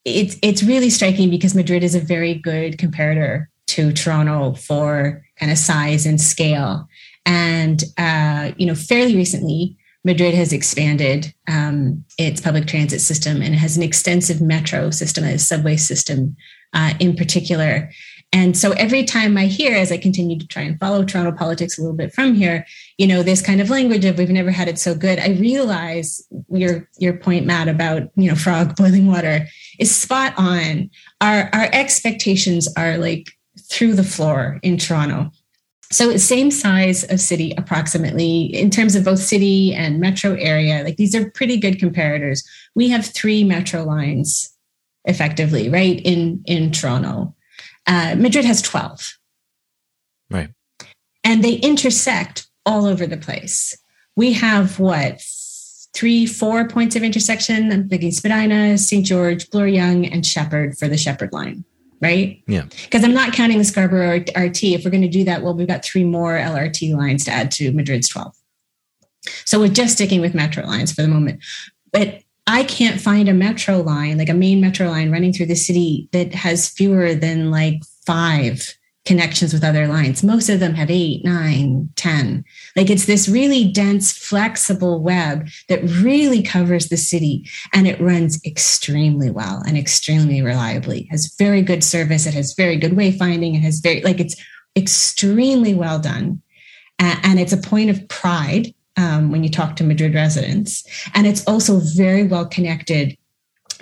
it's 0.05 0.38
it's 0.41 0.63
really 0.63 0.89
striking 0.89 1.29
because 1.29 1.55
Madrid 1.55 1.83
is 1.83 1.95
a 1.95 1.99
very 1.99 2.35
good 2.35 2.77
comparator 2.77 3.47
to 3.67 3.91
Toronto 3.91 4.53
for 4.53 5.25
kind 5.38 5.51
of 5.51 5.57
size 5.57 6.05
and 6.05 6.21
scale. 6.21 6.88
And 7.25 7.83
uh, 7.97 8.51
you 8.57 8.65
know, 8.65 8.75
fairly 8.75 9.15
recently, 9.15 9.75
Madrid 10.05 10.33
has 10.33 10.53
expanded 10.53 11.33
um, 11.47 12.05
its 12.17 12.39
public 12.39 12.67
transit 12.67 13.01
system 13.01 13.41
and 13.41 13.55
has 13.55 13.75
an 13.75 13.83
extensive 13.83 14.41
metro 14.41 14.89
system, 14.89 15.23
a 15.25 15.38
subway 15.38 15.75
system 15.75 16.38
uh, 16.73 16.93
in 16.99 17.15
particular. 17.15 17.89
And 18.32 18.55
so 18.55 18.71
every 18.73 19.05
time 19.05 19.38
I 19.38 19.47
hear, 19.47 19.75
as 19.75 19.91
I 19.91 19.97
continue 19.97 20.38
to 20.38 20.47
try 20.47 20.62
and 20.62 20.79
follow 20.79 21.03
Toronto 21.03 21.32
politics 21.32 21.77
a 21.77 21.82
little 21.82 21.97
bit 21.97 22.13
from 22.13 22.36
here, 22.36 22.65
you 22.99 23.08
know, 23.08 23.23
this 23.23 23.41
kind 23.41 23.60
of 23.60 23.71
language 23.71 24.05
of 24.05 24.19
we've 24.19 24.29
never 24.29 24.51
had 24.51 24.67
it 24.67 24.77
so 24.77 24.93
good, 24.93 25.17
I 25.17 25.29
realize 25.29 26.27
your 26.49 26.88
your 26.99 27.13
point, 27.13 27.47
Matt, 27.47 27.67
about 27.67 28.03
you 28.15 28.29
know 28.29 28.36
frog 28.36 28.75
boiling 28.77 29.08
water 29.08 29.47
is 29.79 29.95
spot 29.95 30.34
on. 30.38 30.91
Our 31.21 31.49
our 31.53 31.69
expectations 31.73 32.71
are 32.77 32.97
like 32.97 33.32
through 33.71 33.93
the 33.93 34.03
floor 34.03 34.60
in 34.62 34.77
Toronto. 34.77 35.32
So 35.91 36.15
same 36.17 36.51
size 36.51 37.03
of 37.12 37.19
city 37.19 37.51
approximately 37.58 38.43
in 38.43 38.69
terms 38.69 38.95
of 38.95 39.03
both 39.03 39.17
city 39.17 39.73
and 39.73 39.99
metro 39.99 40.36
area. 40.36 40.84
Like 40.84 40.97
these 40.97 41.15
are 41.15 41.32
pretty 41.32 41.58
good 41.58 41.79
comparators. 41.79 42.43
We 42.75 42.89
have 42.89 43.08
three 43.08 43.43
metro 43.43 43.84
lines 43.84 44.55
effectively, 45.10 45.69
right? 45.69 46.00
In 46.06 46.41
in 46.45 46.72
Toronto. 46.72 47.36
Uh, 47.86 48.15
Madrid 48.17 48.45
has 48.45 48.62
12. 48.62 49.17
Right. 50.30 50.50
And 51.24 51.43
they 51.43 51.56
intersect 51.56 52.48
all 52.65 52.86
over 52.86 53.08
the 53.08 53.17
place. 53.17 53.76
We 54.15 54.34
have 54.34 54.80
what, 54.80 55.22
three, 55.93 56.26
four 56.26 56.67
points 56.67 56.95
of 56.95 57.04
intersection? 57.04 57.72
I'm 57.72 57.89
thinking 57.89 58.12
Spadina, 58.12 58.78
St. 58.78 59.06
George, 59.06 59.50
Bloor 59.50 59.67
Yonge, 59.67 60.08
and 60.12 60.26
Sheppard 60.26 60.78
for 60.78 60.88
the 60.88 60.98
Sheppard 60.98 61.34
line, 61.34 61.65
right? 62.00 62.43
Yeah. 62.48 62.65
Because 62.84 63.04
I'm 63.04 63.13
not 63.13 63.34
counting 63.34 63.58
the 63.58 63.63
Scarborough 63.63 64.24
RT. 64.38 64.63
If 64.63 64.86
we're 64.86 64.91
going 64.91 65.02
to 65.02 65.08
do 65.08 65.24
that, 65.24 65.41
well, 65.41 65.56
we've 65.56 65.67
got 65.67 65.84
three 65.84 66.04
more 66.04 66.38
LRT 66.38 66.95
lines 66.95 67.26
to 67.26 67.32
add 67.32 67.50
to 67.52 67.72
Madrid's 67.72 68.10
12. 68.10 68.36
So 69.45 69.60
we're 69.60 69.69
just 69.69 69.93
sticking 69.93 70.22
with 70.22 70.36
metro 70.36 70.63
lines 70.65 70.91
for 70.91 71.02
the 71.02 71.08
moment. 71.08 71.43
But 71.91 72.22
I 72.47 72.63
can't 72.63 72.99
find 72.99 73.30
a 73.30 73.34
metro 73.34 73.82
line, 73.82 74.17
like 74.17 74.30
a 74.30 74.34
main 74.34 74.60
metro 74.60 74.89
line 74.89 75.12
running 75.12 75.34
through 75.34 75.45
the 75.47 75.56
city 75.56 76.10
that 76.12 76.34
has 76.34 76.69
fewer 76.69 77.13
than 77.13 77.52
like 77.52 77.82
five 78.06 78.75
connections 79.06 79.54
with 79.54 79.63
other 79.63 79.88
lines. 79.88 80.23
Most 80.23 80.49
of 80.49 80.60
them 80.60 80.73
have 80.75 80.91
eight, 80.91 81.23
nine, 81.23 81.89
ten. 81.95 82.43
Like 82.75 82.89
it's 82.89 83.06
this 83.06 83.30
really 83.30 83.71
dense, 83.71 84.12
flexible 84.12 85.02
web 85.02 85.47
that 85.67 85.84
really 85.84 86.43
covers 86.43 86.89
the 86.89 86.97
city 86.97 87.47
and 87.73 87.88
it 87.88 87.99
runs 88.02 88.39
extremely 88.45 89.30
well 89.32 89.63
and 89.65 89.78
extremely 89.78 90.41
reliably. 90.41 91.02
It 91.02 91.12
has 91.12 91.34
very 91.39 91.62
good 91.62 91.84
service. 91.84 92.25
It 92.25 92.34
has 92.34 92.54
very 92.54 92.78
good 92.78 92.91
wayfinding. 92.91 93.56
It 93.56 93.62
has 93.62 93.80
very, 93.80 94.02
like, 94.02 94.19
it's 94.19 94.36
extremely 94.75 95.73
well 95.73 95.99
done. 95.99 96.41
And 96.99 97.39
it's 97.39 97.54
a 97.54 97.58
point 97.58 97.89
of 97.89 98.08
pride 98.10 98.73
um, 98.99 99.31
when 99.31 99.43
you 99.43 99.49
talk 99.49 99.75
to 99.77 99.83
Madrid 99.83 100.13
residents. 100.13 100.83
And 101.13 101.25
it's 101.25 101.45
also 101.47 101.79
very 101.79 102.23
well 102.23 102.45
connected 102.45 103.17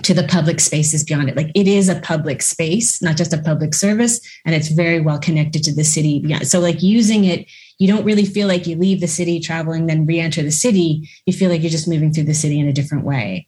to 0.03 0.13
the 0.13 0.23
public 0.23 0.59
spaces 0.59 1.03
beyond 1.03 1.27
it. 1.27 1.35
Like 1.35 1.49
it 1.55 1.67
is 1.67 1.89
a 1.89 1.99
public 2.01 2.43
space, 2.43 3.01
not 3.01 3.17
just 3.17 3.33
a 3.33 3.41
public 3.41 3.73
service, 3.73 4.21
and 4.45 4.53
it's 4.53 4.67
very 4.67 5.01
well 5.01 5.17
connected 5.17 5.63
to 5.63 5.73
the 5.73 5.83
city 5.83 6.19
beyond. 6.19 6.47
So, 6.47 6.59
like 6.59 6.83
using 6.83 7.25
it, 7.25 7.47
you 7.79 7.87
don't 7.87 8.05
really 8.05 8.25
feel 8.25 8.47
like 8.47 8.67
you 8.67 8.75
leave 8.75 9.01
the 9.01 9.07
city 9.07 9.39
traveling, 9.39 9.87
then 9.87 10.05
re-enter 10.05 10.43
the 10.43 10.51
city. 10.51 11.09
You 11.25 11.33
feel 11.33 11.49
like 11.49 11.61
you're 11.61 11.71
just 11.71 11.87
moving 11.87 12.13
through 12.13 12.25
the 12.25 12.35
city 12.35 12.59
in 12.59 12.67
a 12.67 12.73
different 12.73 13.05
way. 13.05 13.47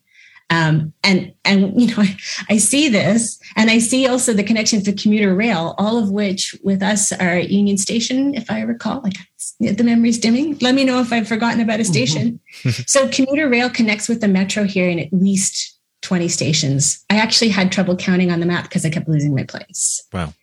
Um, 0.51 0.93
and 1.03 1.33
and 1.45 1.79
you 1.79 1.87
know, 1.87 2.01
I, 2.01 2.17
I, 2.49 2.57
see 2.57 2.89
this, 2.89 3.39
and 3.55 3.69
I 3.69 3.77
see 3.77 4.07
also 4.07 4.33
the 4.33 4.43
connection 4.43 4.83
to 4.83 4.93
commuter 4.93 5.35
rail, 5.35 5.75
all 5.77 5.97
of 5.97 6.09
which 6.09 6.55
with 6.63 6.81
us 6.81 7.11
are 7.11 7.35
at 7.35 7.49
Union 7.49 7.77
Station, 7.77 8.33
if 8.33 8.49
I 8.49 8.61
recall. 8.61 9.01
Like 9.01 9.13
the 9.59 9.83
memory's 9.83 10.17
dimming. 10.17 10.57
Let 10.59 10.73
me 10.73 10.85
know 10.85 11.01
if 11.01 11.11
I've 11.13 11.27
forgotten 11.27 11.59
about 11.59 11.79
a 11.79 11.83
mm-hmm. 11.83 11.91
station. 11.91 12.39
so 12.87 13.07
commuter 13.09 13.47
rail 13.49 13.69
connects 13.69 14.07
with 14.07 14.21
the 14.21 14.27
metro 14.27 14.63
here 14.63 14.89
in 14.89 14.99
at 14.99 15.13
least 15.13 15.77
20 16.01 16.27
stations. 16.29 17.03
I 17.09 17.17
actually 17.17 17.49
had 17.49 17.71
trouble 17.71 17.95
counting 17.95 18.31
on 18.31 18.39
the 18.39 18.45
map 18.45 18.63
because 18.63 18.85
I 18.85 18.89
kept 18.89 19.09
losing 19.09 19.35
my 19.35 19.43
place. 19.43 20.03
Wow. 20.13 20.33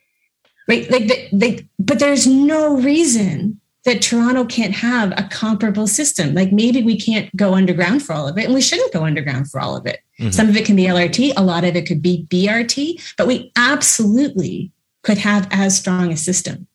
Right. 0.68 0.90
Like 0.90 1.06
they, 1.06 1.28
they, 1.32 1.68
but 1.78 1.98
there's 1.98 2.26
no 2.26 2.76
reason 2.76 3.60
that 3.86 4.02
Toronto 4.02 4.44
can't 4.44 4.74
have 4.74 5.12
a 5.12 5.28
comparable 5.30 5.86
system. 5.86 6.34
Like 6.34 6.52
maybe 6.52 6.82
we 6.82 6.98
can't 6.98 7.34
go 7.36 7.54
underground 7.54 8.02
for 8.02 8.12
all 8.12 8.28
of 8.28 8.36
it, 8.36 8.44
and 8.44 8.54
we 8.54 8.60
shouldn't 8.60 8.92
go 8.92 9.04
underground 9.04 9.50
for 9.50 9.60
all 9.60 9.76
of 9.76 9.86
it. 9.86 10.00
Mm-hmm. 10.20 10.32
Some 10.32 10.48
of 10.48 10.56
it 10.56 10.66
can 10.66 10.76
be 10.76 10.84
LRT, 10.84 11.32
a 11.36 11.42
lot 11.42 11.64
of 11.64 11.76
it 11.76 11.86
could 11.86 12.02
be 12.02 12.26
BRT, 12.28 13.14
but 13.16 13.26
we 13.26 13.52
absolutely 13.56 14.72
could 15.02 15.18
have 15.18 15.48
as 15.52 15.78
strong 15.78 16.12
a 16.12 16.16
system. 16.16 16.66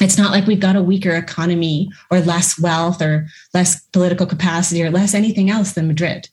It's 0.00 0.18
not 0.18 0.30
like 0.30 0.46
we've 0.46 0.60
got 0.60 0.76
a 0.76 0.82
weaker 0.82 1.14
economy 1.16 1.90
or 2.10 2.20
less 2.20 2.60
wealth 2.60 3.02
or 3.02 3.26
less 3.54 3.80
political 3.86 4.26
capacity 4.26 4.82
or 4.84 4.90
less 4.90 5.14
anything 5.14 5.50
else 5.50 5.72
than 5.72 5.88
Madrid. 5.88 6.28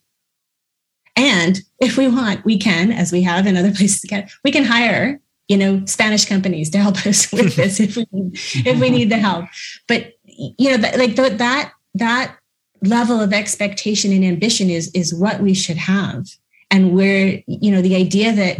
And 1.15 1.61
if 1.79 1.97
we 1.97 2.09
want, 2.09 2.43
we 2.43 2.59
can, 2.59 2.91
as 2.91 3.11
we 3.13 3.23
have 3.23 3.47
in 3.47 3.55
other 3.55 3.71
places, 3.75 4.05
we 4.43 4.51
can 4.51 4.65
hire 4.65 5.19
you 5.47 5.57
know 5.57 5.85
spanish 5.85 6.25
companies 6.25 6.69
to 6.71 6.79
help 6.79 7.05
us 7.05 7.31
with 7.33 7.55
this 7.55 7.79
if 7.79 7.97
we 7.97 8.05
if 8.33 8.79
we 8.79 8.89
need 8.89 9.09
the 9.09 9.17
help 9.17 9.45
but 9.87 10.13
you 10.37 10.77
know, 10.77 10.89
like 10.97 11.15
the, 11.15 11.29
that 11.37 11.71
that 11.95 12.37
level 12.83 13.19
of 13.19 13.33
expectation 13.33 14.11
and 14.11 14.23
ambition 14.23 14.69
is 14.69 14.91
is 14.93 15.13
what 15.13 15.41
we 15.41 15.53
should 15.53 15.77
have, 15.77 16.27
and 16.69 16.95
where 16.95 17.41
you 17.47 17.71
know 17.71 17.81
the 17.81 17.95
idea 17.95 18.33
that 18.33 18.57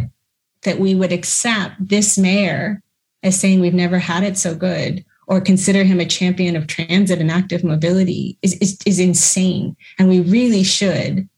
that 0.62 0.78
we 0.78 0.94
would 0.94 1.12
accept 1.12 1.74
this 1.78 2.18
mayor 2.18 2.82
as 3.22 3.38
saying 3.38 3.60
we've 3.60 3.74
never 3.74 3.98
had 3.98 4.22
it 4.22 4.36
so 4.36 4.54
good 4.54 5.04
or 5.26 5.40
consider 5.40 5.84
him 5.84 6.00
a 6.00 6.06
champion 6.06 6.56
of 6.56 6.66
transit 6.66 7.20
and 7.20 7.30
active 7.30 7.64
mobility 7.64 8.38
is, 8.42 8.54
is, 8.58 8.78
is 8.86 9.00
insane. 9.00 9.76
And 9.98 10.08
we 10.08 10.20
really 10.20 10.62
should 10.62 11.28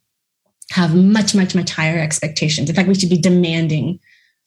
have 0.70 0.94
much, 0.94 1.35
much, 1.35 1.55
much 1.55 1.70
higher 1.70 1.98
expectations. 1.98 2.68
In 2.68 2.77
fact, 2.77 2.88
we 2.88 2.94
should 2.94 3.09
be 3.09 3.16
demanding 3.16 3.98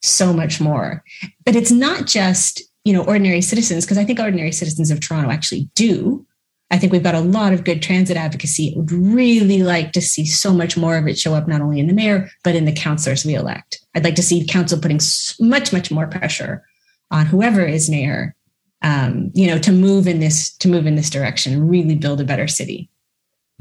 so 0.01 0.31
much 0.33 0.61
more. 0.61 1.03
But 1.45 1.55
it's 1.55 1.71
not 1.71 2.05
just 2.05 2.61
you 2.83 2.93
know, 2.93 3.03
ordinary 3.03 3.41
citizens, 3.41 3.85
because 3.85 3.97
I 3.97 4.05
think 4.05 4.19
ordinary 4.19 4.51
citizens 4.51 4.91
of 4.91 4.99
Toronto 4.99 5.29
actually 5.29 5.69
do. 5.75 6.25
I 6.71 6.77
think 6.77 6.93
we've 6.93 7.03
got 7.03 7.15
a 7.15 7.19
lot 7.19 7.51
of 7.51 7.65
good 7.65 7.81
transit 7.81 8.15
advocacy. 8.15 8.73
I 8.73 8.79
would 8.79 8.91
really 8.91 9.61
like 9.61 9.91
to 9.91 10.01
see 10.01 10.25
so 10.25 10.53
much 10.53 10.77
more 10.77 10.95
of 10.95 11.05
it 11.05 11.19
show 11.19 11.33
up 11.35 11.47
not 11.47 11.61
only 11.61 11.79
in 11.79 11.87
the 11.87 11.93
mayor, 11.93 12.29
but 12.43 12.55
in 12.55 12.63
the 12.65 12.71
councillors 12.71 13.25
we 13.25 13.35
elect. 13.35 13.81
I'd 13.93 14.05
like 14.05 14.15
to 14.15 14.23
see 14.23 14.45
council 14.45 14.79
putting 14.79 15.01
much, 15.39 15.73
much 15.73 15.91
more 15.91 16.07
pressure 16.07 16.63
on 17.11 17.25
whoever 17.25 17.65
is 17.65 17.89
mayor, 17.89 18.35
um, 18.81 19.31
you 19.33 19.47
know, 19.47 19.59
to 19.59 19.71
move 19.71 20.07
in 20.07 20.19
this 20.19 20.55
to 20.57 20.69
move 20.69 20.87
in 20.87 20.95
this 20.95 21.09
direction 21.09 21.53
and 21.53 21.69
really 21.69 21.95
build 21.95 22.21
a 22.21 22.25
better 22.25 22.47
city. 22.47 22.89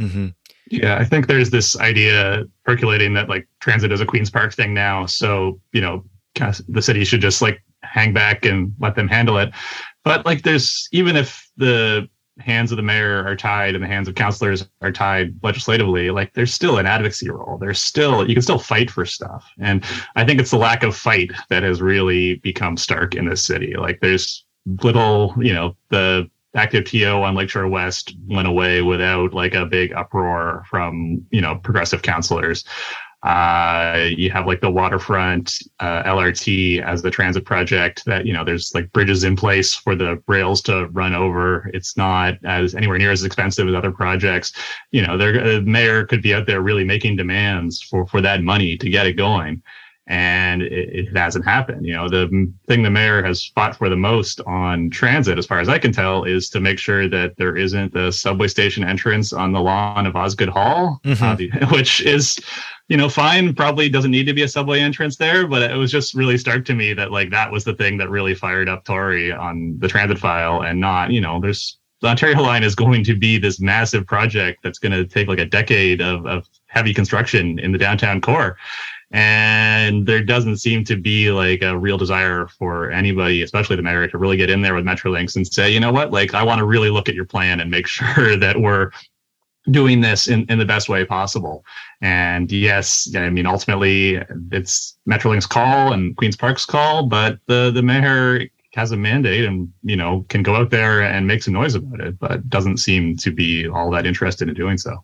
Mm-hmm. 0.00 0.28
Yeah, 0.70 0.96
I 0.96 1.04
think 1.04 1.26
there's 1.26 1.50
this 1.50 1.76
idea 1.78 2.44
percolating 2.64 3.14
that 3.14 3.28
like 3.28 3.48
transit 3.58 3.90
is 3.90 4.00
a 4.00 4.06
Queens 4.06 4.30
Park 4.30 4.54
thing 4.54 4.72
now. 4.72 5.04
So 5.06 5.60
you 5.72 5.80
know, 5.80 6.04
the 6.68 6.80
city 6.80 7.04
should 7.04 7.20
just 7.20 7.42
like 7.42 7.60
hang 7.82 8.12
back 8.12 8.44
and 8.44 8.74
let 8.80 8.94
them 8.94 9.08
handle 9.08 9.38
it. 9.38 9.52
But 10.04 10.24
like 10.26 10.42
there's 10.42 10.88
even 10.92 11.16
if 11.16 11.50
the 11.56 12.08
hands 12.38 12.72
of 12.72 12.76
the 12.76 12.82
mayor 12.82 13.24
are 13.26 13.36
tied 13.36 13.74
and 13.74 13.84
the 13.84 13.88
hands 13.88 14.08
of 14.08 14.14
councillors 14.14 14.66
are 14.80 14.92
tied 14.92 15.34
legislatively, 15.42 16.10
like 16.10 16.32
there's 16.34 16.54
still 16.54 16.78
an 16.78 16.86
advocacy 16.86 17.30
role. 17.30 17.58
There's 17.58 17.80
still 17.80 18.26
you 18.28 18.34
can 18.34 18.42
still 18.42 18.58
fight 18.58 18.90
for 18.90 19.04
stuff. 19.04 19.50
And 19.58 19.84
I 20.16 20.24
think 20.24 20.40
it's 20.40 20.50
the 20.50 20.56
lack 20.56 20.82
of 20.82 20.96
fight 20.96 21.32
that 21.48 21.62
has 21.62 21.82
really 21.82 22.36
become 22.36 22.76
stark 22.76 23.14
in 23.14 23.28
this 23.28 23.44
city. 23.44 23.74
Like 23.76 24.00
there's 24.00 24.44
little, 24.82 25.34
you 25.38 25.52
know, 25.52 25.76
the 25.90 26.30
active 26.54 26.84
TO 26.84 27.04
on 27.04 27.34
Lakeshore 27.34 27.68
West 27.68 28.16
went 28.26 28.48
away 28.48 28.82
without 28.82 29.32
like 29.32 29.54
a 29.54 29.66
big 29.66 29.92
uproar 29.92 30.64
from, 30.68 31.24
you 31.30 31.40
know, 31.40 31.56
progressive 31.56 32.02
councillors. 32.02 32.64
Uh, 33.22 34.08
you 34.16 34.30
have 34.30 34.46
like 34.46 34.62
the 34.62 34.70
waterfront 34.70 35.62
uh, 35.78 36.02
LRT 36.04 36.82
as 36.82 37.02
the 37.02 37.10
transit 37.10 37.44
project 37.44 38.02
that, 38.06 38.24
you 38.24 38.32
know, 38.32 38.44
there's 38.44 38.74
like 38.74 38.90
bridges 38.92 39.24
in 39.24 39.36
place 39.36 39.74
for 39.74 39.94
the 39.94 40.22
rails 40.26 40.62
to 40.62 40.86
run 40.88 41.14
over. 41.14 41.70
It's 41.74 41.98
not 41.98 42.34
as 42.44 42.74
anywhere 42.74 42.96
near 42.96 43.10
as 43.10 43.22
expensive 43.22 43.68
as 43.68 43.74
other 43.74 43.92
projects. 43.92 44.54
You 44.90 45.06
know, 45.06 45.18
the 45.18 45.62
mayor 45.66 46.06
could 46.06 46.22
be 46.22 46.34
out 46.34 46.46
there 46.46 46.62
really 46.62 46.84
making 46.84 47.16
demands 47.16 47.82
for, 47.82 48.06
for 48.06 48.22
that 48.22 48.42
money 48.42 48.78
to 48.78 48.88
get 48.88 49.06
it 49.06 49.14
going 49.14 49.62
and 50.10 50.60
it, 50.60 51.08
it, 51.08 51.16
hasn't 51.16 51.44
happened. 51.44 51.86
You 51.86 51.94
know, 51.94 52.08
the 52.08 52.52
thing 52.66 52.82
the 52.82 52.90
mayor 52.90 53.22
has 53.22 53.46
fought 53.54 53.76
for 53.76 53.88
the 53.88 53.96
most 53.96 54.40
on 54.40 54.90
transit, 54.90 55.38
as 55.38 55.46
far 55.46 55.60
as 55.60 55.68
I 55.68 55.78
can 55.78 55.92
tell, 55.92 56.24
is 56.24 56.50
to 56.50 56.60
make 56.60 56.80
sure 56.80 57.08
that 57.08 57.36
there 57.36 57.56
isn't 57.56 57.92
the 57.92 58.10
subway 58.10 58.48
station 58.48 58.82
entrance 58.82 59.32
on 59.32 59.52
the 59.52 59.60
lawn 59.60 60.06
of 60.06 60.16
Osgoode 60.16 60.48
Hall, 60.48 61.00
mm-hmm. 61.04 61.64
uh, 61.64 61.68
which 61.72 62.00
is, 62.00 62.40
you 62.90 62.96
know, 62.96 63.08
fine. 63.08 63.54
Probably 63.54 63.88
doesn't 63.88 64.10
need 64.10 64.24
to 64.24 64.34
be 64.34 64.42
a 64.42 64.48
subway 64.48 64.80
entrance 64.80 65.16
there, 65.16 65.46
but 65.46 65.62
it 65.62 65.76
was 65.76 65.92
just 65.92 66.12
really 66.12 66.36
stark 66.36 66.64
to 66.64 66.74
me 66.74 66.92
that 66.94 67.12
like 67.12 67.30
that 67.30 67.50
was 67.50 67.62
the 67.62 67.72
thing 67.72 67.96
that 67.98 68.10
really 68.10 68.34
fired 68.34 68.68
up 68.68 68.84
Tory 68.84 69.32
on 69.32 69.78
the 69.78 69.86
transit 69.86 70.18
file, 70.18 70.62
and 70.62 70.80
not, 70.80 71.12
you 71.12 71.20
know, 71.20 71.40
there's 71.40 71.78
the 72.00 72.08
Ontario 72.08 72.42
line 72.42 72.64
is 72.64 72.74
going 72.74 73.04
to 73.04 73.14
be 73.14 73.38
this 73.38 73.60
massive 73.60 74.08
project 74.08 74.64
that's 74.64 74.80
going 74.80 74.92
to 74.92 75.06
take 75.06 75.28
like 75.28 75.38
a 75.38 75.46
decade 75.46 76.02
of, 76.02 76.26
of 76.26 76.48
heavy 76.66 76.92
construction 76.92 77.60
in 77.60 77.70
the 77.70 77.78
downtown 77.78 78.20
core 78.20 78.56
and 79.12 80.06
there 80.06 80.22
doesn't 80.22 80.58
seem 80.58 80.84
to 80.84 80.96
be 80.96 81.32
like 81.32 81.62
a 81.62 81.76
real 81.76 81.98
desire 81.98 82.46
for 82.46 82.92
anybody, 82.92 83.42
especially 83.42 83.74
the 83.74 83.82
mayor, 83.82 84.06
to 84.06 84.18
really 84.18 84.36
get 84.36 84.50
in 84.50 84.62
there 84.62 84.74
with 84.74 84.84
Metrolinx 84.84 85.34
and 85.34 85.46
say, 85.46 85.70
you 85.70 85.80
know 85.80 85.92
what, 85.92 86.12
like 86.12 86.32
I 86.32 86.44
want 86.44 86.60
to 86.60 86.64
really 86.64 86.90
look 86.90 87.08
at 87.08 87.16
your 87.16 87.24
plan 87.24 87.58
and 87.58 87.70
make 87.70 87.86
sure 87.88 88.36
that 88.36 88.60
we're 88.60 88.90
doing 89.70 90.00
this 90.00 90.28
in, 90.28 90.46
in 90.48 90.58
the 90.58 90.64
best 90.64 90.88
way 90.88 91.04
possible. 91.04 91.64
And 92.00 92.50
yes, 92.50 93.08
I 93.14 93.30
mean, 93.30 93.46
ultimately 93.46 94.20
it's 94.50 94.96
Metrolinx's 95.08 95.46
call 95.46 95.92
and 95.92 96.16
Queen's 96.16 96.36
Park's 96.36 96.64
call, 96.64 97.06
but 97.06 97.38
the, 97.46 97.70
the 97.70 97.82
mayor 97.82 98.46
has 98.74 98.92
a 98.92 98.96
mandate 98.96 99.44
and, 99.44 99.72
you 99.82 99.96
know, 99.96 100.24
can 100.28 100.42
go 100.42 100.54
out 100.54 100.70
there 100.70 101.02
and 101.02 101.26
make 101.26 101.42
some 101.42 101.54
noise 101.54 101.74
about 101.74 102.00
it, 102.00 102.18
but 102.18 102.48
doesn't 102.48 102.76
seem 102.76 103.16
to 103.16 103.30
be 103.30 103.68
all 103.68 103.90
that 103.90 104.06
interested 104.06 104.48
in 104.48 104.54
doing 104.54 104.78
so. 104.78 105.02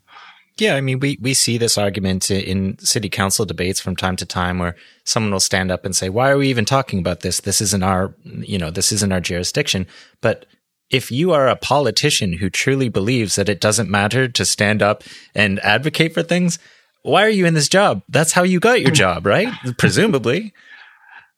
Yeah, 0.58 0.76
I 0.76 0.80
mean, 0.80 1.00
we, 1.00 1.18
we 1.20 1.34
see 1.34 1.58
this 1.58 1.76
argument 1.76 2.30
in 2.30 2.78
city 2.78 3.10
council 3.10 3.44
debates 3.44 3.78
from 3.78 3.94
time 3.94 4.16
to 4.16 4.24
time 4.24 4.58
where 4.58 4.74
someone 5.04 5.30
will 5.30 5.40
stand 5.40 5.70
up 5.70 5.84
and 5.84 5.94
say, 5.94 6.08
why 6.08 6.30
are 6.30 6.38
we 6.38 6.48
even 6.48 6.64
talking 6.64 6.98
about 6.98 7.20
this? 7.20 7.40
This 7.40 7.60
isn't 7.60 7.82
our, 7.82 8.14
you 8.24 8.56
know, 8.56 8.70
this 8.70 8.90
isn't 8.90 9.12
our 9.12 9.20
jurisdiction. 9.20 9.86
But 10.22 10.46
if 10.91 11.11
you 11.11 11.32
are 11.32 11.49
a 11.49 11.57
politician 11.57 12.34
who 12.34 12.51
truly 12.51 12.89
believes 12.89 13.37
that 13.37 13.49
it 13.49 13.61
doesn't 13.61 13.91
matter 13.91 14.28
to 14.28 14.45
stand 14.45 14.82
up 14.82 15.03
and 15.34 15.59
advocate 15.61 16.14
for 16.14 16.22
things, 16.22 16.59
why 17.03 17.24
are 17.24 17.30
you 17.30 17.47
in 17.47 17.55
this 17.55 17.68
job? 17.68 18.03
That's 18.09 18.32
how 18.32 18.43
you 18.43 18.61
got 18.61 18.80
your 18.80 18.91
job, 18.91 19.26
right? 19.26 19.53
Presumably. 19.78 20.53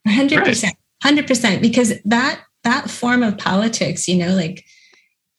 100%. 0.06 0.72
100% 1.04 1.62
because 1.62 1.92
that 2.04 2.40
that 2.64 2.90
form 2.90 3.22
of 3.22 3.38
politics, 3.38 4.08
you 4.08 4.16
know, 4.16 4.34
like 4.34 4.64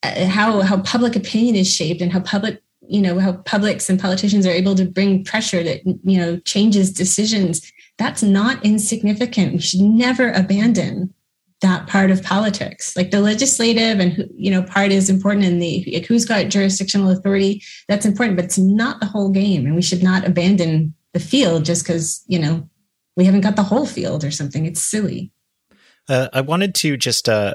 uh, 0.03 0.26
how 0.26 0.62
how 0.62 0.80
public 0.82 1.16
opinion 1.16 1.55
is 1.55 1.74
shaped 1.74 2.01
and 2.01 2.14
how 2.14 2.22
public 2.22 2.62
you 2.88 3.01
know 3.01 3.20
how 3.20 3.34
publics 3.34 3.89
and 3.89 3.99
politicians 3.99 4.47
are 4.47 4.51
able 4.51 4.76
to 4.76 4.86
bring 4.86 5.24
pressure 5.24 5.62
that 5.62 5.86
you 5.86 6.18
know 6.18 6.38
changes 6.39 6.91
decisions 6.91 7.72
that's 7.97 8.24
not 8.24 8.64
insignificant 8.66 9.53
we 9.53 9.60
should 9.60 9.82
never 9.82 10.32
abandon 10.32 11.14
that 11.62 11.88
part 11.88 12.12
of 12.12 12.24
politics. 12.24 12.95
Like 12.95 13.12
the 13.12 13.22
legislative 13.22 13.99
and 13.99 14.30
you 14.36 14.51
know 14.51 14.64
part 14.64 14.91
is 14.91 15.10
important 15.10 15.45
in 15.45 15.60
the 15.60 16.05
who's 16.07 16.26
got 16.26 16.49
jurisdictional 16.49 17.10
authority 17.10 17.62
that's 17.88 18.05
important 18.05 18.38
but 18.38 18.45
it's 18.45 18.57
not 18.57 18.99
the 18.99 19.05
whole 19.05 19.30
game 19.30 19.66
and 19.66 19.76
we 19.76 19.82
should 19.82 20.03
not 20.03 20.26
abandon 20.26 20.93
the 21.14 21.20
field 21.20 21.66
just 21.66 21.84
because 21.84 22.24
you 22.28 22.39
know 22.39 22.68
we 23.16 23.26
haven't 23.26 23.41
got 23.41 23.55
the 23.55 23.64
whole 23.64 23.86
field 23.86 24.24
or 24.24 24.32
something. 24.32 24.66
It's 24.66 24.82
silly. 24.82 25.32
Uh, 26.07 26.28
i 26.34 26.41
wanted 26.41 26.74
to 26.74 26.97
just 26.97 27.30
uh, 27.30 27.53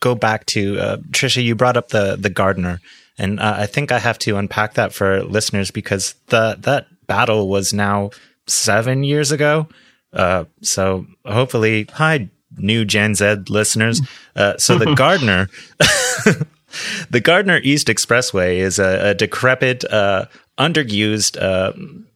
go 0.00 0.14
back 0.14 0.46
to 0.46 0.78
uh, 0.78 0.96
trisha 1.10 1.42
you 1.42 1.54
brought 1.54 1.76
up 1.76 1.88
the 1.88 2.16
the 2.16 2.30
Gardiner 2.30 2.80
and 3.18 3.40
I 3.40 3.66
think 3.66 3.92
I 3.92 3.98
have 3.98 4.18
to 4.20 4.36
unpack 4.36 4.74
that 4.74 4.92
for 4.92 5.22
listeners 5.24 5.70
because 5.70 6.14
the 6.26 6.56
that 6.60 6.86
battle 7.06 7.48
was 7.48 7.72
now 7.72 8.10
seven 8.46 9.04
years 9.04 9.32
ago. 9.32 9.68
Uh, 10.12 10.44
so 10.62 11.06
hopefully, 11.24 11.86
hi, 11.92 12.28
new 12.56 12.84
Gen 12.84 13.14
Z 13.14 13.44
listeners. 13.48 14.00
Uh, 14.34 14.56
so 14.58 14.78
the 14.78 14.94
Gardiner, 14.96 15.48
the 17.10 17.20
Gardiner 17.20 17.60
East 17.62 17.88
Expressway 17.88 18.58
is 18.58 18.78
a, 18.78 19.10
a 19.10 19.14
decrepit, 19.14 19.84
uh, 19.90 20.26
underused 20.58 21.40
uh, 21.40 21.72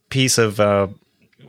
piece 0.09 0.37
of 0.37 0.59
uh, 0.59 0.87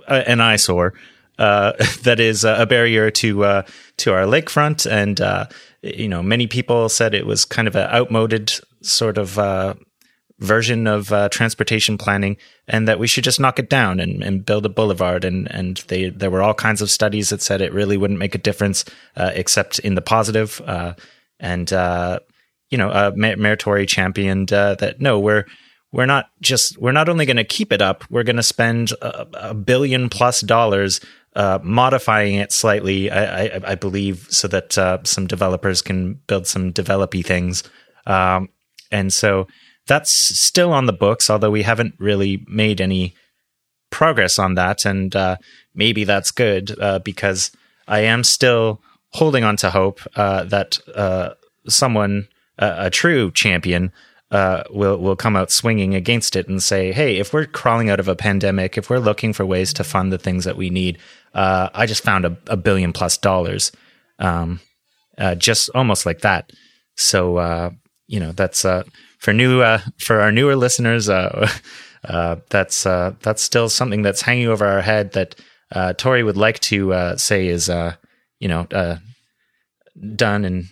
an 0.09 0.41
eyesore. 0.41 0.95
that 1.39 2.21
is 2.21 2.45
a 2.45 2.67
barrier 2.67 3.11
to 3.11 3.65
to 3.97 4.13
our 4.13 4.27
lakefront, 4.27 4.89
and 4.89 5.21
you 5.83 6.09
know 6.09 6.23
many 6.23 6.47
people 6.47 6.89
said 6.89 7.15
it 7.15 7.27
was 7.27 7.45
kind 7.45 7.67
of 7.67 7.75
an 7.75 7.89
outmoded 7.91 8.53
sort 8.83 9.19
of 9.19 9.39
uh, 9.39 9.75
version 10.43 10.87
of 10.87 11.13
uh, 11.13 11.29
transportation 11.29 11.97
planning, 11.97 12.37
and 12.69 12.87
that 12.89 12.99
we 12.99 13.07
should 13.07 13.25
just 13.25 13.41
knock 13.41 13.59
it 13.59 13.71
down 13.71 14.01
and, 14.01 14.23
and 14.23 14.45
build 14.45 14.67
a 14.67 14.69
boulevard. 14.69 15.25
And 15.25 15.51
and 15.51 15.79
they 15.89 16.11
there 16.11 16.31
were 16.31 16.43
all 16.43 16.55
kinds 16.55 16.83
of 16.83 16.91
studies 16.91 17.31
that 17.31 17.43
said 17.43 17.61
it 17.61 17.73
really 17.73 17.97
wouldn't 17.97 18.19
make 18.19 18.35
a 18.35 18.39
difference 18.39 18.85
uh, 19.17 19.31
except 19.35 19.79
in 19.79 19.95
the 19.95 20.03
positive. 20.03 20.61
Uh, 20.67 20.95
and 21.41 21.73
uh, 21.73 22.21
you 22.71 22.79
know, 22.79 22.91
uh, 22.91 23.57
Tory 23.57 23.87
championed 23.87 24.49
that 24.49 25.01
no, 25.01 25.19
we're 25.19 25.47
we're 25.93 26.07
not 26.07 26.31
just 26.41 26.79
we're 26.79 26.93
not 26.93 27.09
only 27.09 27.27
going 27.27 27.37
to 27.37 27.45
keep 27.45 27.71
it 27.71 27.83
up, 27.83 28.05
we're 28.11 28.23
going 28.25 28.37
to 28.37 28.43
spend 28.43 28.93
a, 29.03 29.51
a, 29.51 29.55
billion 29.55 30.09
plus 30.09 30.41
dollars 30.41 31.01
uh, 31.37 31.59
modifying 31.63 32.35
it 32.37 32.51
slightly. 32.51 33.11
I, 33.11 33.45
I, 33.45 33.61
I 33.69 33.75
believe 33.75 34.27
so 34.31 34.49
that 34.49 34.77
uh, 34.79 34.99
some 35.05 35.27
developers 35.27 35.83
can 35.83 36.15
build 36.27 36.47
some 36.47 36.73
developy 36.73 37.23
things. 37.23 37.63
Um, 38.07 38.49
and 38.91 39.13
so 39.13 39.47
that's 39.87 40.13
still 40.13 40.73
on 40.73 40.87
the 40.87 40.93
books, 40.93 41.29
although 41.29 41.51
we 41.51 41.63
haven't 41.63 41.95
really 41.99 42.45
made 42.49 42.81
any 42.81 43.15
progress 43.91 44.39
on 44.39 44.55
that. 44.55 44.85
And 44.85 45.15
uh, 45.15 45.37
maybe 45.75 46.05
that's 46.05 46.31
good 46.31 46.77
uh, 46.81 46.99
because 47.01 47.51
I 47.87 48.01
am 48.01 48.25
still 48.25 48.81
holding 49.11 49.45
on 49.45 49.57
to 49.59 49.71
hope 49.71 50.01
uh, 50.17 50.45
that 50.45 50.79
uh, 50.95 51.35
someone, 51.69 52.29
a 52.59 52.91
true 52.91 53.31
champion, 53.31 53.93
uh, 54.31 54.63
will 54.71 54.97
will 54.97 55.17
come 55.17 55.37
out 55.37 55.51
swinging 55.51 55.95
against 55.95 56.37
it 56.37 56.49
and 56.49 56.63
say, 56.63 56.91
"Hey, 56.91 57.19
if 57.19 57.35
we're 57.35 57.45
crawling 57.45 57.91
out 57.91 58.01
of 58.01 58.09
a 58.09 58.17
pandemic, 58.17 58.79
if 58.79 58.89
we're 58.89 58.99
looking 58.99 59.35
for 59.35 59.45
ways 59.45 59.75
to 59.75 59.85
fund 59.85 60.11
the 60.11 60.17
things 60.19 60.45
that 60.45 60.57
we 60.57 60.71
need, 60.71 60.97
uh, 61.35 61.69
I 61.75 61.85
just 61.85 62.03
found 62.03 62.25
a, 62.25 62.35
a 62.47 62.57
billion 62.57 62.95
plus 62.95 63.19
dollars, 63.19 63.73
um, 64.19 64.61
just 65.37 65.69
almost 65.75 66.07
like 66.07 66.21
that." 66.21 66.51
So 66.97 67.73
you 68.07 68.21
know 68.21 68.33
that's 68.33 68.65
for 69.23 69.33
new 69.33 69.63
uh, 69.63 69.81
for 69.99 70.21
our 70.21 70.33
newer 70.33 70.57
listeners. 70.57 71.09
Uh, 71.09 71.49
uh 72.05 72.37
that's 72.51 72.85
uh, 72.85 73.15
that's 73.21 73.41
still 73.41 73.69
something 73.69 74.03
that's 74.03 74.23
hanging 74.23 74.49
over 74.49 74.67
our 74.67 74.83
head 74.83 75.13
that 75.13 75.37
uh, 75.71 75.93
Tory 75.93 76.25
would 76.25 76.37
like 76.37 76.59
to 76.61 77.15
say 77.17 77.47
is 77.47 77.69
you 78.41 78.49
know 78.49 78.67
done 80.17 80.45
and 80.45 80.65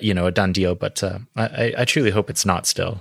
you 0.00 0.14
know 0.14 0.26
a 0.26 0.30
done 0.30 0.52
deal, 0.52 0.74
but 0.76 1.02
I, 1.36 1.74
I 1.76 1.84
truly 1.84 2.10
hope 2.10 2.30
it's 2.30 2.46
not 2.46 2.66
still. 2.66 3.00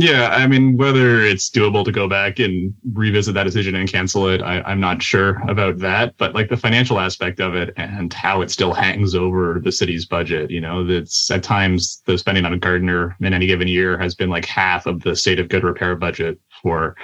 Yeah, 0.00 0.28
I 0.28 0.46
mean, 0.46 0.78
whether 0.78 1.20
it's 1.20 1.50
doable 1.50 1.84
to 1.84 1.92
go 1.92 2.08
back 2.08 2.38
and 2.38 2.72
revisit 2.94 3.34
that 3.34 3.44
decision 3.44 3.74
and 3.74 3.86
cancel 3.86 4.28
it, 4.28 4.40
I, 4.40 4.72
am 4.72 4.80
not 4.80 5.02
sure 5.02 5.42
about 5.46 5.76
that. 5.80 6.16
But 6.16 6.34
like 6.34 6.48
the 6.48 6.56
financial 6.56 6.98
aspect 6.98 7.38
of 7.38 7.54
it 7.54 7.74
and 7.76 8.10
how 8.10 8.40
it 8.40 8.50
still 8.50 8.72
hangs 8.72 9.14
over 9.14 9.60
the 9.62 9.70
city's 9.70 10.06
budget, 10.06 10.50
you 10.50 10.58
know, 10.58 10.86
that's 10.86 11.30
at 11.30 11.42
times 11.42 12.02
the 12.06 12.16
spending 12.16 12.46
on 12.46 12.54
a 12.54 12.56
Gardiner 12.56 13.14
in 13.20 13.34
any 13.34 13.46
given 13.46 13.68
year 13.68 13.98
has 13.98 14.14
been 14.14 14.30
like 14.30 14.46
half 14.46 14.86
of 14.86 15.02
the 15.02 15.14
state 15.14 15.38
of 15.38 15.50
good 15.50 15.64
repair 15.64 15.94
budget 15.94 16.40
for 16.62 16.96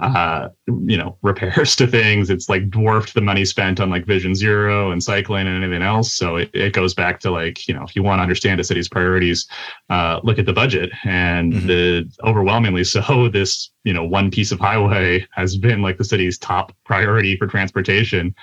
uh, 0.00 0.48
you 0.66 0.96
know, 0.96 1.16
repairs 1.22 1.74
to 1.76 1.86
things. 1.86 2.30
It's 2.30 2.48
like 2.48 2.70
dwarfed 2.70 3.14
the 3.14 3.20
money 3.20 3.44
spent 3.44 3.80
on 3.80 3.90
like 3.90 4.06
Vision 4.06 4.34
Zero 4.34 4.90
and 4.90 5.02
cycling 5.02 5.46
and 5.46 5.62
anything 5.62 5.82
else. 5.82 6.12
So 6.12 6.36
it, 6.36 6.50
it 6.54 6.72
goes 6.72 6.94
back 6.94 7.20
to 7.20 7.30
like, 7.30 7.66
you 7.66 7.74
know, 7.74 7.82
if 7.82 7.96
you 7.96 8.02
want 8.02 8.18
to 8.18 8.22
understand 8.22 8.60
a 8.60 8.64
city's 8.64 8.88
priorities, 8.88 9.48
uh, 9.90 10.20
look 10.22 10.38
at 10.38 10.46
the 10.46 10.52
budget 10.52 10.90
and 11.04 11.52
mm-hmm. 11.52 11.66
the 11.66 12.10
overwhelmingly 12.24 12.84
so 12.84 13.28
this, 13.32 13.70
you 13.84 13.92
know, 13.92 14.04
one 14.04 14.30
piece 14.30 14.52
of 14.52 14.60
highway 14.60 15.26
has 15.32 15.56
been 15.56 15.82
like 15.82 15.98
the 15.98 16.04
city's 16.04 16.38
top 16.38 16.72
priority 16.84 17.36
for 17.36 17.46
transportation. 17.46 18.34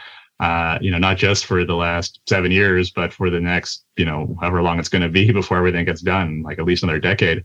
Uh, 0.41 0.77
you 0.81 0.91
know, 0.91 0.97
not 0.97 1.15
just 1.15 1.45
for 1.45 1.63
the 1.63 1.75
last 1.75 2.19
seven 2.27 2.51
years, 2.51 2.91
but 2.91 3.13
for 3.13 3.29
the 3.29 3.39
next, 3.39 3.85
you 3.95 4.03
know, 4.03 4.35
however 4.41 4.61
long 4.61 4.77
it's 4.79 4.89
going 4.89 5.01
to 5.01 5.07
be 5.07 5.31
before 5.33 5.57
everything 5.57 5.85
gets 5.85 6.01
done, 6.01 6.43
like 6.43 6.59
at 6.59 6.65
least 6.65 6.83
another 6.83 6.99
decade. 6.99 7.41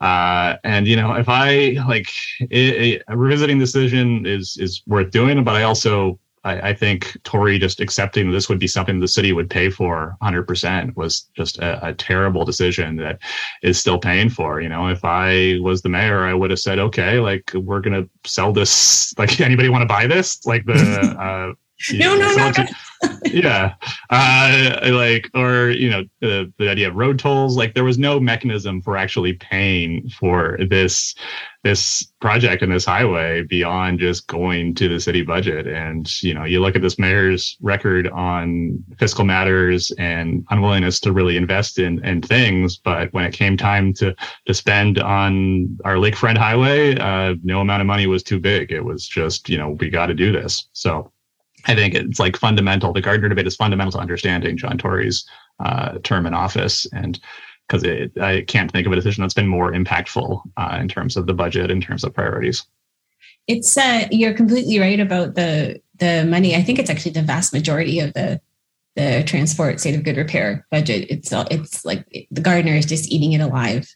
Uh, 0.00 0.56
and 0.64 0.86
you 0.86 0.96
know, 0.96 1.14
if 1.14 1.28
I 1.28 1.76
like 1.86 2.08
it, 2.40 2.48
it, 2.50 3.02
a 3.08 3.16
revisiting 3.16 3.58
decision 3.58 4.26
is 4.26 4.56
is 4.58 4.82
worth 4.86 5.10
doing, 5.10 5.42
but 5.44 5.54
I 5.54 5.62
also 5.62 6.18
I, 6.44 6.70
I, 6.70 6.74
think 6.74 7.16
Tory 7.24 7.58
just 7.58 7.80
accepting 7.80 8.30
this 8.30 8.48
would 8.48 8.58
be 8.58 8.66
something 8.66 9.00
the 9.00 9.08
city 9.08 9.32
would 9.32 9.48
pay 9.48 9.70
for 9.70 10.16
100% 10.22 10.94
was 10.94 11.26
just 11.34 11.58
a, 11.58 11.86
a, 11.86 11.94
terrible 11.94 12.44
decision 12.44 12.96
that 12.96 13.18
is 13.62 13.78
still 13.78 13.98
paying 13.98 14.28
for. 14.28 14.60
You 14.60 14.68
know, 14.68 14.88
if 14.88 15.04
I 15.04 15.58
was 15.62 15.82
the 15.82 15.88
mayor, 15.88 16.24
I 16.24 16.34
would 16.34 16.50
have 16.50 16.60
said, 16.60 16.78
okay, 16.78 17.18
like 17.18 17.50
we're 17.54 17.80
gonna 17.80 18.04
sell 18.24 18.52
this. 18.52 19.16
Like, 19.18 19.40
anybody 19.40 19.68
want 19.68 19.82
to 19.82 19.86
buy 19.86 20.06
this? 20.06 20.44
Like 20.46 20.64
the. 20.66 21.14
Uh, 21.24 21.54
no, 21.92 22.16
no, 22.16 22.34
no, 22.34 22.50
no 22.50 22.66
yeah. 23.24 23.74
Uh, 24.10 24.78
like 24.92 25.30
or 25.34 25.70
you 25.70 25.90
know 25.90 26.04
the, 26.20 26.52
the 26.58 26.68
idea 26.68 26.88
of 26.88 26.94
road 26.94 27.18
tolls 27.18 27.56
like 27.56 27.74
there 27.74 27.84
was 27.84 27.98
no 27.98 28.20
mechanism 28.20 28.80
for 28.80 28.96
actually 28.96 29.34
paying 29.34 30.08
for 30.08 30.58
this 30.68 31.14
this 31.64 32.12
project 32.20 32.62
and 32.62 32.70
this 32.70 32.84
highway 32.84 33.42
beyond 33.42 33.98
just 33.98 34.26
going 34.26 34.74
to 34.74 34.86
the 34.86 35.00
city 35.00 35.22
budget. 35.22 35.66
And 35.66 36.22
you 36.22 36.34
know 36.34 36.44
you 36.44 36.60
look 36.60 36.76
at 36.76 36.82
this 36.82 36.98
mayor's 36.98 37.56
record 37.60 38.08
on 38.08 38.82
fiscal 38.98 39.24
matters 39.24 39.90
and 39.98 40.46
unwillingness 40.50 41.00
to 41.00 41.12
really 41.12 41.36
invest 41.36 41.78
in 41.78 42.04
in 42.04 42.22
things 42.22 42.76
but 42.76 43.12
when 43.12 43.24
it 43.24 43.32
came 43.32 43.56
time 43.56 43.92
to 43.94 44.14
to 44.46 44.54
spend 44.54 44.98
on 44.98 45.76
our 45.84 45.96
lakefront 45.96 46.36
highway 46.36 46.96
uh, 46.98 47.34
no 47.42 47.60
amount 47.60 47.80
of 47.80 47.86
money 47.86 48.06
was 48.06 48.22
too 48.22 48.38
big. 48.38 48.70
It 48.70 48.84
was 48.84 49.06
just 49.06 49.48
you 49.48 49.58
know 49.58 49.70
we 49.70 49.90
got 49.90 50.06
to 50.06 50.14
do 50.14 50.30
this. 50.32 50.68
So 50.72 51.10
I 51.66 51.74
think 51.74 51.94
it's 51.94 52.18
like 52.18 52.36
fundamental. 52.36 52.92
The 52.92 53.00
Gardiner 53.00 53.28
debate 53.28 53.46
is 53.46 53.56
fundamental 53.56 53.92
to 53.92 53.98
understanding 53.98 54.56
John 54.56 54.78
Tory's 54.78 55.24
uh, 55.60 55.98
term 56.02 56.26
in 56.26 56.34
office, 56.34 56.86
and 56.92 57.18
because 57.66 57.84
I 58.20 58.42
can't 58.42 58.70
think 58.70 58.86
of 58.86 58.92
a 58.92 58.96
decision 58.96 59.22
that's 59.22 59.34
been 59.34 59.48
more 59.48 59.72
impactful 59.72 60.42
uh, 60.56 60.78
in 60.80 60.88
terms 60.88 61.16
of 61.16 61.26
the 61.26 61.34
budget, 61.34 61.70
in 61.70 61.80
terms 61.80 62.04
of 62.04 62.14
priorities. 62.14 62.66
It's 63.46 63.76
uh, 63.76 64.06
you're 64.10 64.34
completely 64.34 64.78
right 64.78 65.00
about 65.00 65.34
the 65.34 65.80
the 65.98 66.24
money. 66.24 66.54
I 66.54 66.62
think 66.62 66.78
it's 66.78 66.90
actually 66.90 67.12
the 67.12 67.22
vast 67.22 67.52
majority 67.52 68.00
of 68.00 68.12
the 68.14 68.40
the 68.96 69.24
transport 69.26 69.80
state 69.80 69.94
of 69.94 70.04
good 70.04 70.16
repair 70.16 70.66
budget. 70.70 71.06
It's 71.10 71.32
it's 71.32 71.84
like 71.84 72.06
the 72.30 72.40
Gardiner 72.40 72.74
is 72.74 72.86
just 72.86 73.10
eating 73.10 73.32
it 73.32 73.40
alive, 73.40 73.94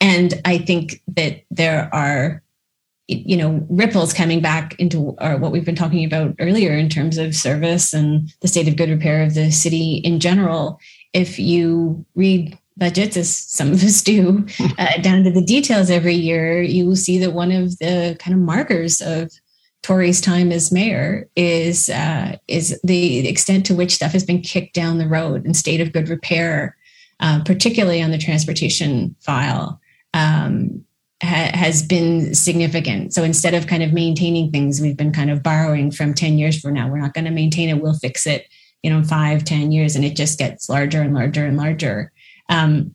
and 0.00 0.40
I 0.44 0.58
think 0.58 1.02
that 1.08 1.42
there 1.50 1.92
are 1.92 2.42
you 3.08 3.36
know 3.36 3.66
ripples 3.68 4.12
coming 4.12 4.40
back 4.40 4.78
into 4.78 5.14
our, 5.18 5.36
what 5.36 5.52
we've 5.52 5.64
been 5.64 5.74
talking 5.74 6.04
about 6.04 6.34
earlier 6.38 6.72
in 6.72 6.88
terms 6.88 7.18
of 7.18 7.34
service 7.34 7.92
and 7.92 8.32
the 8.40 8.48
state 8.48 8.68
of 8.68 8.76
good 8.76 8.88
repair 8.88 9.22
of 9.22 9.34
the 9.34 9.50
city 9.50 9.96
in 9.96 10.20
general 10.20 10.80
if 11.12 11.38
you 11.38 12.04
read 12.14 12.58
budgets 12.76 13.16
as 13.16 13.36
some 13.36 13.72
of 13.72 13.82
us 13.84 14.02
do 14.02 14.46
uh, 14.78 15.00
down 15.02 15.22
to 15.22 15.30
the 15.30 15.44
details 15.44 15.90
every 15.90 16.14
year 16.14 16.62
you 16.62 16.86
will 16.86 16.96
see 16.96 17.18
that 17.18 17.32
one 17.32 17.52
of 17.52 17.78
the 17.78 18.16
kind 18.20 18.34
of 18.34 18.40
markers 18.40 19.00
of 19.00 19.30
Tory's 19.84 20.22
time 20.22 20.50
as 20.50 20.72
mayor 20.72 21.28
is 21.36 21.90
uh, 21.90 22.38
is 22.48 22.80
the 22.82 23.28
extent 23.28 23.66
to 23.66 23.74
which 23.74 23.94
stuff 23.94 24.12
has 24.12 24.24
been 24.24 24.40
kicked 24.40 24.74
down 24.74 24.96
the 24.96 25.06
road 25.06 25.44
in 25.44 25.52
state 25.52 25.82
of 25.82 25.92
good 25.92 26.08
repair, 26.08 26.74
uh, 27.20 27.44
particularly 27.44 28.00
on 28.00 28.10
the 28.10 28.16
transportation 28.16 29.14
file. 29.20 29.78
Um, 30.14 30.83
ha- 31.24 31.50
has 31.54 31.82
been 31.82 32.34
significant. 32.34 33.14
So 33.14 33.24
instead 33.24 33.54
of 33.54 33.66
kind 33.66 33.82
of 33.82 33.92
maintaining 33.92 34.50
things, 34.50 34.80
we've 34.80 34.96
been 34.96 35.12
kind 35.12 35.30
of 35.30 35.42
borrowing 35.42 35.90
from 35.90 36.14
10 36.14 36.38
years 36.38 36.60
from 36.60 36.74
now. 36.74 36.88
We're 36.88 37.00
not 37.00 37.14
going 37.14 37.24
to 37.24 37.30
maintain 37.30 37.68
it. 37.68 37.82
We'll 37.82 37.94
fix 37.94 38.26
it, 38.26 38.46
you 38.82 38.90
know, 38.90 39.02
five, 39.02 39.44
10 39.44 39.72
years. 39.72 39.96
And 39.96 40.04
it 40.04 40.16
just 40.16 40.38
gets 40.38 40.68
larger 40.68 41.02
and 41.02 41.14
larger 41.14 41.44
and 41.44 41.56
larger. 41.56 42.12
Um, 42.48 42.94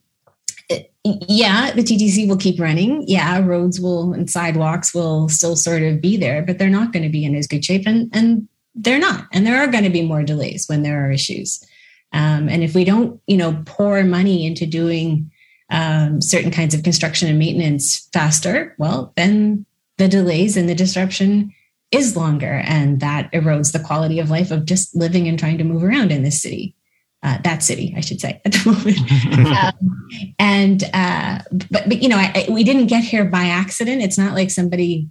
yeah, 1.04 1.72
the 1.72 1.82
TTC 1.82 2.28
will 2.28 2.36
keep 2.36 2.60
running. 2.60 3.04
Yeah, 3.06 3.40
roads 3.44 3.80
will 3.80 4.12
and 4.12 4.30
sidewalks 4.30 4.94
will 4.94 5.28
still 5.28 5.56
sort 5.56 5.82
of 5.82 6.00
be 6.00 6.16
there, 6.16 6.42
but 6.42 6.58
they're 6.58 6.68
not 6.68 6.92
going 6.92 7.02
to 7.02 7.08
be 7.08 7.24
in 7.24 7.34
as 7.34 7.46
good 7.46 7.64
shape. 7.64 7.86
And, 7.86 8.10
and 8.14 8.48
they're 8.74 8.98
not. 8.98 9.26
And 9.32 9.46
there 9.46 9.60
are 9.62 9.66
going 9.66 9.84
to 9.84 9.90
be 9.90 10.02
more 10.02 10.22
delays 10.22 10.66
when 10.68 10.82
there 10.82 11.06
are 11.06 11.10
issues. 11.10 11.64
Um, 12.12 12.48
and 12.48 12.62
if 12.62 12.74
we 12.74 12.84
don't, 12.84 13.20
you 13.26 13.36
know, 13.36 13.62
pour 13.64 14.02
money 14.04 14.46
into 14.46 14.66
doing 14.66 15.30
um, 15.70 16.20
certain 16.20 16.50
kinds 16.50 16.74
of 16.74 16.82
construction 16.82 17.28
and 17.28 17.38
maintenance 17.38 18.08
faster, 18.12 18.74
well, 18.78 19.12
then 19.16 19.64
the 19.98 20.08
delays 20.08 20.56
and 20.56 20.68
the 20.68 20.74
disruption 20.74 21.52
is 21.90 22.16
longer. 22.16 22.62
And 22.64 23.00
that 23.00 23.30
erodes 23.32 23.72
the 23.72 23.80
quality 23.80 24.18
of 24.18 24.30
life 24.30 24.50
of 24.50 24.64
just 24.64 24.94
living 24.94 25.28
and 25.28 25.38
trying 25.38 25.58
to 25.58 25.64
move 25.64 25.84
around 25.84 26.12
in 26.12 26.22
this 26.22 26.40
city. 26.42 26.74
Uh, 27.22 27.36
that 27.44 27.62
city, 27.62 27.92
I 27.96 28.00
should 28.00 28.20
say, 28.20 28.40
at 28.44 28.52
the 28.52 28.70
moment. 28.70 29.58
um, 29.58 30.34
and, 30.38 30.84
uh, 30.94 31.40
but, 31.70 31.88
but, 31.88 32.02
you 32.02 32.08
know, 32.08 32.16
I, 32.16 32.32
I, 32.34 32.50
we 32.50 32.64
didn't 32.64 32.86
get 32.86 33.04
here 33.04 33.24
by 33.24 33.44
accident. 33.44 34.02
It's 34.02 34.18
not 34.18 34.34
like 34.34 34.50
somebody 34.50 35.08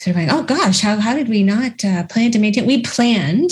sort 0.00 0.16
of 0.16 0.22
like, 0.22 0.32
oh 0.32 0.42
gosh, 0.42 0.80
how, 0.80 0.96
how 0.96 1.14
did 1.14 1.28
we 1.28 1.42
not 1.42 1.84
uh, 1.84 2.04
plan 2.06 2.32
to 2.32 2.38
maintain? 2.38 2.66
We 2.66 2.82
planned 2.82 3.50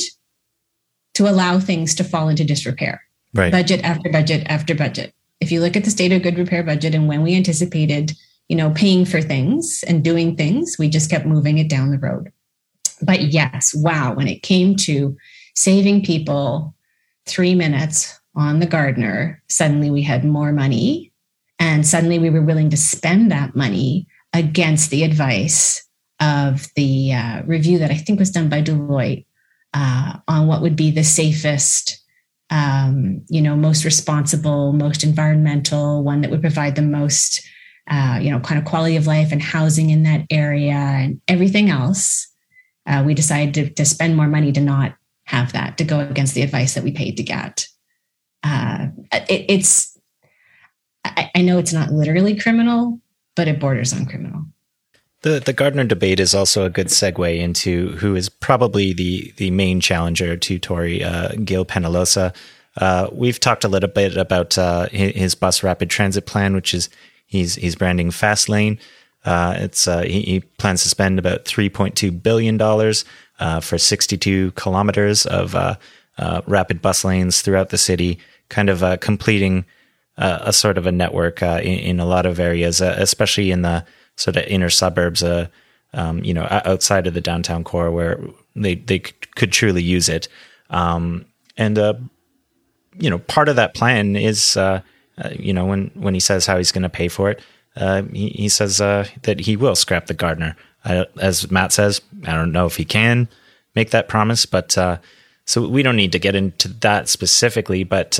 to 1.14 1.28
allow 1.28 1.61
things 1.61 1.95
to 1.95 2.05
fall 2.05 2.28
into 2.28 2.45
disrepair. 2.45 3.03
Right. 3.32 3.53
Budget 3.53 3.82
after 3.84 4.11
budget 4.11 4.45
after 4.47 4.74
budget 4.74 5.14
if 5.45 5.53
you 5.53 5.61
look 5.61 5.76
at 5.76 5.84
the 5.84 5.90
state 5.90 6.11
of 6.11 6.22
good 6.22 6.38
repair 6.38 6.62
budget 6.62 6.95
and 6.95 7.07
when 7.07 7.22
we 7.22 7.36
anticipated, 7.36 8.12
you 8.49 8.57
know, 8.57 8.70
paying 8.70 9.05
for 9.05 9.20
things 9.20 9.84
and 9.86 10.03
doing 10.03 10.34
things, 10.36 10.76
we 10.78 10.88
just 10.88 11.11
kept 11.11 11.26
moving 11.26 11.59
it 11.59 11.68
down 11.68 11.90
the 11.90 11.99
road. 11.99 12.32
But 13.03 13.20
yes, 13.20 13.74
wow, 13.74 14.14
when 14.14 14.26
it 14.26 14.42
came 14.42 14.74
to 14.76 15.14
saving 15.55 16.03
people 16.03 16.74
three 17.26 17.55
minutes 17.55 18.18
on 18.34 18.59
the 18.59 18.66
Gardiner 18.66 19.42
suddenly 19.49 19.90
we 19.90 20.03
had 20.03 20.24
more 20.24 20.51
money 20.51 21.12
and 21.59 21.86
suddenly 21.86 22.18
we 22.18 22.30
were 22.30 22.42
willing 22.42 22.70
to 22.70 22.76
spend 22.76 23.30
that 23.30 23.55
money 23.55 24.09
against 24.32 24.90
the 24.90 25.05
advice 25.05 25.86
of 26.20 26.66
the 26.74 27.12
uh, 27.12 27.42
review 27.45 27.78
that 27.78 27.90
I 27.90 27.97
think 27.97 28.18
was 28.18 28.30
done 28.30 28.49
by 28.49 28.62
Deloitte 28.62 29.26
uh, 29.74 30.18
on 30.26 30.47
what 30.47 30.62
would 30.62 30.74
be 30.74 30.90
the 30.90 31.05
safest 31.05 32.03
um, 32.55 33.24
you 33.28 33.42
know, 33.42 33.57
most 33.57 33.84
responsible, 33.84 34.72
most 34.72 35.02
environmental, 35.02 36.05
one 36.05 36.20
that 36.20 36.30
would 36.30 36.40
provide 36.40 36.76
the 36.76 36.82
most, 36.82 37.44
uh, 37.90 38.20
you 38.22 38.30
know, 38.30 38.38
kind 38.38 38.61
of 38.61 38.64
quality 38.64 38.94
of 38.94 39.09
life 39.09 39.32
and 39.32 39.42
housing 39.42 39.90
in 39.90 40.05
that 40.05 40.24
area 40.30 40.74
and 40.74 41.20
everything 41.26 41.68
else. 41.68 42.28
Uh, 42.86 43.02
we 43.05 43.12
decided 43.12 43.55
to, 43.55 43.70
to, 43.70 43.84
spend 43.84 44.14
more 44.14 44.28
money 44.28 44.52
to 44.52 44.61
not 44.61 44.94
have 45.24 45.52
that, 45.52 45.78
to 45.78 45.84
go 45.84 45.98
against 45.98 46.34
the 46.34 46.42
advice 46.42 46.74
that 46.74 46.84
we 46.84 46.92
paid 46.92 47.16
to 47.16 47.24
get. 47.24 47.66
Uh, 48.44 48.86
it, 49.12 49.46
it's, 49.48 49.98
I, 51.05 51.32
I 51.34 51.40
know 51.40 51.59
it's 51.59 51.72
not 51.72 51.90
literally 51.90 52.38
criminal, 52.38 53.00
but 53.34 53.48
it 53.48 53.59
borders 53.59 53.92
on 53.92 54.07
criminal. 54.07 54.44
The 55.24 55.40
the 55.40 55.54
Gardiner 55.54 55.84
debate 55.84 56.20
is 56.20 56.34
also 56.34 56.66
a 56.66 56.70
good 56.70 56.88
segue 56.88 57.38
into 57.38 57.92
who 57.92 58.14
is 58.14 58.28
probably 58.28 58.92
the 58.92 59.32
the 59.38 59.50
main 59.50 59.80
challenger 59.80 60.36
to 60.36 60.58
Tory, 60.58 61.02
uh, 61.02 61.28
Gil 61.42 61.64
Peñalosa. 61.64 62.36
Uh, 62.76 63.08
we've 63.10 63.40
talked 63.40 63.64
a 63.64 63.68
little 63.68 63.88
bit 63.88 64.18
about 64.18 64.58
uh, 64.58 64.86
his 64.90 65.34
bus 65.34 65.62
rapid 65.62 65.88
transit 65.88 66.26
plan, 66.26 66.54
which 66.54 66.74
is 66.74 66.90
he's 67.24 67.54
he's 67.54 67.74
branding 67.74 68.10
Fast 68.10 68.50
Lane. 68.50 68.78
Uh, 69.24 69.54
it's 69.60 69.88
uh, 69.88 70.02
he, 70.02 70.20
he, 70.20 70.40
plans 70.40 70.82
to 70.82 70.90
spend 70.90 71.18
about 71.18 71.46
three 71.46 71.70
point 71.70 71.96
two 71.96 72.12
billion 72.12 72.58
dollars 72.58 73.06
uh, 73.40 73.60
for 73.60 73.78
sixty 73.78 74.18
two 74.18 74.50
kilometers 74.56 75.24
of 75.24 75.54
rapid 76.46 76.82
bus 76.82 77.02
lanes 77.02 77.40
throughout 77.40 77.70
the 77.70 77.78
city, 77.78 78.18
kind 78.50 78.68
of 78.68 79.00
completing 79.00 79.64
a 80.18 80.52
sort 80.52 80.76
of 80.76 80.86
a 80.86 80.92
network 80.92 81.40
in, 81.40 81.78
in, 81.78 81.98
a 81.98 82.04
lot 82.04 82.26
of 82.26 82.38
areas, 82.38 82.82
especially 82.82 83.50
in 83.50 83.62
the 83.62 83.86
sort 84.16 84.36
of 84.36 84.44
inner 84.44 84.70
suburbs, 84.70 85.22
uh, 85.22 85.48
um, 85.92 86.22
you 86.24 86.34
know, 86.34 86.46
outside 86.50 87.06
of 87.06 87.14
the 87.14 87.20
downtown 87.20 87.64
core 87.64 87.90
where 87.90 88.20
they 88.56 88.74
they 88.74 88.98
could 88.98 89.52
truly 89.52 89.82
use 89.82 90.08
it. 90.08 90.28
Um, 90.70 91.26
and 91.56 91.78
uh, 91.78 91.94
you 92.98 93.10
know, 93.10 93.18
part 93.18 93.48
of 93.48 93.56
that 93.56 93.74
plan 93.74 94.16
is, 94.16 94.56
uh, 94.56 94.80
uh 95.18 95.30
you 95.38 95.52
know, 95.52 95.66
when 95.66 95.90
when 95.94 96.14
he 96.14 96.20
says 96.20 96.46
how 96.46 96.56
he's 96.56 96.72
going 96.72 96.82
to 96.82 96.88
pay 96.88 97.08
for 97.08 97.30
it, 97.30 97.40
uh, 97.76 98.02
he, 98.12 98.28
he, 98.30 98.48
says 98.48 98.80
uh, 98.80 99.06
that 99.22 99.40
he 99.40 99.56
will 99.56 99.76
scrap 99.76 100.06
the 100.06 100.14
Gardiner. 100.14 100.56
as 100.84 101.50
Matt 101.50 101.72
says, 101.72 102.00
I 102.24 102.32
don't 102.34 102.52
know 102.52 102.66
if 102.66 102.76
he 102.76 102.84
can 102.84 103.28
make 103.74 103.90
that 103.90 104.08
promise, 104.08 104.46
but 104.46 104.72
so 105.46 105.68
we 105.68 105.82
don't 105.82 105.96
need 105.96 106.12
to 106.12 106.18
get 106.18 106.34
into 106.34 106.68
that 106.68 107.08
specifically. 107.08 107.84
But 107.84 108.18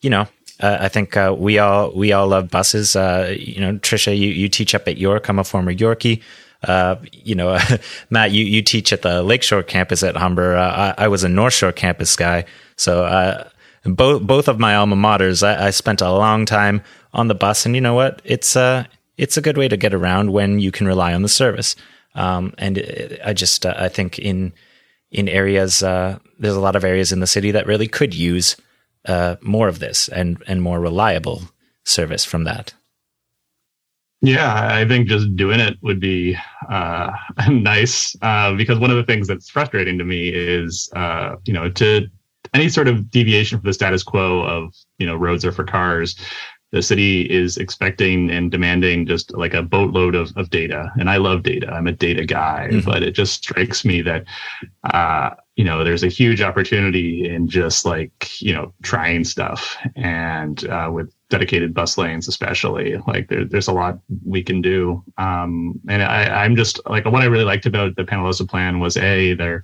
you 0.00 0.10
know, 0.10 0.26
uh, 0.60 0.78
I 0.80 0.88
think 0.88 1.16
uh, 1.16 1.34
we 1.36 1.58
all 1.58 1.90
we 1.92 2.12
all 2.12 2.28
love 2.28 2.50
buses. 2.50 2.94
Uh, 2.94 3.34
you 3.38 3.60
know, 3.60 3.74
Trisha, 3.78 4.16
you, 4.16 4.28
you 4.28 4.48
teach 4.48 4.74
up 4.74 4.86
at 4.86 4.98
York. 4.98 5.28
I'm 5.28 5.38
a 5.38 5.44
former 5.44 5.74
Yorkie. 5.74 6.22
Uh, 6.62 6.96
you 7.12 7.34
know, 7.34 7.58
Matt, 8.10 8.30
you, 8.30 8.44
you 8.44 8.62
teach 8.62 8.92
at 8.92 9.02
the 9.02 9.22
Lakeshore 9.22 9.62
campus 9.62 10.02
at 10.02 10.16
Humber. 10.16 10.56
Uh, 10.56 10.94
I, 10.96 11.04
I, 11.04 11.08
was 11.08 11.24
a 11.24 11.28
North 11.28 11.52
Shore 11.52 11.72
campus 11.72 12.16
guy, 12.16 12.46
so 12.76 13.04
uh, 13.04 13.48
both 13.84 14.22
both 14.22 14.48
of 14.48 14.58
my 14.58 14.76
alma 14.76 14.96
maters, 14.96 15.42
I, 15.42 15.66
I, 15.66 15.70
spent 15.70 16.00
a 16.00 16.10
long 16.10 16.46
time 16.46 16.82
on 17.12 17.28
the 17.28 17.34
bus, 17.34 17.66
and 17.66 17.74
you 17.74 17.80
know 17.80 17.94
what? 17.94 18.22
It's 18.24 18.56
a 18.56 18.88
it's 19.18 19.36
a 19.36 19.42
good 19.42 19.58
way 19.58 19.68
to 19.68 19.76
get 19.76 19.92
around 19.92 20.32
when 20.32 20.58
you 20.58 20.70
can 20.70 20.86
rely 20.86 21.12
on 21.12 21.22
the 21.22 21.28
service. 21.28 21.76
Um, 22.14 22.54
and 22.58 23.18
I 23.24 23.32
just 23.32 23.66
I 23.66 23.88
think 23.88 24.18
in 24.18 24.52
in 25.10 25.28
areas 25.28 25.80
there's 25.80 26.56
a 26.56 26.60
lot 26.60 26.76
of 26.76 26.84
areas 26.84 27.12
in 27.12 27.20
the 27.20 27.26
city 27.26 27.50
that 27.50 27.66
really 27.66 27.88
could 27.88 28.14
use 28.14 28.56
uh, 29.06 29.36
more 29.40 29.68
of 29.68 29.78
this 29.78 30.08
and 30.08 30.42
and 30.46 30.62
more 30.62 30.80
reliable 30.80 31.42
service 31.84 32.24
from 32.24 32.44
that. 32.44 32.74
Yeah, 34.24 34.74
I 34.74 34.88
think 34.88 35.08
just 35.08 35.36
doing 35.36 35.60
it 35.60 35.76
would 35.82 36.00
be 36.00 36.36
uh, 36.70 37.12
nice 37.50 38.16
uh, 38.22 38.54
because 38.54 38.78
one 38.78 38.90
of 38.90 38.96
the 38.96 39.04
things 39.04 39.28
that's 39.28 39.50
frustrating 39.50 39.98
to 39.98 40.04
me 40.04 40.28
is, 40.28 40.90
uh, 40.96 41.36
you 41.44 41.52
know, 41.52 41.68
to 41.72 42.08
any 42.54 42.70
sort 42.70 42.88
of 42.88 43.10
deviation 43.10 43.58
from 43.58 43.66
the 43.66 43.74
status 43.74 44.02
quo 44.02 44.40
of, 44.42 44.74
you 44.98 45.06
know, 45.06 45.14
roads 45.14 45.44
are 45.44 45.52
for 45.52 45.64
cars. 45.64 46.16
The 46.72 46.82
city 46.82 47.30
is 47.30 47.58
expecting 47.58 48.30
and 48.30 48.50
demanding 48.50 49.06
just 49.06 49.36
like 49.36 49.52
a 49.52 49.62
boatload 49.62 50.14
of, 50.14 50.32
of 50.36 50.48
data. 50.48 50.90
And 50.98 51.10
I 51.10 51.18
love 51.18 51.42
data. 51.42 51.70
I'm 51.70 51.86
a 51.86 51.92
data 51.92 52.24
guy, 52.24 52.68
mm-hmm. 52.70 52.88
but 52.88 53.02
it 53.02 53.12
just 53.12 53.34
strikes 53.34 53.84
me 53.84 54.00
that, 54.02 54.24
uh, 54.84 55.30
you 55.56 55.64
know, 55.64 55.84
there's 55.84 56.02
a 56.02 56.08
huge 56.08 56.40
opportunity 56.40 57.28
in 57.28 57.46
just 57.48 57.84
like, 57.84 58.40
you 58.40 58.52
know, 58.52 58.72
trying 58.82 59.22
stuff 59.22 59.76
and 59.94 60.66
uh, 60.68 60.90
with 60.92 61.14
dedicated 61.30 61.72
bus 61.72 61.96
lanes, 61.96 62.26
especially 62.26 62.96
like 63.06 63.28
there, 63.28 63.44
there's 63.44 63.68
a 63.68 63.72
lot 63.72 64.00
we 64.24 64.42
can 64.42 64.60
do. 64.60 65.02
Um, 65.16 65.80
and 65.88 66.02
I, 66.02 66.44
I'm 66.44 66.56
just 66.56 66.80
like 66.86 67.04
what 67.04 67.22
I 67.22 67.26
really 67.26 67.44
liked 67.44 67.66
about 67.66 67.94
the 67.94 68.04
Peñalosa 68.04 68.48
plan 68.48 68.80
was 68.80 68.96
a 68.96 69.34
there 69.34 69.62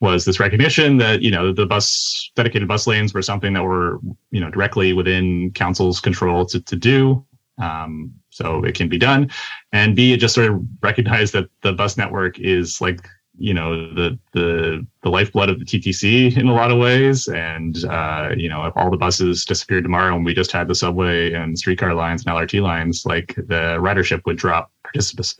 was 0.00 0.24
this 0.24 0.40
recognition 0.40 0.98
that 0.98 1.22
you 1.22 1.30
know 1.30 1.52
the 1.52 1.64
bus 1.64 2.30
dedicated 2.34 2.68
bus 2.68 2.86
lanes 2.86 3.14
were 3.14 3.22
something 3.22 3.52
that 3.54 3.62
were 3.62 4.00
you 4.32 4.40
know 4.40 4.50
directly 4.50 4.92
within 4.92 5.50
council's 5.52 6.00
control 6.00 6.44
to, 6.46 6.60
to 6.60 6.76
do. 6.76 7.24
Um, 7.58 8.12
so 8.30 8.64
it 8.64 8.74
can 8.74 8.88
be 8.88 8.98
done, 8.98 9.30
and 9.72 9.94
B, 9.94 10.12
it 10.12 10.16
just 10.16 10.34
sort 10.34 10.50
of 10.50 10.60
recognized 10.82 11.34
that 11.34 11.48
the 11.60 11.72
bus 11.72 11.96
network 11.96 12.38
is 12.40 12.80
like 12.80 13.06
you 13.38 13.54
know 13.54 13.92
the 13.94 14.18
the 14.32 14.86
the 15.02 15.10
lifeblood 15.10 15.48
of 15.48 15.58
the 15.58 15.64
TTC 15.64 16.36
in 16.36 16.48
a 16.48 16.54
lot 16.54 16.70
of 16.70 16.78
ways. 16.78 17.28
And 17.28 17.84
uh, 17.84 18.30
you 18.36 18.48
know, 18.48 18.64
if 18.66 18.76
all 18.76 18.90
the 18.90 18.96
buses 18.96 19.44
disappeared 19.44 19.84
tomorrow 19.84 20.14
and 20.14 20.24
we 20.24 20.34
just 20.34 20.52
had 20.52 20.68
the 20.68 20.74
subway 20.74 21.32
and 21.32 21.58
streetcar 21.58 21.94
lines 21.94 22.24
and 22.24 22.34
LRT 22.34 22.62
lines, 22.62 23.04
like 23.06 23.34
the 23.36 23.78
ridership 23.80 24.24
would 24.26 24.36
drop 24.36 24.70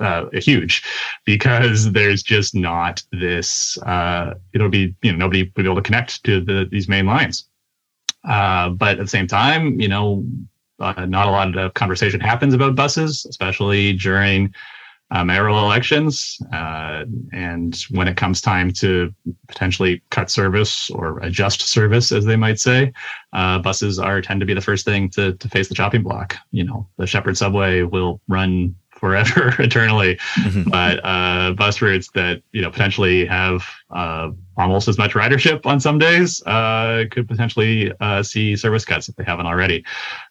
uh, 0.00 0.26
a 0.32 0.40
huge 0.40 0.82
because 1.24 1.92
there's 1.92 2.22
just 2.22 2.54
not 2.54 3.02
this. 3.12 3.78
Uh, 3.82 4.34
it'll 4.52 4.68
be 4.68 4.94
you 5.02 5.12
know 5.12 5.18
nobody 5.18 5.44
would 5.44 5.54
be 5.54 5.64
able 5.64 5.76
to 5.76 5.82
connect 5.82 6.24
to 6.24 6.40
the, 6.40 6.66
these 6.70 6.88
main 6.88 7.06
lines. 7.06 7.48
Uh, 8.28 8.70
but 8.70 8.98
at 8.98 8.98
the 8.98 9.08
same 9.08 9.26
time, 9.26 9.80
you 9.80 9.88
know, 9.88 10.24
uh, 10.78 11.04
not 11.06 11.26
a 11.26 11.30
lot 11.30 11.56
of 11.56 11.74
conversation 11.74 12.20
happens 12.20 12.54
about 12.54 12.74
buses, 12.74 13.26
especially 13.28 13.92
during 13.94 14.52
uh, 15.12 15.24
mayoral 15.24 15.58
elections. 15.58 16.40
Uh, 16.52 17.04
and 17.32 17.76
when 17.90 18.08
it 18.08 18.16
comes 18.16 18.40
time 18.40 18.72
to 18.72 19.14
potentially 19.46 20.02
cut 20.10 20.30
service 20.30 20.90
or 20.90 21.18
adjust 21.20 21.60
service, 21.62 22.12
as 22.12 22.24
they 22.24 22.36
might 22.36 22.58
say, 22.58 22.92
uh, 23.34 23.58
buses 23.58 23.98
are 23.98 24.22
tend 24.22 24.40
to 24.40 24.46
be 24.46 24.54
the 24.54 24.60
first 24.60 24.84
thing 24.84 25.10
to, 25.10 25.34
to 25.34 25.48
face 25.48 25.68
the 25.68 25.74
chopping 25.74 26.02
block. 26.02 26.36
You 26.50 26.64
know, 26.64 26.88
the 26.96 27.06
Sheppard 27.06 27.36
subway 27.36 27.82
will 27.82 28.20
run 28.26 28.74
forever, 28.90 29.54
eternally, 29.58 30.16
mm-hmm. 30.36 30.70
but 30.70 31.00
uh, 31.04 31.52
bus 31.52 31.82
routes 31.82 32.08
that 32.14 32.42
you 32.52 32.62
know 32.62 32.70
potentially 32.70 33.26
have 33.26 33.68
uh, 33.90 34.30
almost 34.62 34.88
as 34.88 34.98
much 34.98 35.12
ridership 35.12 35.66
on 35.66 35.80
some 35.80 35.98
days 35.98 36.42
uh, 36.46 37.04
could 37.10 37.28
potentially 37.28 37.92
uh, 38.00 38.22
see 38.22 38.56
service 38.56 38.84
cuts 38.84 39.08
if 39.08 39.16
they 39.16 39.24
haven't 39.24 39.46
already. 39.46 39.84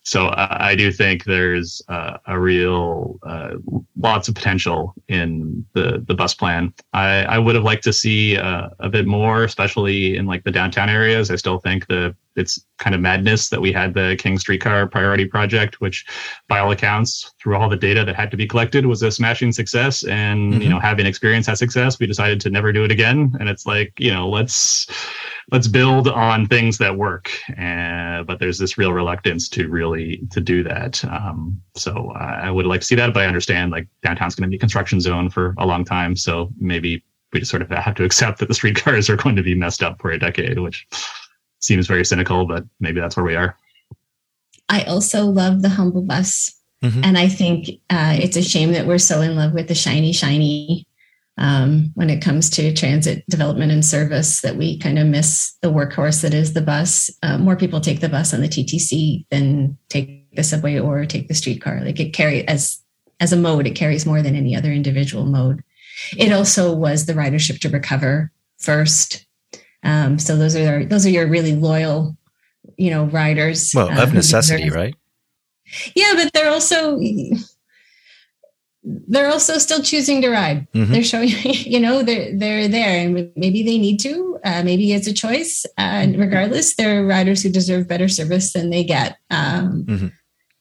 So 0.04 0.28
uh, 0.28 0.58
I 0.60 0.76
do 0.76 0.92
think 0.92 1.26
there's 1.26 1.82
uh, 1.88 2.18
a 2.26 2.40
real 2.40 3.20
uh, 3.24 3.56
lots 3.98 4.28
of 4.28 4.36
potential 4.36 4.94
in 5.08 5.66
the 5.74 6.04
the 6.08 6.16
bus 6.16 6.34
plan. 6.34 6.74
I, 6.94 7.24
I 7.24 7.38
would 7.38 7.56
have 7.56 7.64
liked 7.64 7.84
to 7.84 7.94
see 7.94 8.38
uh, 8.38 8.70
a 8.80 8.90
bit 8.90 9.06
more, 9.06 9.44
especially 9.44 10.18
in 10.18 10.26
like 10.26 10.44
the 10.44 10.52
downtown 10.52 10.90
areas. 10.90 11.30
I 11.30 11.36
still 11.36 11.60
think 11.60 11.88
the 11.88 12.16
it's 12.36 12.66
kind 12.78 12.96
of 12.96 13.02
madness 13.02 13.50
that 13.50 13.60
we 13.60 13.72
had 13.74 13.94
the 13.94 14.16
King 14.18 14.38
Streetcar 14.38 14.88
Priority 14.88 15.26
Project, 15.26 15.82
which, 15.82 16.06
by 16.48 16.60
all 16.60 16.72
accounts, 16.72 17.34
through 17.42 17.58
all 17.58 17.68
the 17.68 17.76
data 17.76 18.06
that 18.06 18.16
had 18.16 18.32
to 18.32 18.38
be 18.38 18.48
collected, 18.48 18.86
was 18.86 19.04
a 19.04 19.12
smashing 19.12 19.52
success. 19.52 20.04
And 20.04 20.54
mm-hmm. 20.54 20.62
you 20.62 20.70
know, 20.70 20.80
having 20.80 21.06
experienced 21.06 21.48
that 21.48 21.58
success, 21.58 22.00
we 22.00 22.08
decided 22.08 22.40
to 22.42 22.50
never 22.50 22.72
do 22.72 22.84
it 22.84 22.92
again. 22.92 23.36
And 23.40 23.50
it's 23.50 23.66
like 23.66 23.94
you 24.00 24.12
know, 24.12 24.21
let's 24.30 24.88
let's 25.52 25.68
build 25.68 26.08
on 26.08 26.48
things 26.48 26.78
that 26.78 26.98
work. 26.98 27.32
And 27.58 28.26
but 28.26 28.40
there's 28.40 28.58
this 28.58 28.78
real 28.78 28.94
reluctance 28.94 29.50
to 29.50 29.68
really 29.68 30.22
to 30.32 30.42
do 30.42 30.64
that. 30.64 31.04
Um, 31.06 31.62
so 31.76 32.12
I 32.12 32.50
would 32.50 32.66
like 32.66 32.82
to 32.82 32.88
see 32.88 32.96
that, 32.96 33.14
but 33.14 33.24
I 33.24 33.28
understand 33.28 33.72
like 33.72 33.88
downtown's 34.04 34.36
going 34.36 34.48
to 34.48 34.50
be 34.50 34.58
a 34.58 34.60
construction 34.60 35.00
zone 35.00 35.30
for 35.30 35.54
a 35.58 35.66
long 35.66 35.86
time. 35.86 36.16
So 36.16 36.50
maybe 36.60 37.04
we 37.34 37.40
just 37.40 37.52
sort 37.52 37.62
of 37.62 37.70
have 37.70 37.96
to 37.96 38.04
accept 38.06 38.40
that 38.40 38.48
the 38.48 38.54
streetcars 38.54 39.10
are 39.10 39.18
going 39.18 39.36
to 39.36 39.44
be 39.44 39.56
messed 39.56 39.84
up 39.84 40.02
for 40.02 40.12
a 40.12 40.20
decade, 40.20 40.60
which 40.60 40.88
seems 41.60 41.88
very 41.88 42.06
cynical, 42.06 42.46
but 42.46 42.66
maybe 42.80 43.00
that's 43.00 43.16
where 43.16 43.26
we 43.26 43.36
are. 43.36 43.56
I 44.70 44.84
also 44.84 45.26
love 45.26 45.62
the 45.62 45.70
humble 45.70 46.02
bus. 46.02 46.58
Mm-hmm. 46.82 47.04
And 47.04 47.18
I 47.18 47.28
think 47.28 47.70
uh, 47.90 48.16
it's 48.18 48.38
a 48.38 48.42
shame 48.42 48.72
that 48.72 48.88
we're 48.88 48.98
so 48.98 49.22
in 49.22 49.36
love 49.36 49.54
with 49.54 49.68
the 49.68 49.76
shiny, 49.76 50.14
shiny 50.14 50.88
um, 51.38 51.92
when 51.96 52.10
it 52.10 52.22
comes 52.22 52.50
to 52.52 52.74
transit 52.74 53.24
development 53.30 53.72
and 53.72 53.86
service 53.86 54.42
that 54.42 54.58
we 54.58 54.78
kind 54.78 55.00
of 55.00 55.08
miss 55.08 55.56
the 55.62 55.72
workhorse 55.72 56.22
that 56.22 56.34
is 56.34 56.54
the 56.54 56.62
bus. 56.62 57.10
Uh, 57.24 57.38
more 57.38 57.56
people 57.56 57.82
take 57.82 58.02
the 58.02 58.10
bus 58.10 58.34
on 58.34 58.42
the 58.42 58.50
TTC 58.50 59.26
than 59.30 59.78
take 59.90 60.28
the 60.36 60.44
subway 60.44 60.78
or 60.78 61.06
take 61.06 61.28
the 61.28 61.34
streetcar. 61.34 61.82
Like 61.82 62.00
it 62.00 62.14
carry 62.14 62.48
as 62.48 62.82
as 63.20 63.32
a 63.32 63.38
mode, 63.38 63.68
it 63.68 63.76
carries 63.76 64.06
more 64.06 64.22
than 64.22 64.36
any 64.36 64.56
other 64.56 64.72
individual 64.72 65.26
mode. 65.26 65.64
It 66.18 66.32
also 66.32 66.74
was 66.74 67.06
the 67.06 67.14
ridership 67.14 67.60
to 67.62 67.70
recover 67.70 68.32
first. 68.58 69.26
Um, 69.84 70.20
so 70.20 70.36
those 70.36 70.56
are 70.56 70.86
those 70.86 71.06
are 71.06 71.10
your 71.10 71.28
really 71.28 71.56
loyal, 71.56 72.18
you 72.78 72.90
know, 72.90 73.06
riders. 73.06 73.72
Well, 73.74 73.90
of 73.90 74.10
uh, 74.10 74.14
necessity, 74.14 74.70
right? 74.70 74.96
Yeah, 75.96 76.14
but 76.16 76.34
they're 76.34 76.52
also 76.52 77.00
they're 78.84 79.30
also 79.30 79.58
still 79.58 79.82
choosing 79.82 80.22
to 80.22 80.30
ride. 80.30 80.68
Mm-hmm. 80.72 80.92
They're 80.92 81.04
showing, 81.04 81.30
you 81.44 81.80
know, 81.80 82.04
they're 82.04 82.36
they're 82.36 82.68
there, 82.68 83.06
and 83.06 83.32
maybe 83.36 83.64
they 83.64 83.78
need 83.78 84.00
to. 84.00 84.40
Uh, 84.44 84.64
maybe 84.64 84.92
it's 84.92 85.08
a 85.08 85.14
choice. 85.14 85.66
Uh, 85.78 86.08
regardless, 86.16 86.76
there 86.76 87.00
are 87.00 87.06
riders 87.06 87.44
who 87.44 87.50
deserve 87.50 87.88
better 87.88 88.08
service 88.08 88.54
than 88.54 88.70
they 88.70 88.84
get. 88.84 89.18
Um, 89.30 89.86
mm-hmm. 89.86 90.08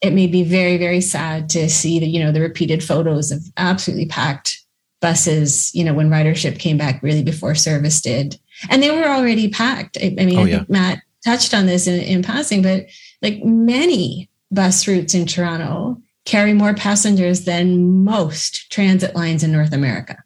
It 0.03 0.13
may 0.13 0.27
be 0.27 0.43
very 0.43 0.77
very 0.77 1.01
sad 1.01 1.49
to 1.51 1.69
see 1.69 1.99
that 1.99 2.09
you 2.09 2.23
know 2.23 2.33
the 2.33 2.41
repeated 2.41 2.85
photos 2.85 3.31
of 3.31 3.43
absolutely 3.57 4.07
packed 4.07 4.61
buses. 5.01 5.75
You 5.75 5.85
know, 5.85 5.95
when 5.95 6.11
ridership 6.11 6.59
came 6.59 6.77
back 6.77 7.03
really 7.03 7.23
before 7.23 7.55
service 7.55 8.01
did, 8.03 8.39
and 8.69 8.83
they 8.83 8.91
were 8.91 9.09
already 9.09 9.49
packed. 9.49 9.97
I, 9.99 10.15
I 10.19 10.25
mean, 10.27 10.39
oh, 10.39 10.43
I 10.43 10.51
think 10.51 10.71
Matt 10.71 11.03
touched 11.25 11.55
on 11.55 11.67
this 11.67 11.87
in, 11.87 12.01
in 12.01 12.23
passing, 12.23 12.63
but 12.63 12.87
like 13.23 13.43
many 13.45 14.29
bus 14.51 14.87
routes 14.87 15.15
in 15.15 15.27
Toronto 15.27 16.03
carry 16.31 16.53
more 16.53 16.75
passengers 16.75 17.45
than 17.45 18.05
most 18.05 18.71
transit 18.71 19.17
lines 19.17 19.43
in 19.43 19.51
North 19.51 19.73
America. 19.73 20.23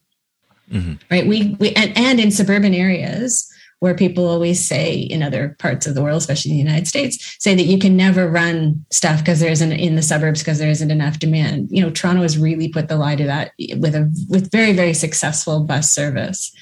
Mm-hmm. 0.71 0.95
Right. 1.11 1.27
We, 1.27 1.57
we 1.59 1.73
and, 1.73 1.97
and 1.97 2.21
in 2.21 2.31
suburban 2.31 2.75
areas 2.75 3.51
where 3.81 3.95
people 3.95 4.27
always 4.27 4.65
say 4.65 4.95
in 4.95 5.23
other 5.23 5.57
parts 5.59 5.87
of 5.87 5.95
the 5.95 6.03
world, 6.03 6.19
especially 6.19 6.51
in 6.51 6.57
the 6.59 6.63
United 6.63 6.87
States, 6.87 7.37
say 7.39 7.55
that 7.55 7.65
you 7.65 7.79
can 7.79 7.97
never 7.97 8.29
run 8.29 8.85
stuff 8.91 9.21
because 9.21 9.41
there 9.41 9.51
isn't 9.51 9.73
in 9.73 9.97
the 9.97 10.03
suburbs 10.03 10.41
because 10.41 10.59
there 10.59 10.71
isn't 10.71 10.91
enough 10.91 11.19
demand. 11.19 11.69
You 11.71 11.83
know, 11.83 11.91
Toronto 11.91 12.23
has 12.23 12.39
really 12.39 12.69
put 12.69 12.89
the 12.89 12.97
lie 12.97 13.17
to 13.17 13.25
that 13.25 13.53
with 13.77 13.95
a 13.95 14.11
with 14.29 14.51
very, 14.51 14.73
very 14.73 14.95
successful 14.95 15.65
bus 15.65 15.91
service. 15.91 16.55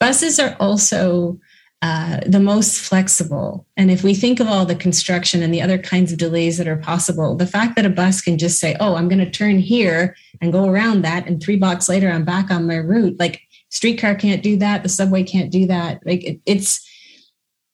Buses 0.00 0.38
are 0.38 0.56
also 0.58 1.38
uh, 1.80 2.18
the 2.26 2.40
most 2.40 2.80
flexible. 2.80 3.64
And 3.76 3.90
if 3.90 4.02
we 4.02 4.14
think 4.14 4.40
of 4.40 4.48
all 4.48 4.66
the 4.66 4.74
construction 4.74 5.42
and 5.42 5.54
the 5.54 5.62
other 5.62 5.78
kinds 5.78 6.10
of 6.10 6.18
delays 6.18 6.58
that 6.58 6.66
are 6.66 6.76
possible, 6.76 7.36
the 7.36 7.46
fact 7.46 7.76
that 7.76 7.86
a 7.86 7.90
bus 7.90 8.20
can 8.20 8.36
just 8.36 8.58
say, 8.58 8.74
oh, 8.80 8.96
I'm 8.96 9.08
going 9.08 9.24
to 9.24 9.30
turn 9.30 9.58
here 9.58 10.16
and 10.40 10.52
go 10.52 10.68
around 10.68 11.02
that, 11.02 11.26
and 11.26 11.40
three 11.40 11.56
blocks 11.56 11.88
later, 11.88 12.10
I'm 12.10 12.24
back 12.24 12.50
on 12.50 12.66
my 12.66 12.76
route. 12.76 13.18
Like 13.20 13.42
streetcar 13.68 14.16
can't 14.16 14.42
do 14.42 14.56
that, 14.56 14.82
the 14.82 14.88
subway 14.88 15.22
can't 15.22 15.52
do 15.52 15.66
that. 15.66 16.04
Like 16.04 16.24
it, 16.24 16.40
it's 16.46 16.84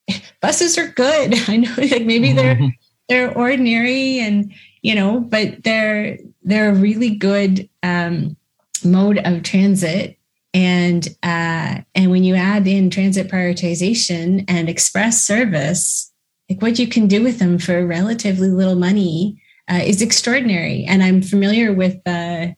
buses 0.41 0.77
are 0.77 0.89
good. 0.89 1.35
I 1.49 1.57
know, 1.57 1.73
like 1.77 2.05
maybe 2.05 2.33
they're 2.33 2.55
mm-hmm. 2.55 2.69
they're 3.09 3.35
ordinary 3.35 4.19
and 4.19 4.53
you 4.83 4.93
know, 4.93 5.19
but 5.19 5.63
they're 5.63 6.19
they're 6.43 6.69
a 6.69 6.75
really 6.75 7.15
good 7.15 7.67
um, 7.81 8.37
mode 8.83 9.17
of 9.17 9.41
transit 9.41 10.19
and 10.55 11.05
uh, 11.21 11.81
and 11.93 12.11
when 12.11 12.23
you 12.23 12.33
add 12.33 12.65
in 12.65 12.89
transit 12.89 13.27
prioritization 13.27 14.45
and 14.47 14.69
express 14.69 15.21
service, 15.21 16.13
like 16.49 16.61
what 16.61 16.79
you 16.79 16.87
can 16.87 17.07
do 17.07 17.21
with 17.21 17.39
them 17.39 17.59
for 17.59 17.85
relatively 17.85 18.47
little 18.47 18.77
money 18.77 19.41
uh, 19.69 19.81
is 19.83 20.01
extraordinary. 20.01 20.85
And 20.85 21.03
I'm 21.03 21.21
familiar 21.21 21.73
with 21.73 22.01
the 22.05 22.55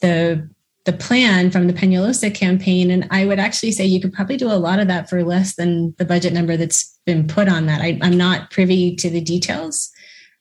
the 0.00 0.48
the 0.84 0.92
plan 0.92 1.50
from 1.50 1.66
the 1.66 1.72
Peñalosa 1.72 2.32
campaign, 2.32 2.88
and 2.88 3.08
I 3.10 3.26
would 3.26 3.40
actually 3.40 3.72
say 3.72 3.84
you 3.84 4.00
could 4.00 4.12
probably 4.12 4.36
do 4.36 4.46
a 4.46 4.54
lot 4.54 4.78
of 4.78 4.86
that 4.86 5.10
for 5.10 5.24
less 5.24 5.56
than 5.56 5.92
the 5.98 6.04
budget 6.04 6.32
number 6.32 6.56
that's 6.56 7.00
been 7.04 7.26
put 7.26 7.48
on 7.48 7.66
that. 7.66 7.80
I, 7.80 7.98
am 8.00 8.16
not 8.16 8.52
privy 8.52 8.94
to 8.94 9.10
the 9.10 9.20
details, 9.20 9.90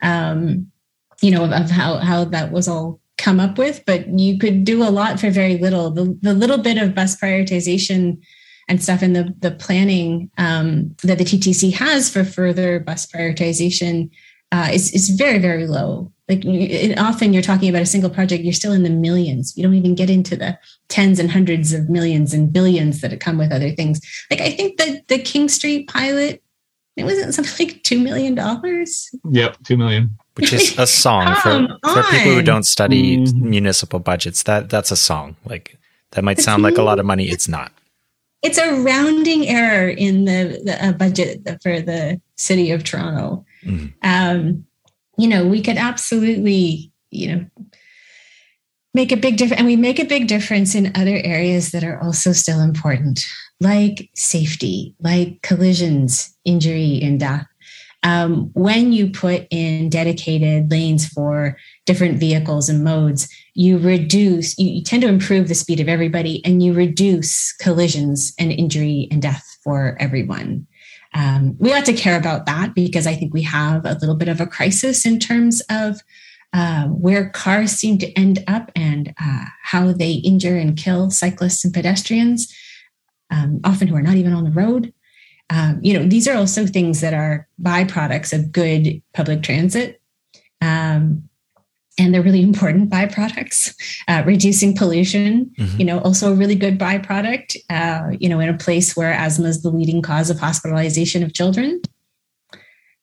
um, 0.04 0.72
you 1.24 1.32
know, 1.32 1.44
of, 1.44 1.52
of 1.54 1.72
how 1.72 1.98
how 1.98 2.26
that 2.26 2.52
was 2.52 2.68
all 2.68 2.99
come 3.20 3.40
up 3.40 3.58
with, 3.58 3.84
but 3.86 4.08
you 4.18 4.40
could 4.40 4.64
do 4.64 4.82
a 4.82 4.90
lot 4.90 5.20
for 5.20 5.30
very 5.30 5.58
little. 5.58 5.92
The, 5.92 6.18
the 6.22 6.34
little 6.34 6.58
bit 6.58 6.78
of 6.78 6.96
bus 6.96 7.16
prioritization 7.16 8.24
and 8.68 8.82
stuff 8.82 9.04
in 9.04 9.14
the, 9.14 9.36
the 9.40 9.52
planning 9.52 10.32
um, 10.38 10.96
that 11.04 11.18
the 11.18 11.26
TTC 11.26 11.74
has 11.74 12.10
for 12.10 12.24
further 12.24 12.80
bus 12.80 13.06
prioritization 13.06 14.10
uh, 14.52 14.70
is 14.74 14.92
is 14.94 15.10
very 15.10 15.38
very 15.38 15.68
low. 15.68 16.12
Like 16.28 16.44
you, 16.44 16.94
often 16.98 17.34
you're 17.34 17.44
talking 17.44 17.70
about 17.70 17.84
a 17.84 17.88
single 17.88 18.10
project, 18.10 18.44
you're 18.44 18.54
still 18.54 18.72
in 18.72 18.84
the 18.84 18.90
millions. 18.90 19.56
You 19.56 19.64
don't 19.64 19.76
even 19.76 19.96
get 19.96 20.10
into 20.10 20.36
the 20.36 20.58
tens 20.88 21.20
and 21.20 21.30
hundreds 21.30 21.74
of 21.74 21.90
millions 21.90 22.34
and 22.34 22.52
billions 22.52 23.02
that 23.02 23.20
come 23.20 23.38
with 23.38 23.52
other 23.52 23.72
things. 23.72 24.00
Like 24.32 24.42
I 24.42 24.52
think 24.52 24.78
that 24.78 25.08
the 25.08 25.20
King 25.20 25.50
Street 25.50 25.88
pilot, 25.88 26.42
it 26.96 27.04
wasn't 27.04 27.34
something 27.34 27.68
like 27.68 27.84
two 27.84 28.00
million 28.00 28.34
dollars. 28.36 29.10
Yep, 29.30 29.58
two 29.64 29.78
million. 29.78 30.18
Which 30.36 30.54
is 30.54 30.76
a 30.80 30.88
song 30.88 31.36
for, 31.36 31.68
for 31.84 32.04
people 32.04 32.34
who 32.34 32.42
don't 32.42 32.64
study 32.64 33.18
mm-hmm. 33.18 33.50
municipal 33.50 34.00
budgets. 34.00 34.44
That 34.44 34.70
that's 34.70 34.92
a 34.92 34.96
song. 34.96 35.36
Like 35.46 35.78
that 36.12 36.24
might 36.24 36.40
sound 36.40 36.64
like 36.64 36.78
a 36.78 36.84
lot 36.84 37.00
of 37.00 37.06
money. 37.06 37.26
It's 37.26 37.48
not. 37.48 37.72
It's 38.42 38.58
a 38.58 38.82
rounding 38.82 39.48
error 39.48 39.90
in 39.90 40.26
the, 40.26 40.62
the 40.64 40.86
uh, 40.86 40.92
budget 40.94 41.42
for 41.62 41.82
the 41.82 42.22
city 42.38 42.72
of 42.72 42.86
Toronto. 42.86 43.46
Mm. 43.66 43.94
Um, 44.02 44.66
you 45.18 45.28
know, 45.28 45.46
we 45.46 45.62
could 45.62 45.76
absolutely, 45.76 46.92
you 47.12 47.36
know, 47.36 47.46
make 48.94 49.12
a 49.12 49.18
big 49.18 49.38
difference. 49.38 49.60
And 49.60 49.68
we 49.68 49.76
make 49.76 50.00
a 50.00 50.06
big 50.06 50.28
difference 50.28 50.74
in 50.74 50.94
other 50.96 51.20
areas 51.24 51.72
that 51.72 51.84
are 51.84 52.02
also 52.02 52.32
still 52.32 52.62
important, 52.62 53.20
like 53.60 54.10
safety, 54.16 54.96
like 55.02 55.42
collisions, 55.42 56.36
injury, 56.46 57.02
and 57.04 57.20
death. 57.20 57.46
Um, 58.04 58.50
when 58.54 58.94
you 58.94 59.10
put 59.10 59.46
in 59.52 59.90
dedicated 59.90 60.72
lanes 60.72 61.08
for 61.08 61.58
different 61.86 62.18
vehicles 62.18 62.70
and 62.70 62.84
modes, 62.84 63.28
you 63.56 63.78
reduce, 63.78 64.58
you, 64.58 64.72
you 64.72 64.84
tend 64.84 65.02
to 65.02 65.10
improve 65.10 65.48
the 65.50 65.56
speed 65.56 65.82
of 65.82 65.90
everybody 65.90 66.44
and 66.46 66.64
you 66.64 66.74
reduce 66.74 67.52
collisions 67.54 68.34
and 68.40 68.52
injury 68.52 69.08
and 69.12 69.22
death 69.22 69.46
for 69.64 69.98
everyone. 70.00 70.66
Um, 71.14 71.58
we 71.60 71.74
ought 71.74 71.86
to 71.86 71.94
care 71.94 72.18
about 72.18 72.46
that 72.46 72.74
because 72.74 73.08
I 73.08 73.16
think 73.16 73.34
we 73.34 73.42
have 73.44 73.86
a 73.86 73.98
little 74.00 74.16
bit 74.16 74.30
of 74.30 74.40
a 74.40 74.48
crisis 74.48 75.06
in 75.06 75.20
terms 75.20 75.62
of 75.70 76.00
uh, 76.54 76.86
where 76.86 77.30
cars 77.30 77.72
seem 77.72 77.98
to 78.00 78.12
end 78.14 78.44
up 78.48 78.72
and 78.76 79.14
uh, 79.22 79.46
how 79.64 79.92
they 79.92 80.14
injure 80.14 80.58
and 80.58 80.78
kill 80.78 81.12
cyclists 81.12 81.64
and 81.64 81.74
pedestrians, 81.74 82.54
um, 83.30 83.60
often 83.64 83.88
who 83.88 83.96
are 83.96 84.02
not 84.02 84.16
even 84.16 84.34
on 84.34 84.44
the 84.44 84.52
road. 84.52 84.94
Um, 85.50 85.80
you 85.82 85.94
know, 85.94 86.06
these 86.06 86.28
are 86.28 86.38
also 86.38 86.66
things 86.66 87.02
that 87.02 87.14
are 87.14 87.48
byproducts 87.62 88.34
of 88.34 88.52
good 88.52 89.02
public 89.14 89.42
transit. 89.44 90.02
Um, 90.62 91.30
and 91.98 92.14
they're 92.14 92.24
really 92.24 92.42
important 92.42 92.90
byproducts. 92.90 93.76
Uh, 94.08 94.24
reducing 94.26 94.76
pollution, 94.76 95.52
mm-hmm. 95.58 95.80
you 95.80 95.86
know, 95.86 96.00
also 96.00 96.32
a 96.32 96.36
really 96.36 96.56
good 96.56 96.80
byproduct. 96.80 97.58
Uh, 97.70 98.16
you 98.20 98.30
know, 98.30 98.40
in 98.40 98.50
a 98.50 98.58
place 98.58 98.96
where 98.96 99.12
asthma 99.12 99.48
is 99.48 99.62
the 99.62 99.70
leading 99.70 100.02
cause 100.02 100.30
of 100.30 100.40
hospitalization 100.40 101.24
of 101.24 101.34
children. 101.34 101.82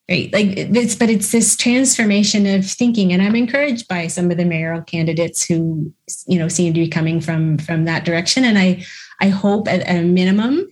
Right, 0.09 0.33
like 0.33 0.57
it's, 0.57 0.95
but 0.95 1.11
it's 1.11 1.33
this 1.33 1.57
transformation 1.57 2.47
of 2.47 2.65
thinking, 2.65 3.13
and 3.13 3.21
I'm 3.21 3.35
encouraged 3.35 3.89
by 3.89 4.07
some 4.07 4.31
of 4.31 4.37
the 4.37 4.45
mayoral 4.45 4.83
candidates 4.83 5.45
who, 5.45 5.93
you 6.29 6.39
know, 6.39 6.47
seem 6.47 6.73
to 6.75 6.81
be 6.81 6.89
coming 6.89 7.21
from 7.21 7.59
from 7.59 7.87
that 7.87 8.05
direction. 8.05 8.45
And 8.45 8.57
I, 8.57 8.85
I 9.21 9.29
hope 9.29 9.67
at, 9.67 9.81
at 9.81 9.97
a 9.97 10.07
minimum, 10.07 10.69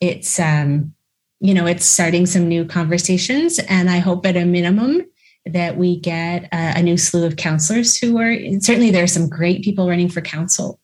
it's, 0.00 0.38
um, 0.38 0.93
you 1.44 1.52
know, 1.52 1.66
it's 1.66 1.84
starting 1.84 2.24
some 2.24 2.48
new 2.48 2.64
conversations, 2.64 3.58
and 3.58 3.90
I 3.90 3.98
hope 3.98 4.24
at 4.24 4.34
a 4.34 4.46
minimum 4.46 5.02
that 5.44 5.76
we 5.76 6.00
get 6.00 6.44
a, 6.44 6.78
a 6.78 6.82
new 6.82 6.96
slew 6.96 7.26
of 7.26 7.36
counselors 7.36 7.98
who 7.98 8.16
are 8.16 8.34
certainly 8.60 8.90
there 8.90 9.04
are 9.04 9.06
some 9.06 9.28
great 9.28 9.62
people 9.62 9.86
running 9.86 10.08
for 10.08 10.22
council, 10.22 10.80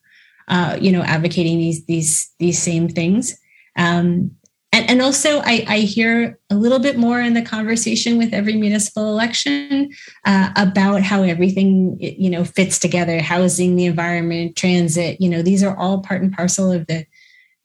uh, 0.48 0.76
you 0.78 0.92
know, 0.92 1.00
advocating 1.00 1.56
these 1.56 1.86
these 1.86 2.30
these 2.38 2.58
same 2.58 2.90
things. 2.90 3.40
Um, 3.76 4.32
and, 4.70 4.90
and 4.90 5.00
also, 5.00 5.38
I, 5.38 5.64
I, 5.66 5.78
hear 5.78 6.38
a 6.50 6.54
little 6.54 6.78
bit 6.78 6.98
more 6.98 7.20
in 7.20 7.32
the 7.32 7.42
conversation 7.42 8.18
with 8.18 8.34
every 8.34 8.54
municipal 8.54 9.08
election 9.08 9.90
uh, 10.26 10.50
about 10.56 11.00
how 11.00 11.22
everything 11.22 11.96
you 11.98 12.28
know 12.28 12.44
fits 12.44 12.78
together: 12.78 13.22
housing, 13.22 13.76
the 13.76 13.86
environment, 13.86 14.56
transit. 14.56 15.22
You 15.22 15.30
know, 15.30 15.40
these 15.40 15.62
are 15.62 15.74
all 15.74 16.02
part 16.02 16.20
and 16.20 16.34
parcel 16.34 16.70
of 16.70 16.86
the 16.86 17.06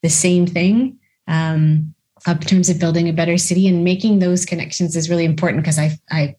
the 0.01 0.09
same 0.09 0.47
thing. 0.47 0.97
Um, 1.27 1.94
in 2.27 2.39
terms 2.39 2.69
of 2.69 2.79
building 2.79 3.07
a 3.07 3.13
better 3.13 3.37
city 3.37 3.67
and 3.67 3.83
making 3.83 4.19
those 4.19 4.45
connections 4.45 4.95
is 4.95 5.09
really 5.09 5.25
important 5.25 5.63
because 5.63 5.79
I 5.79 5.97
I 6.11 6.35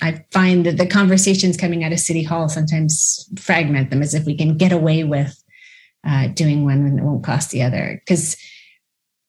I 0.00 0.24
find 0.30 0.66
that 0.66 0.78
the 0.78 0.86
conversations 0.86 1.56
coming 1.56 1.84
out 1.84 1.92
of 1.92 2.00
City 2.00 2.22
Hall 2.22 2.48
sometimes 2.48 3.28
fragment 3.38 3.90
them 3.90 4.02
as 4.02 4.14
if 4.14 4.24
we 4.24 4.36
can 4.36 4.56
get 4.56 4.72
away 4.72 5.04
with 5.04 5.42
uh, 6.06 6.28
doing 6.28 6.64
one 6.64 6.84
and 6.84 6.98
it 6.98 7.02
won't 7.02 7.24
cost 7.24 7.50
the 7.50 7.62
other. 7.62 8.02
Because 8.04 8.36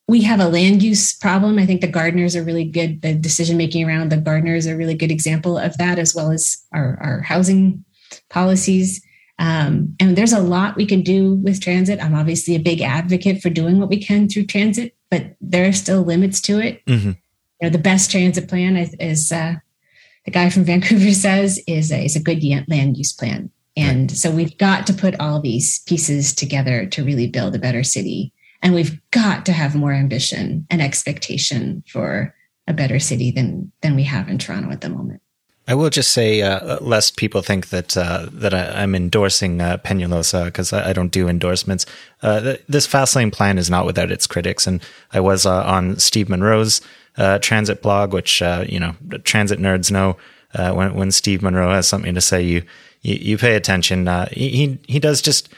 we 0.07 0.21
have 0.21 0.39
a 0.39 0.49
land 0.49 0.83
use 0.83 1.15
problem. 1.15 1.57
I 1.59 1.65
think 1.65 1.81
the 1.81 1.87
Gardiner's 1.87 2.35
are 2.35 2.43
really 2.43 2.65
good. 2.65 3.01
The 3.01 3.13
decision 3.13 3.57
making 3.57 3.87
around 3.87 4.11
the 4.11 4.17
Gardiner's 4.17 4.67
are 4.67 4.73
a 4.73 4.77
really 4.77 4.95
good 4.95 5.11
example 5.11 5.57
of 5.57 5.77
that, 5.77 5.97
as 5.97 6.13
well 6.13 6.31
as 6.31 6.57
our, 6.73 6.97
our 7.01 7.21
housing 7.21 7.85
policies. 8.29 9.01
Um, 9.39 9.95
and 9.99 10.15
there's 10.15 10.33
a 10.33 10.39
lot 10.39 10.75
we 10.75 10.85
can 10.85 11.01
do 11.01 11.35
with 11.35 11.61
transit. 11.61 12.03
I'm 12.03 12.15
obviously 12.15 12.55
a 12.55 12.59
big 12.59 12.81
advocate 12.81 13.41
for 13.41 13.49
doing 13.49 13.79
what 13.79 13.89
we 13.89 14.01
can 14.01 14.27
through 14.27 14.45
transit, 14.45 14.95
but 15.13 15.35
there 15.39 15.67
are 15.67 15.73
still 15.73 16.01
limits 16.01 16.41
to 16.41 16.59
it. 16.59 16.83
Mm-hmm. 16.87 17.09
You 17.09 17.15
know, 17.61 17.69
the 17.69 17.77
best 17.77 18.09
transit 18.09 18.49
plan 18.49 18.75
is, 18.75 18.95
is 18.99 19.31
uh, 19.31 19.53
the 20.25 20.31
guy 20.31 20.49
from 20.49 20.63
Vancouver 20.71 21.11
says 21.11 21.61
is 21.67 21.91
a, 21.91 22.03
is 22.03 22.15
a 22.15 22.19
good 22.19 22.43
land 22.67 22.97
use 22.97 23.13
plan. 23.13 23.51
And 23.77 24.09
right. 24.09 24.17
so 24.17 24.31
we've 24.31 24.57
got 24.57 24.87
to 24.87 24.93
put 24.93 25.19
all 25.19 25.39
these 25.39 25.83
pieces 25.83 26.33
together 26.33 26.87
to 26.87 27.03
really 27.03 27.27
build 27.27 27.53
a 27.53 27.59
better 27.59 27.83
city. 27.83 28.33
And 28.63 28.73
we've 28.73 28.99
got 29.11 29.45
to 29.45 29.51
have 29.51 29.75
more 29.75 29.93
ambition 29.93 30.65
and 30.71 30.81
expectation 30.81 31.83
for 31.87 32.33
a 32.67 32.73
better 32.73 32.97
city 32.97 33.29
than 33.29 33.71
than 33.81 33.95
we 33.95 34.03
have 34.03 34.29
in 34.29 34.39
Toronto 34.39 34.71
at 34.71 34.81
the 34.81 34.89
moment. 34.89 35.21
I 35.67 35.75
will 35.75 35.89
just 35.89 36.11
say, 36.11 36.41
uh, 36.41 36.77
lest 36.81 37.15
people 37.15 37.41
think 37.41 37.69
that 37.69 37.95
uh, 37.95 38.27
that 38.33 38.53
I, 38.53 38.83
am 38.83 38.93
endorsing 38.95 39.61
uh, 39.61 39.77
Peñalosa 39.77 40.45
because 40.45 40.73
I, 40.73 40.89
I, 40.89 40.93
don't 40.93 41.11
do 41.11 41.29
endorsements. 41.29 41.85
Uh, 42.21 42.41
th- 42.41 42.63
this 42.67 42.85
fast 42.85 43.15
lane 43.15 43.31
plan 43.31 43.57
is 43.57 43.69
not 43.69 43.85
without 43.85 44.11
its 44.11 44.27
critics, 44.27 44.67
and 44.67 44.83
I 45.13 45.21
was 45.21 45.45
uh, 45.45 45.63
on 45.63 45.99
Steve 45.99 46.27
Munro's 46.27 46.81
uh, 47.17 47.39
transit 47.39 47.81
blog, 47.81 48.13
which 48.13 48.41
uh, 48.41 48.65
you 48.67 48.79
know 48.79 48.95
transit 49.23 49.59
nerds 49.59 49.89
know. 49.89 50.17
When 50.55 50.93
when 50.93 51.11
Steve 51.11 51.41
Monroe 51.41 51.73
has 51.73 51.87
something 51.87 52.13
to 52.13 52.21
say, 52.21 52.43
you 52.43 52.63
you, 53.01 53.15
you 53.15 53.37
pay 53.37 53.55
attention. 53.55 54.07
He 54.31 54.77
he 54.85 54.99
does 54.99 55.21
just 55.21 55.49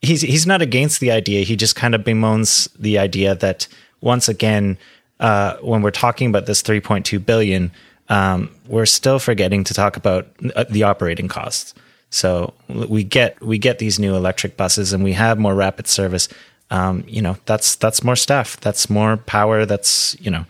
he's 0.00 0.22
he's 0.22 0.46
not 0.46 0.62
against 0.62 1.00
the 1.00 1.12
idea. 1.12 1.44
He 1.44 1.54
just 1.54 1.76
kind 1.76 1.94
of 1.94 2.00
bemoans 2.00 2.68
the 2.76 2.98
idea 2.98 3.34
that 3.36 3.68
once 4.00 4.28
again, 4.28 4.78
when 5.18 5.82
we're 5.82 5.92
talking 5.92 6.28
about 6.30 6.46
this 6.46 6.62
3.2 6.62 7.24
billion, 7.24 7.70
um, 8.10 8.50
we're 8.66 8.86
still 8.86 9.18
forgetting 9.18 9.64
to 9.64 9.74
talk 9.74 9.96
about 9.96 10.28
uh, 10.54 10.64
the 10.68 10.82
operating 10.82 11.28
costs. 11.28 11.74
So 12.10 12.52
we 12.68 13.04
get 13.04 13.40
we 13.40 13.56
get 13.56 13.78
these 13.78 13.98
new 13.98 14.14
electric 14.14 14.56
buses 14.56 14.92
and 14.92 15.02
we 15.02 15.12
have 15.14 15.38
more 15.38 15.54
rapid 15.54 15.86
service. 15.86 16.28
Um, 16.70 17.04
you 17.06 17.22
know, 17.22 17.36
that's 17.46 17.76
that's 17.76 18.04
more 18.04 18.16
staff, 18.16 18.60
that's 18.60 18.90
more 18.90 19.16
power, 19.16 19.64
that's 19.64 20.16
you 20.20 20.30
know, 20.30 20.44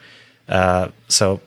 uh, 0.48 0.88
so 1.08 1.40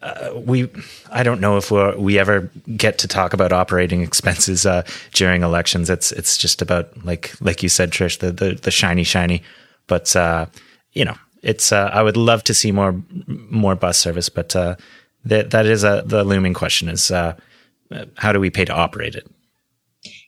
uh, 0.00 0.30
we, 0.34 0.68
I 1.10 1.22
don't 1.22 1.40
know 1.40 1.56
if 1.56 1.70
we 1.70 1.90
we 1.96 2.18
ever 2.18 2.50
get 2.76 2.98
to 2.98 3.08
talk 3.08 3.32
about 3.32 3.52
operating 3.52 4.02
expenses 4.08 4.64
uh, 4.64 4.82
during 5.12 5.42
elections. 5.42 5.90
It's 5.90 6.12
it's 6.12 6.36
just 6.36 6.62
about 6.62 7.04
like 7.04 7.34
like 7.40 7.62
you 7.62 7.68
said, 7.68 7.90
Trish, 7.90 8.18
the 8.18 8.30
the, 8.30 8.54
the 8.54 8.70
shiny 8.70 9.04
shiny. 9.04 9.42
But 9.86 10.14
uh, 10.14 10.46
you 10.92 11.04
know, 11.04 11.16
it's 11.42 11.72
uh, 11.72 11.90
I 11.92 12.02
would 12.02 12.16
love 12.16 12.44
to 12.44 12.54
see 12.54 12.72
more 12.72 12.94
more 13.26 13.74
bus 13.74 13.98
service, 13.98 14.28
but 14.28 14.54
that 15.28 15.50
that 15.50 15.66
is 15.66 15.84
a 15.84 16.02
the 16.04 16.24
looming 16.24 16.54
question: 16.54 16.88
is 16.88 17.08
how 17.08 18.32
do 18.32 18.40
we 18.40 18.50
pay 18.50 18.64
to 18.64 18.74
operate 18.74 19.14
it? 19.14 19.26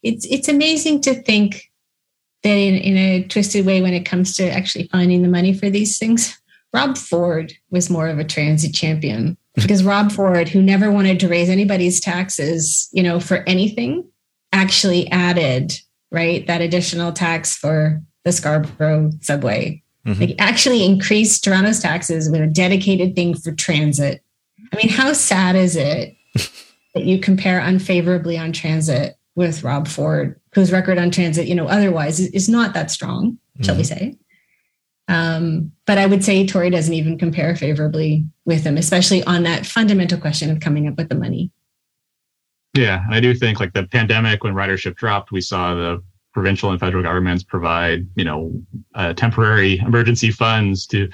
It's 0.02 0.26
it's 0.26 0.48
amazing 0.48 1.02
to 1.02 1.14
think 1.14 1.70
that 2.42 2.56
in, 2.56 2.74
in 2.76 2.96
a 2.96 3.24
twisted 3.24 3.66
way 3.66 3.82
when 3.82 3.92
it 3.92 4.04
comes 4.04 4.34
to 4.36 4.50
actually 4.50 4.88
finding 4.88 5.22
the 5.22 5.28
money 5.28 5.52
for 5.52 5.68
these 5.68 5.98
things 5.98 6.40
Rob 6.72 6.96
Ford 6.96 7.52
was 7.70 7.90
more 7.90 8.08
of 8.08 8.18
a 8.18 8.24
transit 8.24 8.74
champion 8.74 9.36
because 9.54 9.82
Rob 9.82 10.12
Ford, 10.12 10.48
who 10.48 10.62
never 10.62 10.90
wanted 10.90 11.18
to 11.20 11.28
raise 11.28 11.48
anybody's 11.48 12.00
taxes, 12.00 12.88
you 12.92 13.02
know, 13.02 13.18
for 13.18 13.38
anything, 13.48 14.08
actually 14.52 15.10
added 15.10 15.72
right 16.12 16.46
that 16.46 16.60
additional 16.60 17.12
tax 17.12 17.56
for 17.56 18.00
the 18.24 18.32
Scarborough 18.32 19.10
subway. 19.20 19.82
Mm-hmm. 20.06 20.20
Like 20.20 20.36
actually 20.38 20.84
increased 20.84 21.44
Toronto's 21.44 21.80
taxes 21.80 22.30
with 22.30 22.40
a 22.40 22.46
dedicated 22.46 23.14
thing 23.14 23.34
for 23.34 23.52
transit. 23.52 24.22
I 24.72 24.76
mean, 24.76 24.88
how 24.88 25.12
sad 25.12 25.56
is 25.56 25.76
it 25.76 26.14
that 26.94 27.04
you 27.04 27.18
compare 27.18 27.58
unfavorably 27.60 28.38
on 28.38 28.52
transit 28.52 29.16
with 29.34 29.62
Rob 29.62 29.88
Ford, 29.88 30.40
whose 30.54 30.72
record 30.72 30.98
on 30.98 31.10
transit, 31.10 31.46
you 31.46 31.54
know, 31.54 31.66
otherwise 31.66 32.20
is 32.20 32.48
not 32.48 32.74
that 32.74 32.90
strong, 32.90 33.38
shall 33.62 33.74
mm-hmm. 33.74 33.78
we 33.78 33.84
say? 33.84 34.16
Um, 35.08 35.72
but 35.86 35.98
I 35.98 36.06
would 36.06 36.22
say 36.22 36.46
Tory 36.46 36.70
doesn't 36.70 36.94
even 36.94 37.18
compare 37.18 37.56
favorably 37.56 38.26
with 38.44 38.62
him, 38.62 38.76
especially 38.76 39.24
on 39.24 39.42
that 39.42 39.66
fundamental 39.66 40.18
question 40.18 40.50
of 40.50 40.60
coming 40.60 40.86
up 40.86 40.96
with 40.96 41.08
the 41.08 41.16
money. 41.16 41.50
Yeah, 42.74 43.04
and 43.04 43.14
I 43.14 43.18
do 43.20 43.34
think 43.34 43.58
like 43.58 43.72
the 43.72 43.88
pandemic 43.88 44.44
when 44.44 44.54
ridership 44.54 44.94
dropped, 44.94 45.32
we 45.32 45.40
saw 45.40 45.74
the 45.74 46.02
provincial 46.40 46.70
and 46.70 46.80
federal 46.80 47.02
governments 47.02 47.44
provide, 47.44 48.06
you 48.14 48.24
know, 48.24 48.50
uh, 48.94 49.12
temporary 49.12 49.78
emergency 49.80 50.30
funds 50.30 50.86
to 50.86 51.06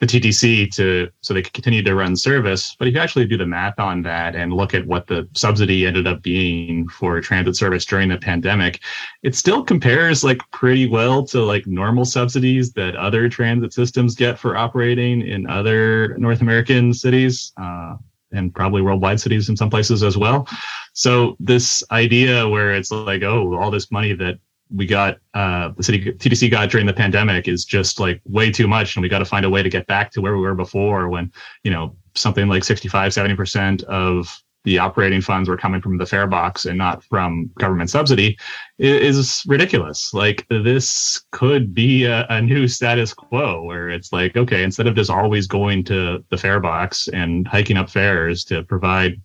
the 0.00 0.06
TTC 0.06 0.74
to 0.74 1.08
so 1.20 1.32
they 1.32 1.42
can 1.42 1.52
continue 1.52 1.84
to 1.84 1.94
run 1.94 2.16
service. 2.16 2.74
But 2.76 2.88
if 2.88 2.94
you 2.94 3.00
actually 3.00 3.26
do 3.26 3.36
the 3.36 3.46
math 3.46 3.78
on 3.78 4.02
that 4.02 4.34
and 4.34 4.52
look 4.52 4.74
at 4.74 4.84
what 4.84 5.06
the 5.06 5.28
subsidy 5.34 5.86
ended 5.86 6.08
up 6.08 6.20
being 6.20 6.88
for 6.88 7.20
transit 7.20 7.54
service 7.54 7.84
during 7.84 8.08
the 8.08 8.18
pandemic, 8.18 8.80
it 9.22 9.36
still 9.36 9.62
compares 9.62 10.24
like 10.24 10.40
pretty 10.50 10.88
well 10.88 11.24
to 11.26 11.44
like 11.44 11.64
normal 11.68 12.04
subsidies 12.04 12.72
that 12.72 12.96
other 12.96 13.28
transit 13.28 13.72
systems 13.72 14.16
get 14.16 14.36
for 14.36 14.56
operating 14.56 15.24
in 15.24 15.48
other 15.48 16.16
North 16.18 16.40
American 16.40 16.92
cities. 16.92 17.52
Uh, 17.56 17.94
and 18.32 18.54
probably 18.54 18.80
worldwide 18.80 19.20
cities 19.20 19.48
in 19.48 19.56
some 19.56 19.70
places 19.70 20.02
as 20.02 20.16
well. 20.16 20.48
So 20.94 21.36
this 21.38 21.82
idea 21.90 22.48
where 22.48 22.72
it's 22.72 22.90
like, 22.90 23.22
oh, 23.22 23.54
all 23.54 23.70
this 23.70 23.90
money 23.90 24.14
that 24.14 24.38
we 24.74 24.86
got, 24.86 25.18
uh, 25.34 25.70
the 25.76 25.82
city 25.82 26.12
TTC 26.12 26.50
got 26.50 26.70
during 26.70 26.86
the 26.86 26.92
pandemic 26.92 27.48
is 27.48 27.64
just 27.64 28.00
like 28.00 28.20
way 28.24 28.50
too 28.50 28.66
much. 28.66 28.96
And 28.96 29.02
we 29.02 29.08
got 29.08 29.20
to 29.20 29.24
find 29.24 29.44
a 29.44 29.50
way 29.50 29.62
to 29.62 29.68
get 29.68 29.86
back 29.86 30.10
to 30.12 30.20
where 30.20 30.34
we 30.34 30.42
were 30.42 30.54
before 30.54 31.08
when, 31.08 31.32
you 31.64 31.70
know, 31.70 31.96
something 32.14 32.48
like 32.48 32.64
65, 32.64 33.12
70% 33.12 33.82
of 33.84 34.42
the 34.64 34.78
operating 34.78 35.20
funds 35.20 35.48
were 35.48 35.56
coming 35.56 35.80
from 35.80 35.98
the 35.98 36.06
fare 36.06 36.26
box 36.26 36.66
and 36.66 36.78
not 36.78 37.02
from 37.04 37.50
government 37.58 37.90
subsidy 37.90 38.38
is 38.78 39.42
ridiculous. 39.46 40.14
Like 40.14 40.46
this 40.48 41.24
could 41.32 41.74
be 41.74 42.04
a, 42.04 42.26
a, 42.28 42.40
new 42.40 42.68
status 42.68 43.12
quo 43.12 43.62
where 43.62 43.90
it's 43.90 44.12
like, 44.12 44.36
okay, 44.36 44.62
instead 44.62 44.86
of 44.86 44.94
just 44.94 45.10
always 45.10 45.46
going 45.46 45.82
to 45.84 46.24
the 46.28 46.36
fare 46.36 46.60
box 46.60 47.08
and 47.08 47.46
hiking 47.46 47.76
up 47.76 47.90
fares 47.90 48.44
to 48.44 48.62
provide 48.62 49.20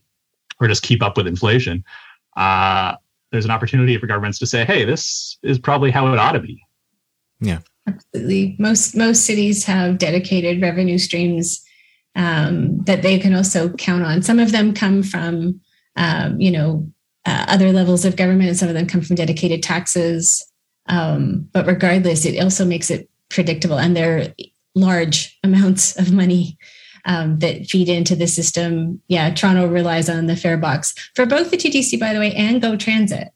or 0.59 0.67
just 0.67 0.81
keep 0.81 1.03
up 1.03 1.17
with 1.17 1.27
inflation, 1.27 1.83
uh, 2.35 2.95
there's 3.32 3.45
an 3.45 3.51
opportunity 3.51 3.97
for 3.97 4.07
governments 4.07 4.39
to 4.39 4.47
say, 4.47 4.65
hey, 4.65 4.86
this 4.86 5.38
is 5.43 5.59
probably 5.59 5.91
how 5.91 6.11
it 6.11 6.19
ought 6.19 6.34
to 6.34 6.39
be. 6.39 6.61
Yeah. 7.39 7.59
Absolutely. 7.88 8.55
Most 8.59 8.95
most 8.95 9.25
cities 9.25 9.63
have 9.65 9.97
dedicated 9.97 10.61
revenue 10.61 10.97
streams 10.97 11.63
um, 12.15 12.80
that 12.84 13.01
they 13.01 13.17
can 13.17 13.34
also 13.34 13.69
count 13.69 14.03
on. 14.03 14.21
Some 14.21 14.39
of 14.39 14.51
them 14.51 14.73
come 14.73 15.03
from, 15.03 15.61
um, 15.95 16.39
you 16.41 16.51
know, 16.51 16.91
uh, 17.25 17.45
other 17.47 17.71
levels 17.71 18.03
of 18.03 18.17
government, 18.17 18.49
and 18.49 18.57
some 18.57 18.67
of 18.67 18.75
them 18.75 18.88
come 18.88 19.01
from 19.01 19.15
dedicated 19.15 19.63
taxes. 19.63 20.45
Um, 20.88 21.47
but 21.53 21.65
regardless, 21.65 22.25
it 22.25 22.41
also 22.41 22.65
makes 22.65 22.89
it 22.89 23.09
predictable, 23.30 23.78
and 23.78 23.95
they're 23.95 24.34
large 24.75 25.38
amounts 25.43 25.97
of 25.97 26.11
money 26.11 26.57
um, 27.07 27.39
that 27.39 27.65
feed 27.65 27.89
into 27.89 28.15
the 28.15 28.27
system. 28.27 29.01
Yeah, 29.07 29.33
Toronto 29.33 29.67
relies 29.67 30.09
on 30.09 30.27
the 30.27 30.35
fare 30.35 30.57
box 30.57 30.93
for 31.15 31.25
both 31.25 31.49
the 31.49 31.57
TTC, 31.57 31.99
by 31.99 32.13
the 32.13 32.19
way, 32.19 32.33
and 32.33 32.61
Go 32.61 32.75
Transit 32.75 33.29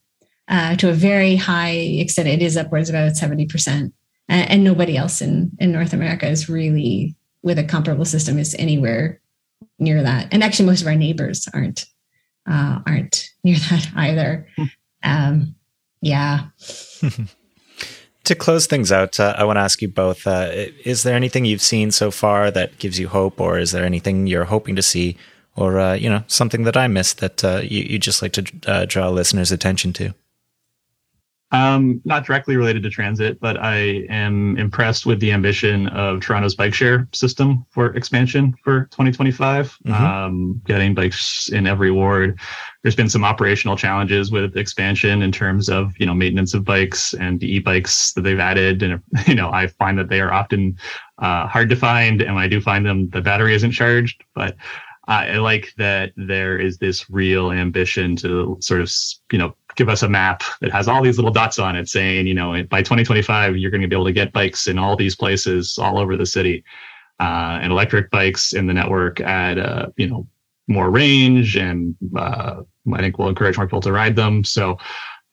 uh, 0.48 0.76
to 0.76 0.90
a 0.90 0.94
very 0.94 1.36
high 1.38 1.72
extent. 1.72 2.28
It 2.28 2.44
is 2.44 2.58
upwards 2.58 2.90
about 2.90 3.16
seventy 3.16 3.48
percent, 3.48 3.94
and, 4.30 4.50
and 4.52 4.64
nobody 4.64 4.98
else 4.98 5.22
in 5.22 5.52
in 5.60 5.72
North 5.72 5.94
America 5.94 6.28
is 6.28 6.50
really 6.50 7.16
with 7.42 7.58
a 7.58 7.64
comparable 7.64 8.06
system 8.06 8.38
is 8.38 8.56
anywhere 8.60 9.20
near 9.80 10.04
that. 10.04 10.28
And 10.32 10.44
actually, 10.44 10.68
most 10.68 10.82
of 10.82 10.88
our 10.88 10.96
neighbors 10.96 11.48
aren't 11.54 11.86
uh, 12.48 12.80
aren't 12.86 13.30
near 13.44 13.56
that 13.70 13.90
either. 13.96 14.48
Hmm. 14.58 14.66
Um, 15.04 15.56
yeah. 16.02 16.48
to 18.24 18.36
close 18.36 18.68
things 18.68 18.92
out, 18.92 19.20
uh, 19.20 19.36
I 19.38 19.44
want 19.44 19.58
to 19.58 19.62
ask 19.62 19.82
you 19.82 19.88
both: 19.88 20.28
uh, 20.28 20.50
Is 20.86 21.04
there 21.04 21.16
anything 21.16 21.46
you've 21.46 21.62
seen 21.62 21.92
so 21.92 22.12
far 22.12 22.52
that 22.52 22.78
gives 22.78 23.00
you 23.00 23.08
hope, 23.08 23.40
or 23.42 23.58
is 23.58 23.72
there 23.72 23.86
anything 23.86 24.28
you're 24.28 24.46
hoping 24.46 24.76
to 24.76 24.82
see, 24.82 25.18
or 25.56 25.80
uh, 25.80 25.94
you 25.94 26.10
know, 26.10 26.24
something 26.28 26.64
that 26.64 26.78
I 26.78 26.88
missed 26.88 27.20
that 27.20 27.44
uh, 27.44 27.62
you 27.64 27.84
you 27.84 28.00
just 28.00 28.22
like 28.22 28.34
to 28.34 28.46
uh, 28.68 28.86
draw 28.86 29.10
listeners' 29.10 29.52
attention 29.52 29.94
to? 29.94 30.14
Um, 31.54 32.02
not 32.06 32.26
directly 32.26 32.56
related 32.56 32.82
to 32.84 32.90
transit, 32.90 33.40
but 33.42 33.58
I 33.58 34.06
am 34.10 34.58
impressed 34.58 35.06
with 35.06 35.20
the 35.20 35.34
ambition 35.34 35.88
of 35.90 36.22
Toronto's 36.22 36.56
bike 36.56 36.74
share 36.74 37.10
system 37.12 37.66
for 37.72 37.94
expansion 37.94 38.56
for 38.64 38.86
2025. 38.92 39.78
Mm-hmm. 39.86 39.92
Um, 39.92 40.62
getting 40.66 40.94
bikes 40.94 41.50
in 41.50 41.68
every 41.68 41.92
ward. 41.92 42.40
There's 42.84 42.96
been 42.96 43.10
some 43.10 43.26
operational 43.26 43.76
challenges 43.76 44.32
with 44.32 44.56
expansion 44.56 45.22
in 45.22 45.32
terms 45.34 45.68
of 45.68 45.94
you 45.98 46.06
know 46.06 46.14
maintenance 46.14 46.54
of 46.54 46.64
bikes 46.64 47.14
and 47.14 47.40
the 47.40 47.54
e-bikes 47.54 48.14
that 48.14 48.22
they've 48.22 48.40
added, 48.40 48.82
and 48.82 49.02
you 49.28 49.36
know 49.36 49.52
I 49.52 49.68
find 49.68 50.00
that 50.00 50.08
they 50.08 50.22
are 50.22 50.32
often 50.32 50.78
uh, 51.18 51.48
hard 51.48 51.70
to 51.70 51.76
find, 51.76 52.22
and 52.22 52.34
when 52.34 52.44
I 52.44 52.48
do 52.48 52.62
find 52.62 52.86
them, 52.86 53.10
the 53.10 53.22
battery 53.22 53.56
isn't 53.56 53.72
charged, 53.72 54.24
but. 54.34 54.56
I 55.08 55.38
like 55.38 55.74
that 55.78 56.14
there 56.16 56.58
is 56.58 56.78
this 56.78 57.10
real 57.10 57.52
ambition 57.52 58.16
to 58.18 58.56
sort 58.62 58.82
of, 58.82 58.94
you 59.32 59.40
know, 59.40 59.56
give 59.76 59.90
us 59.90 60.04
a 60.04 60.10
map 60.10 60.44
that 60.62 60.72
has 60.72 60.88
all 60.88 61.02
these 61.02 61.18
little 61.18 61.32
dots 61.32 61.60
on 61.60 61.76
it 61.76 61.88
saying, 61.88 62.28
you 62.28 62.34
know, 62.34 62.64
by 62.64 62.82
2025, 62.82 63.58
you're 63.58 63.72
going 63.72 63.82
to 63.82 63.88
be 63.88 63.96
able 63.96 64.06
to 64.06 64.12
get 64.12 64.34
bikes 64.34 64.68
in 64.68 64.78
all 64.78 64.96
these 64.96 65.16
places 65.16 65.78
all 65.78 65.98
over 65.98 66.18
the 66.18 66.26
city. 66.26 66.64
Uh, 67.20 67.60
and 67.62 67.72
electric 67.72 68.10
bikes 68.10 68.54
in 68.54 68.66
the 68.66 68.74
network 68.74 69.20
at, 69.22 69.60
uh, 69.60 69.88
you 69.96 70.08
know, 70.08 70.28
more 70.68 70.90
range 70.90 71.56
and 71.56 71.96
uh, 72.16 72.62
I 72.94 72.98
think 72.98 73.18
we'll 73.18 73.30
encourage 73.30 73.58
more 73.58 73.68
people 73.68 73.82
to 73.82 73.92
ride 73.92 74.16
them. 74.16 74.44
So 74.44 74.78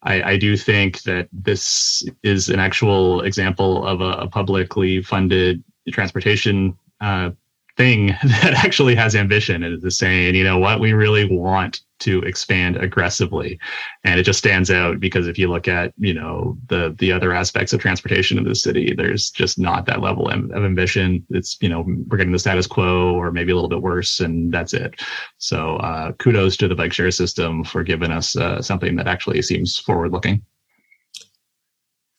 I, 0.03 0.23
I, 0.23 0.37
do 0.37 0.57
think 0.57 1.03
that 1.03 1.29
this 1.33 2.03
is 2.23 2.49
an 2.49 2.61
actual 2.61 3.23
example 3.23 3.87
of 3.87 4.01
a, 4.01 4.11
a 4.11 4.29
publicly 4.29 5.03
funded 5.03 5.63
transportation 5.91 6.77
uh, 7.01 7.31
thing 7.77 8.09
that 8.25 8.55
actually 8.65 8.95
has 8.95 9.17
ambition 9.17 9.63
and 9.63 9.83
is 9.83 9.99
saying, 9.99 10.35
you 10.35 10.45
know 10.45 10.59
what, 10.59 10.81
we 10.81 10.93
really 10.93 11.25
want 11.25 11.81
to 12.01 12.21
expand 12.23 12.77
aggressively. 12.77 13.59
And 14.05 14.19
it 14.19 14.25
just 14.25 14.39
stands 14.39 14.71
out 14.71 15.01
because 15.01 15.27
if 15.27 15.39
you 15.39 15.49
look 15.49 15.69
at, 15.69 15.93
you 15.99 16.15
know, 16.15 16.57
the 16.69 16.95
the 16.99 17.13
other 17.13 17.33
aspects 17.33 17.73
of 17.73 17.81
transportation 17.81 18.39
in 18.39 18.45
the 18.45 18.55
city, 18.55 18.95
there's 18.97 19.31
just 19.31 19.59
not 19.59 19.87
that 19.87 20.01
level 20.01 20.29
of 20.29 20.65
ambition. 20.65 21.27
It's, 21.31 21.57
you 21.61 21.69
know, 21.69 21.85
we're 22.09 22.19
getting 22.19 22.33
the 22.33 22.39
status 22.39 22.67
quo 22.67 23.15
or 23.15 23.31
maybe 23.31 23.53
a 23.53 23.55
little 23.55 23.69
bit 23.69 23.83
worse 23.83 24.21
and 24.21 24.53
that's 24.53 24.75
it. 24.75 25.01
So 25.39 25.77
uh, 25.77 26.13
kudos 26.13 26.57
to 26.59 26.69
the 26.69 26.75
bike 26.75 26.93
share 26.93 27.11
system 27.11 27.65
for 27.65 27.83
giving 27.83 28.11
us 28.11 28.37
uh, 28.37 28.63
something 28.63 28.97
that 28.97 29.09
actually 29.09 29.43
seems 29.43 29.77
forward 29.77 30.13
looking. 30.13 30.43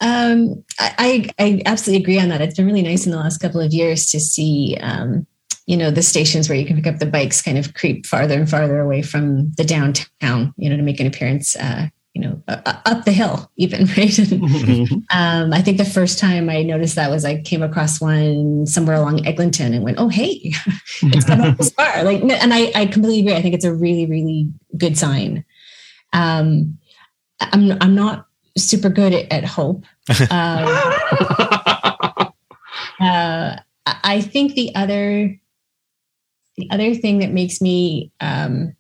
Um, 0.01 0.63
I, 0.79 1.29
I 1.39 1.61
absolutely 1.65 2.03
agree 2.03 2.19
on 2.19 2.29
that. 2.29 2.41
It's 2.41 2.55
been 2.55 2.65
really 2.65 2.81
nice 2.81 3.05
in 3.05 3.11
the 3.11 3.17
last 3.17 3.39
couple 3.39 3.59
of 3.59 3.73
years 3.73 4.05
to 4.07 4.19
see 4.19 4.77
um, 4.79 5.27
you 5.69 5.77
know 5.77 5.91
the 5.91 6.01
stations 6.01 6.49
where 6.49 6.57
you 6.57 6.65
can 6.65 6.75
pick 6.75 6.87
up 6.87 6.97
the 6.97 7.05
bikes 7.05 7.43
kind 7.43 7.57
of 7.57 7.75
creep 7.75 8.07
farther 8.07 8.33
and 8.33 8.49
farther 8.49 8.79
away 8.79 9.03
from 9.03 9.51
the 9.53 9.63
downtown 9.63 10.51
you 10.57 10.67
know 10.67 10.75
to 10.75 10.81
make 10.81 10.99
an 10.99 11.05
appearance 11.05 11.55
uh, 11.57 11.87
you 12.15 12.21
know 12.21 12.41
uh, 12.47 12.81
up 12.85 13.05
the 13.05 13.11
hill 13.11 13.51
even 13.55 13.81
right? 13.97 14.09
Mm-hmm. 14.09 14.95
um, 15.15 15.53
i 15.53 15.61
think 15.61 15.77
the 15.77 15.85
first 15.85 16.17
time 16.17 16.49
i 16.49 16.63
noticed 16.63 16.95
that 16.95 17.11
was 17.11 17.23
i 17.23 17.39
came 17.41 17.61
across 17.61 18.01
one 18.01 18.65
somewhere 18.65 18.95
along 18.95 19.25
eglinton 19.27 19.75
and 19.75 19.83
went 19.83 19.99
oh 19.99 20.09
hey 20.09 20.51
it's 21.03 21.25
come 21.25 21.41
up 21.41 21.57
this 21.57 21.69
far. 21.71 22.03
Like 22.03 22.21
and 22.21 22.53
I, 22.53 22.71
I 22.75 22.85
completely 22.87 23.19
agree. 23.19 23.35
I 23.35 23.41
think 23.41 23.53
it's 23.53 23.63
a 23.63 23.73
really 23.73 24.07
really 24.07 24.49
good 24.75 24.97
sign. 24.97 25.45
Um, 26.13 26.79
i'm 27.39 27.77
i'm 27.79 27.93
not 27.95 28.25
super 28.57 28.89
good 28.89 29.13
at, 29.13 29.31
at 29.31 29.45
hope. 29.45 29.85
Um, 30.09 30.27
uh, 32.99 33.55
I 33.85 34.21
think 34.21 34.55
the 34.55 34.75
other 34.75 35.39
the 36.59 36.69
other 36.71 36.93
thing 36.93 37.19
that 37.19 37.31
makes 37.31 37.61
me 37.61 38.11
um, 38.19 38.75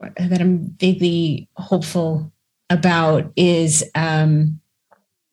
that 0.00 0.40
I'm 0.40 0.70
vaguely 0.78 1.48
hopeful 1.56 2.32
about 2.70 3.32
is 3.36 3.84
um, 3.94 4.60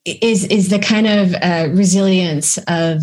is 0.04 0.44
is 0.44 0.68
the 0.70 0.78
kind 0.78 1.06
of 1.06 1.34
uh, 1.34 1.68
resilience 1.72 2.58
of 2.68 3.02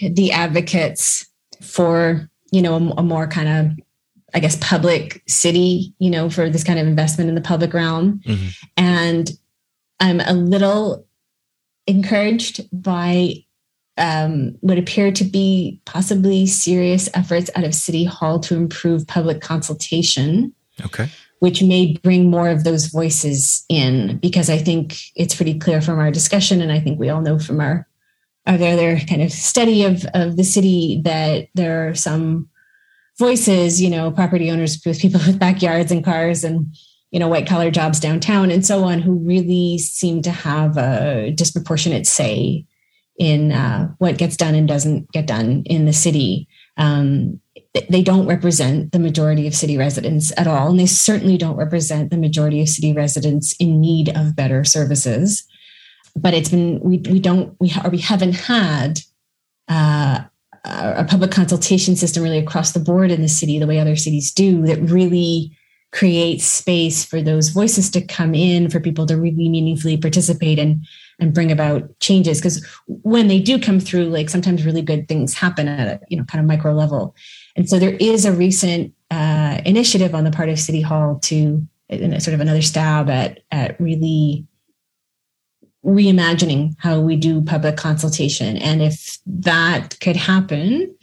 the 0.00 0.32
advocates 0.32 1.26
for 1.60 2.28
you 2.50 2.62
know 2.62 2.74
a, 2.74 3.00
a 3.00 3.02
more 3.02 3.26
kind 3.26 3.48
of 3.48 3.84
I 4.34 4.40
guess 4.40 4.56
public 4.62 5.22
city, 5.28 5.92
you 5.98 6.08
know, 6.08 6.30
for 6.30 6.48
this 6.48 6.64
kind 6.64 6.78
of 6.78 6.86
investment 6.86 7.28
in 7.28 7.34
the 7.34 7.42
public 7.42 7.74
realm, 7.74 8.22
mm-hmm. 8.24 8.48
and 8.78 9.30
I'm 10.00 10.20
a 10.20 10.32
little 10.32 11.06
encouraged 11.86 12.66
by 12.72 13.44
um, 13.98 14.56
would 14.62 14.78
appear 14.78 15.12
to 15.12 15.24
be 15.24 15.80
possibly 15.84 16.46
serious 16.46 17.08
efforts 17.14 17.50
out 17.54 17.64
of 17.64 17.74
City 17.74 18.04
Hall 18.04 18.40
to 18.40 18.56
improve 18.56 19.06
public 19.06 19.40
consultation. 19.40 20.54
Okay. 20.84 21.08
Which 21.40 21.62
may 21.62 21.94
bring 22.02 22.30
more 22.30 22.48
of 22.48 22.64
those 22.64 22.86
voices 22.86 23.64
in, 23.68 24.18
because 24.18 24.48
I 24.48 24.58
think 24.58 24.96
it's 25.16 25.34
pretty 25.34 25.58
clear 25.58 25.80
from 25.80 25.98
our 25.98 26.10
discussion, 26.10 26.60
and 26.60 26.70
I 26.70 26.78
think 26.78 26.98
we 26.98 27.08
all 27.08 27.20
know 27.20 27.38
from 27.38 27.60
our 27.60 27.86
our 28.46 28.54
other 28.54 28.98
kind 28.98 29.22
of 29.22 29.32
study 29.32 29.84
of 29.84 30.04
of 30.14 30.36
the 30.36 30.44
city 30.44 31.00
that 31.04 31.48
there 31.54 31.88
are 31.88 31.94
some 31.94 32.48
voices, 33.18 33.82
you 33.82 33.90
know, 33.90 34.10
property 34.10 34.50
owners 34.50 34.80
with 34.86 35.00
people 35.00 35.20
with 35.26 35.38
backyards 35.38 35.90
and 35.92 36.04
cars 36.04 36.44
and 36.44 36.74
you 37.10 37.18
know 37.18 37.28
white 37.28 37.48
collar 37.48 37.70
jobs 37.72 37.98
downtown 37.98 38.50
and 38.50 38.64
so 38.64 38.84
on, 38.84 39.00
who 39.00 39.14
really 39.14 39.78
seem 39.78 40.22
to 40.22 40.30
have 40.30 40.76
a 40.76 41.32
disproportionate 41.32 42.06
say 42.06 42.64
in 43.18 43.52
uh, 43.52 43.88
what 43.98 44.18
gets 44.18 44.36
done 44.36 44.54
and 44.54 44.66
doesn't 44.66 45.10
get 45.12 45.26
done 45.26 45.62
in 45.66 45.84
the 45.84 45.92
city. 45.92 46.48
Um, 46.76 47.40
they 47.88 48.02
don't 48.02 48.26
represent 48.26 48.92
the 48.92 48.98
majority 48.98 49.46
of 49.46 49.54
city 49.54 49.78
residents 49.78 50.32
at 50.36 50.46
all, 50.46 50.70
and 50.70 50.78
they 50.78 50.86
certainly 50.86 51.38
don't 51.38 51.56
represent 51.56 52.10
the 52.10 52.18
majority 52.18 52.60
of 52.60 52.68
city 52.68 52.92
residents 52.92 53.54
in 53.58 53.80
need 53.80 54.10
of 54.16 54.36
better 54.36 54.64
services. 54.64 55.44
but 56.16 56.34
it's 56.34 56.48
been 56.50 56.80
we 56.80 56.98
we 57.10 57.18
don't 57.18 57.56
we 57.60 57.72
or 57.84 57.90
we 57.90 57.98
haven't 57.98 58.34
had 58.34 59.00
uh, 59.68 60.20
a 60.64 61.04
public 61.04 61.30
consultation 61.30 61.96
system 61.96 62.22
really 62.22 62.38
across 62.38 62.72
the 62.72 62.80
board 62.80 63.10
in 63.10 63.22
the 63.22 63.28
city 63.28 63.58
the 63.58 63.66
way 63.66 63.78
other 63.78 63.96
cities 63.96 64.32
do 64.32 64.64
that 64.66 64.80
really 64.80 65.56
creates 65.92 66.44
space 66.44 67.04
for 67.04 67.20
those 67.20 67.50
voices 67.50 67.90
to 67.90 68.00
come 68.00 68.34
in 68.34 68.70
for 68.70 68.80
people 68.80 69.06
to 69.06 69.16
really 69.16 69.48
meaningfully 69.48 69.96
participate 69.96 70.58
and 70.58 70.84
and 71.22 71.32
bring 71.32 71.52
about 71.52 71.98
changes 72.00 72.38
because 72.40 72.66
when 72.86 73.28
they 73.28 73.38
do 73.38 73.58
come 73.58 73.78
through 73.78 74.04
like 74.06 74.28
sometimes 74.28 74.66
really 74.66 74.82
good 74.82 75.06
things 75.08 75.34
happen 75.34 75.68
at 75.68 75.86
a 75.86 76.00
you 76.08 76.16
know 76.16 76.24
kind 76.24 76.40
of 76.40 76.46
micro 76.46 76.72
level 76.72 77.14
and 77.56 77.68
so 77.68 77.78
there 77.78 77.96
is 78.00 78.24
a 78.24 78.32
recent 78.32 78.92
uh, 79.10 79.60
initiative 79.64 80.14
on 80.14 80.24
the 80.24 80.30
part 80.30 80.48
of 80.48 80.58
city 80.58 80.80
hall 80.80 81.18
to 81.20 81.66
sort 82.18 82.34
of 82.34 82.40
another 82.40 82.62
stab 82.62 83.08
at 83.08 83.40
at 83.50 83.80
really 83.80 84.46
reimagining 85.84 86.74
how 86.78 87.00
we 87.00 87.16
do 87.16 87.42
public 87.42 87.76
consultation. 87.76 88.56
And 88.56 88.82
if 88.82 89.18
that 89.26 89.98
could 90.00 90.16
happen, 90.16 90.94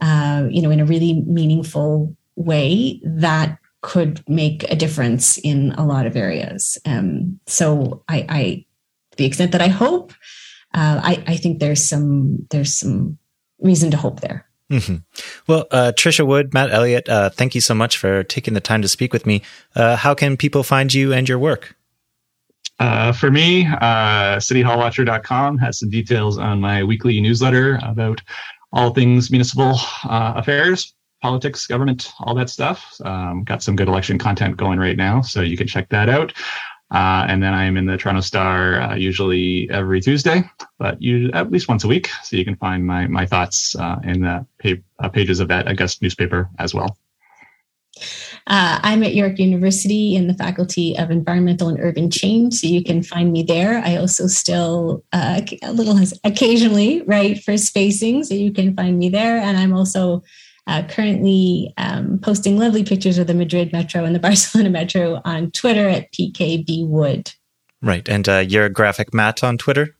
uh, 0.00 0.46
you 0.50 0.62
know, 0.62 0.70
in 0.70 0.80
a 0.80 0.86
really 0.86 1.20
meaningful 1.22 2.16
way, 2.36 3.00
that 3.04 3.58
could 3.82 4.26
make 4.28 4.64
a 4.70 4.76
difference 4.76 5.38
in 5.38 5.72
a 5.72 5.84
lot 5.84 6.06
of 6.06 6.16
areas. 6.16 6.78
Um, 6.86 7.40
so 7.46 8.02
I, 8.08 8.26
I, 8.28 8.64
the 9.16 9.24
extent 9.24 9.52
that 9.52 9.62
I 9.62 9.68
hope, 9.68 10.12
uh, 10.74 11.00
I, 11.02 11.22
I 11.26 11.36
think 11.36 11.58
there's 11.58 11.86
some 11.86 12.46
there's 12.50 12.76
some 12.76 13.18
reason 13.58 13.90
to 13.90 13.96
hope 13.96 14.20
there. 14.20 14.46
Mm-hmm. 14.70 14.96
Well, 15.46 15.66
uh, 15.70 15.92
Trisha 15.94 16.26
Wood, 16.26 16.54
Matt 16.54 16.70
Elliott, 16.70 17.08
uh, 17.08 17.28
thank 17.28 17.54
you 17.54 17.60
so 17.60 17.74
much 17.74 17.98
for 17.98 18.24
taking 18.24 18.54
the 18.54 18.60
time 18.60 18.80
to 18.80 18.88
speak 18.88 19.12
with 19.12 19.26
me. 19.26 19.42
Uh, 19.76 19.96
how 19.96 20.14
can 20.14 20.36
people 20.36 20.62
find 20.62 20.92
you 20.92 21.12
and 21.12 21.28
your 21.28 21.38
work? 21.38 21.76
Uh, 22.78 23.12
for 23.12 23.30
me, 23.30 23.66
uh, 23.66 24.38
cityhallwatcher.com 24.38 25.58
has 25.58 25.78
some 25.78 25.90
details 25.90 26.38
on 26.38 26.60
my 26.60 26.82
weekly 26.82 27.20
newsletter 27.20 27.78
about 27.82 28.22
all 28.72 28.90
things 28.94 29.30
municipal 29.30 29.74
uh, 30.04 30.32
affairs, 30.36 30.94
politics, 31.20 31.66
government, 31.66 32.10
all 32.20 32.34
that 32.34 32.48
stuff. 32.48 32.96
Um, 33.04 33.44
got 33.44 33.62
some 33.62 33.76
good 33.76 33.88
election 33.88 34.18
content 34.18 34.56
going 34.56 34.78
right 34.78 34.96
now, 34.96 35.20
so 35.20 35.42
you 35.42 35.56
can 35.56 35.66
check 35.66 35.90
that 35.90 36.08
out. 36.08 36.32
Uh, 36.92 37.24
and 37.26 37.42
then 37.42 37.54
I'm 37.54 37.78
in 37.78 37.86
the 37.86 37.96
Toronto 37.96 38.20
Star 38.20 38.80
uh, 38.80 38.94
usually 38.94 39.68
every 39.70 40.00
Tuesday, 40.02 40.42
but 40.78 41.00
you, 41.00 41.30
at 41.32 41.50
least 41.50 41.66
once 41.66 41.84
a 41.84 41.88
week. 41.88 42.10
So 42.22 42.36
you 42.36 42.44
can 42.44 42.56
find 42.56 42.86
my 42.86 43.06
my 43.06 43.24
thoughts 43.24 43.74
uh, 43.74 43.98
in 44.04 44.20
the 44.20 44.46
pa- 44.62 44.82
uh, 45.02 45.08
pages 45.08 45.40
of 45.40 45.48
that 45.48 45.68
August 45.68 46.02
newspaper 46.02 46.50
as 46.58 46.74
well. 46.74 46.98
Uh, 48.46 48.80
I'm 48.82 49.02
at 49.04 49.14
York 49.14 49.38
University 49.38 50.16
in 50.16 50.26
the 50.26 50.34
Faculty 50.34 50.98
of 50.98 51.10
Environmental 51.10 51.68
and 51.68 51.78
Urban 51.80 52.10
Change, 52.10 52.54
so 52.54 52.66
you 52.66 52.82
can 52.82 53.02
find 53.02 53.32
me 53.32 53.42
there. 53.42 53.80
I 53.84 53.96
also 53.96 54.26
still 54.26 55.02
uh, 55.12 55.40
a 55.62 55.72
little 55.72 55.98
occasionally 56.24 57.02
write 57.02 57.42
for 57.42 57.56
Spacing, 57.56 58.24
so 58.24 58.34
you 58.34 58.52
can 58.52 58.74
find 58.74 58.98
me 58.98 59.08
there. 59.08 59.38
And 59.38 59.56
I'm 59.56 59.72
also 59.72 60.24
uh, 60.66 60.82
currently 60.88 61.72
um, 61.76 62.18
posting 62.20 62.58
lovely 62.58 62.84
pictures 62.84 63.18
of 63.18 63.26
the 63.26 63.34
Madrid 63.34 63.72
Metro 63.72 64.04
and 64.04 64.14
the 64.14 64.20
Barcelona 64.28 64.70
Metro 64.70 65.20
on 65.24 65.50
Twitter 65.50 65.88
at 65.88 66.12
PKB 66.12 66.86
Wood. 66.86 67.32
Right, 67.80 68.08
and 68.08 68.28
uh, 68.28 68.38
you're 68.38 68.66
a 68.66 68.70
graphic 68.70 69.12
Matt 69.12 69.42
on 69.42 69.58
Twitter. 69.58 69.96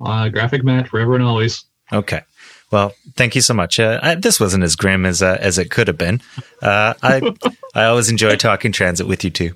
Uh, 0.00 0.28
graphic 0.28 0.64
Matt 0.64 0.88
forever 0.88 1.14
and 1.14 1.24
always. 1.24 1.64
Okay. 1.92 2.22
Well, 2.70 2.94
thank 3.16 3.34
you 3.34 3.42
so 3.42 3.54
much. 3.54 3.78
Uh, 3.78 4.00
I, 4.02 4.14
this 4.14 4.40
wasn't 4.40 4.64
as 4.64 4.76
grim 4.76 5.04
as 5.04 5.20
uh, 5.22 5.36
as 5.40 5.58
it 5.58 5.70
could 5.70 5.88
have 5.88 5.98
been. 5.98 6.22
Uh, 6.62 6.94
I 7.02 7.34
I 7.74 7.84
always 7.84 8.08
enjoy 8.08 8.36
talking 8.36 8.72
transit 8.72 9.06
with 9.06 9.24
you 9.24 9.30
too. 9.30 9.54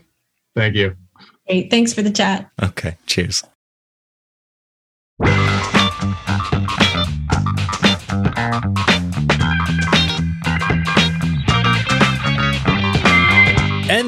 Thank 0.54 0.74
you. 0.76 0.96
Great. 1.46 1.70
Thanks 1.70 1.94
for 1.94 2.02
the 2.02 2.10
chat. 2.10 2.50
Okay. 2.62 2.96
Cheers. 3.06 3.42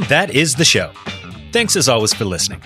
That 0.08 0.34
is 0.34 0.54
the 0.54 0.64
show. 0.64 0.90
Thanks 1.52 1.76
as 1.76 1.88
always 1.88 2.12
for 2.14 2.24
listening. 2.24 2.60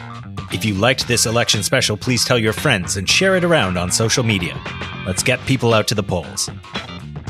If 0.52 0.64
you 0.64 0.74
liked 0.74 1.08
this 1.08 1.26
election 1.26 1.62
special, 1.62 1.96
please 1.96 2.24
tell 2.24 2.38
your 2.38 2.52
friends 2.52 2.96
and 2.96 3.08
share 3.08 3.36
it 3.36 3.44
around 3.44 3.76
on 3.76 3.90
social 3.90 4.22
media. 4.22 4.60
Let's 5.06 5.22
get 5.22 5.40
people 5.46 5.74
out 5.74 5.88
to 5.88 5.94
the 5.94 6.02
polls. 6.02 6.50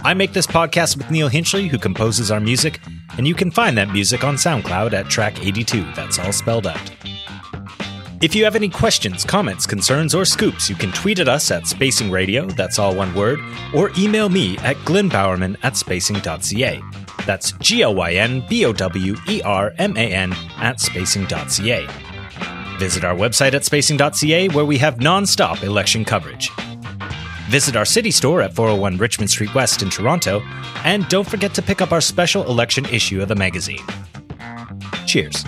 I 0.04 0.14
make 0.14 0.32
this 0.32 0.46
podcast 0.46 0.96
with 0.96 1.10
Neil 1.10 1.30
Hinchley, 1.30 1.68
who 1.68 1.78
composes 1.78 2.30
our 2.30 2.40
music, 2.40 2.80
and 3.16 3.28
you 3.28 3.34
can 3.34 3.50
find 3.50 3.78
that 3.78 3.90
music 3.90 4.24
on 4.24 4.34
SoundCloud 4.34 4.92
at 4.92 5.08
track 5.08 5.44
82. 5.44 5.82
That's 5.94 6.18
all 6.18 6.32
spelled 6.32 6.66
out. 6.66 6.90
If 8.22 8.36
you 8.36 8.44
have 8.44 8.54
any 8.54 8.68
questions, 8.68 9.24
comments, 9.24 9.66
concerns, 9.66 10.14
or 10.14 10.24
scoops, 10.24 10.70
you 10.70 10.76
can 10.76 10.92
tweet 10.92 11.18
at 11.18 11.26
us 11.26 11.50
at 11.50 11.66
Spacing 11.66 12.08
Radio, 12.08 12.46
that's 12.46 12.78
all 12.78 12.94
one 12.94 13.12
word, 13.16 13.40
or 13.74 13.90
email 13.98 14.28
me 14.28 14.56
at 14.58 14.76
glynbowerman 14.84 15.56
at 15.64 15.76
spacing.ca. 15.76 16.80
That's 17.26 17.50
G 17.58 17.82
L 17.82 17.96
Y 17.96 18.12
N 18.12 18.44
B 18.48 18.64
O 18.64 18.72
W 18.72 19.16
E 19.28 19.42
R 19.42 19.74
M 19.78 19.96
A 19.96 20.12
N 20.12 20.32
at 20.58 20.78
spacing.ca. 20.78 21.88
Visit 22.78 23.02
our 23.02 23.16
website 23.16 23.54
at 23.54 23.64
spacing.ca 23.64 24.48
where 24.50 24.66
we 24.66 24.78
have 24.78 25.00
non 25.00 25.26
stop 25.26 25.64
election 25.64 26.04
coverage. 26.04 26.48
Visit 27.48 27.74
our 27.74 27.84
city 27.84 28.12
store 28.12 28.40
at 28.40 28.54
401 28.54 28.98
Richmond 28.98 29.30
Street 29.30 29.52
West 29.52 29.82
in 29.82 29.90
Toronto, 29.90 30.42
and 30.84 31.08
don't 31.08 31.28
forget 31.28 31.54
to 31.54 31.62
pick 31.62 31.82
up 31.82 31.90
our 31.90 32.00
special 32.00 32.44
election 32.44 32.84
issue 32.84 33.20
of 33.20 33.26
the 33.26 33.34
magazine. 33.34 33.84
Cheers. 35.06 35.44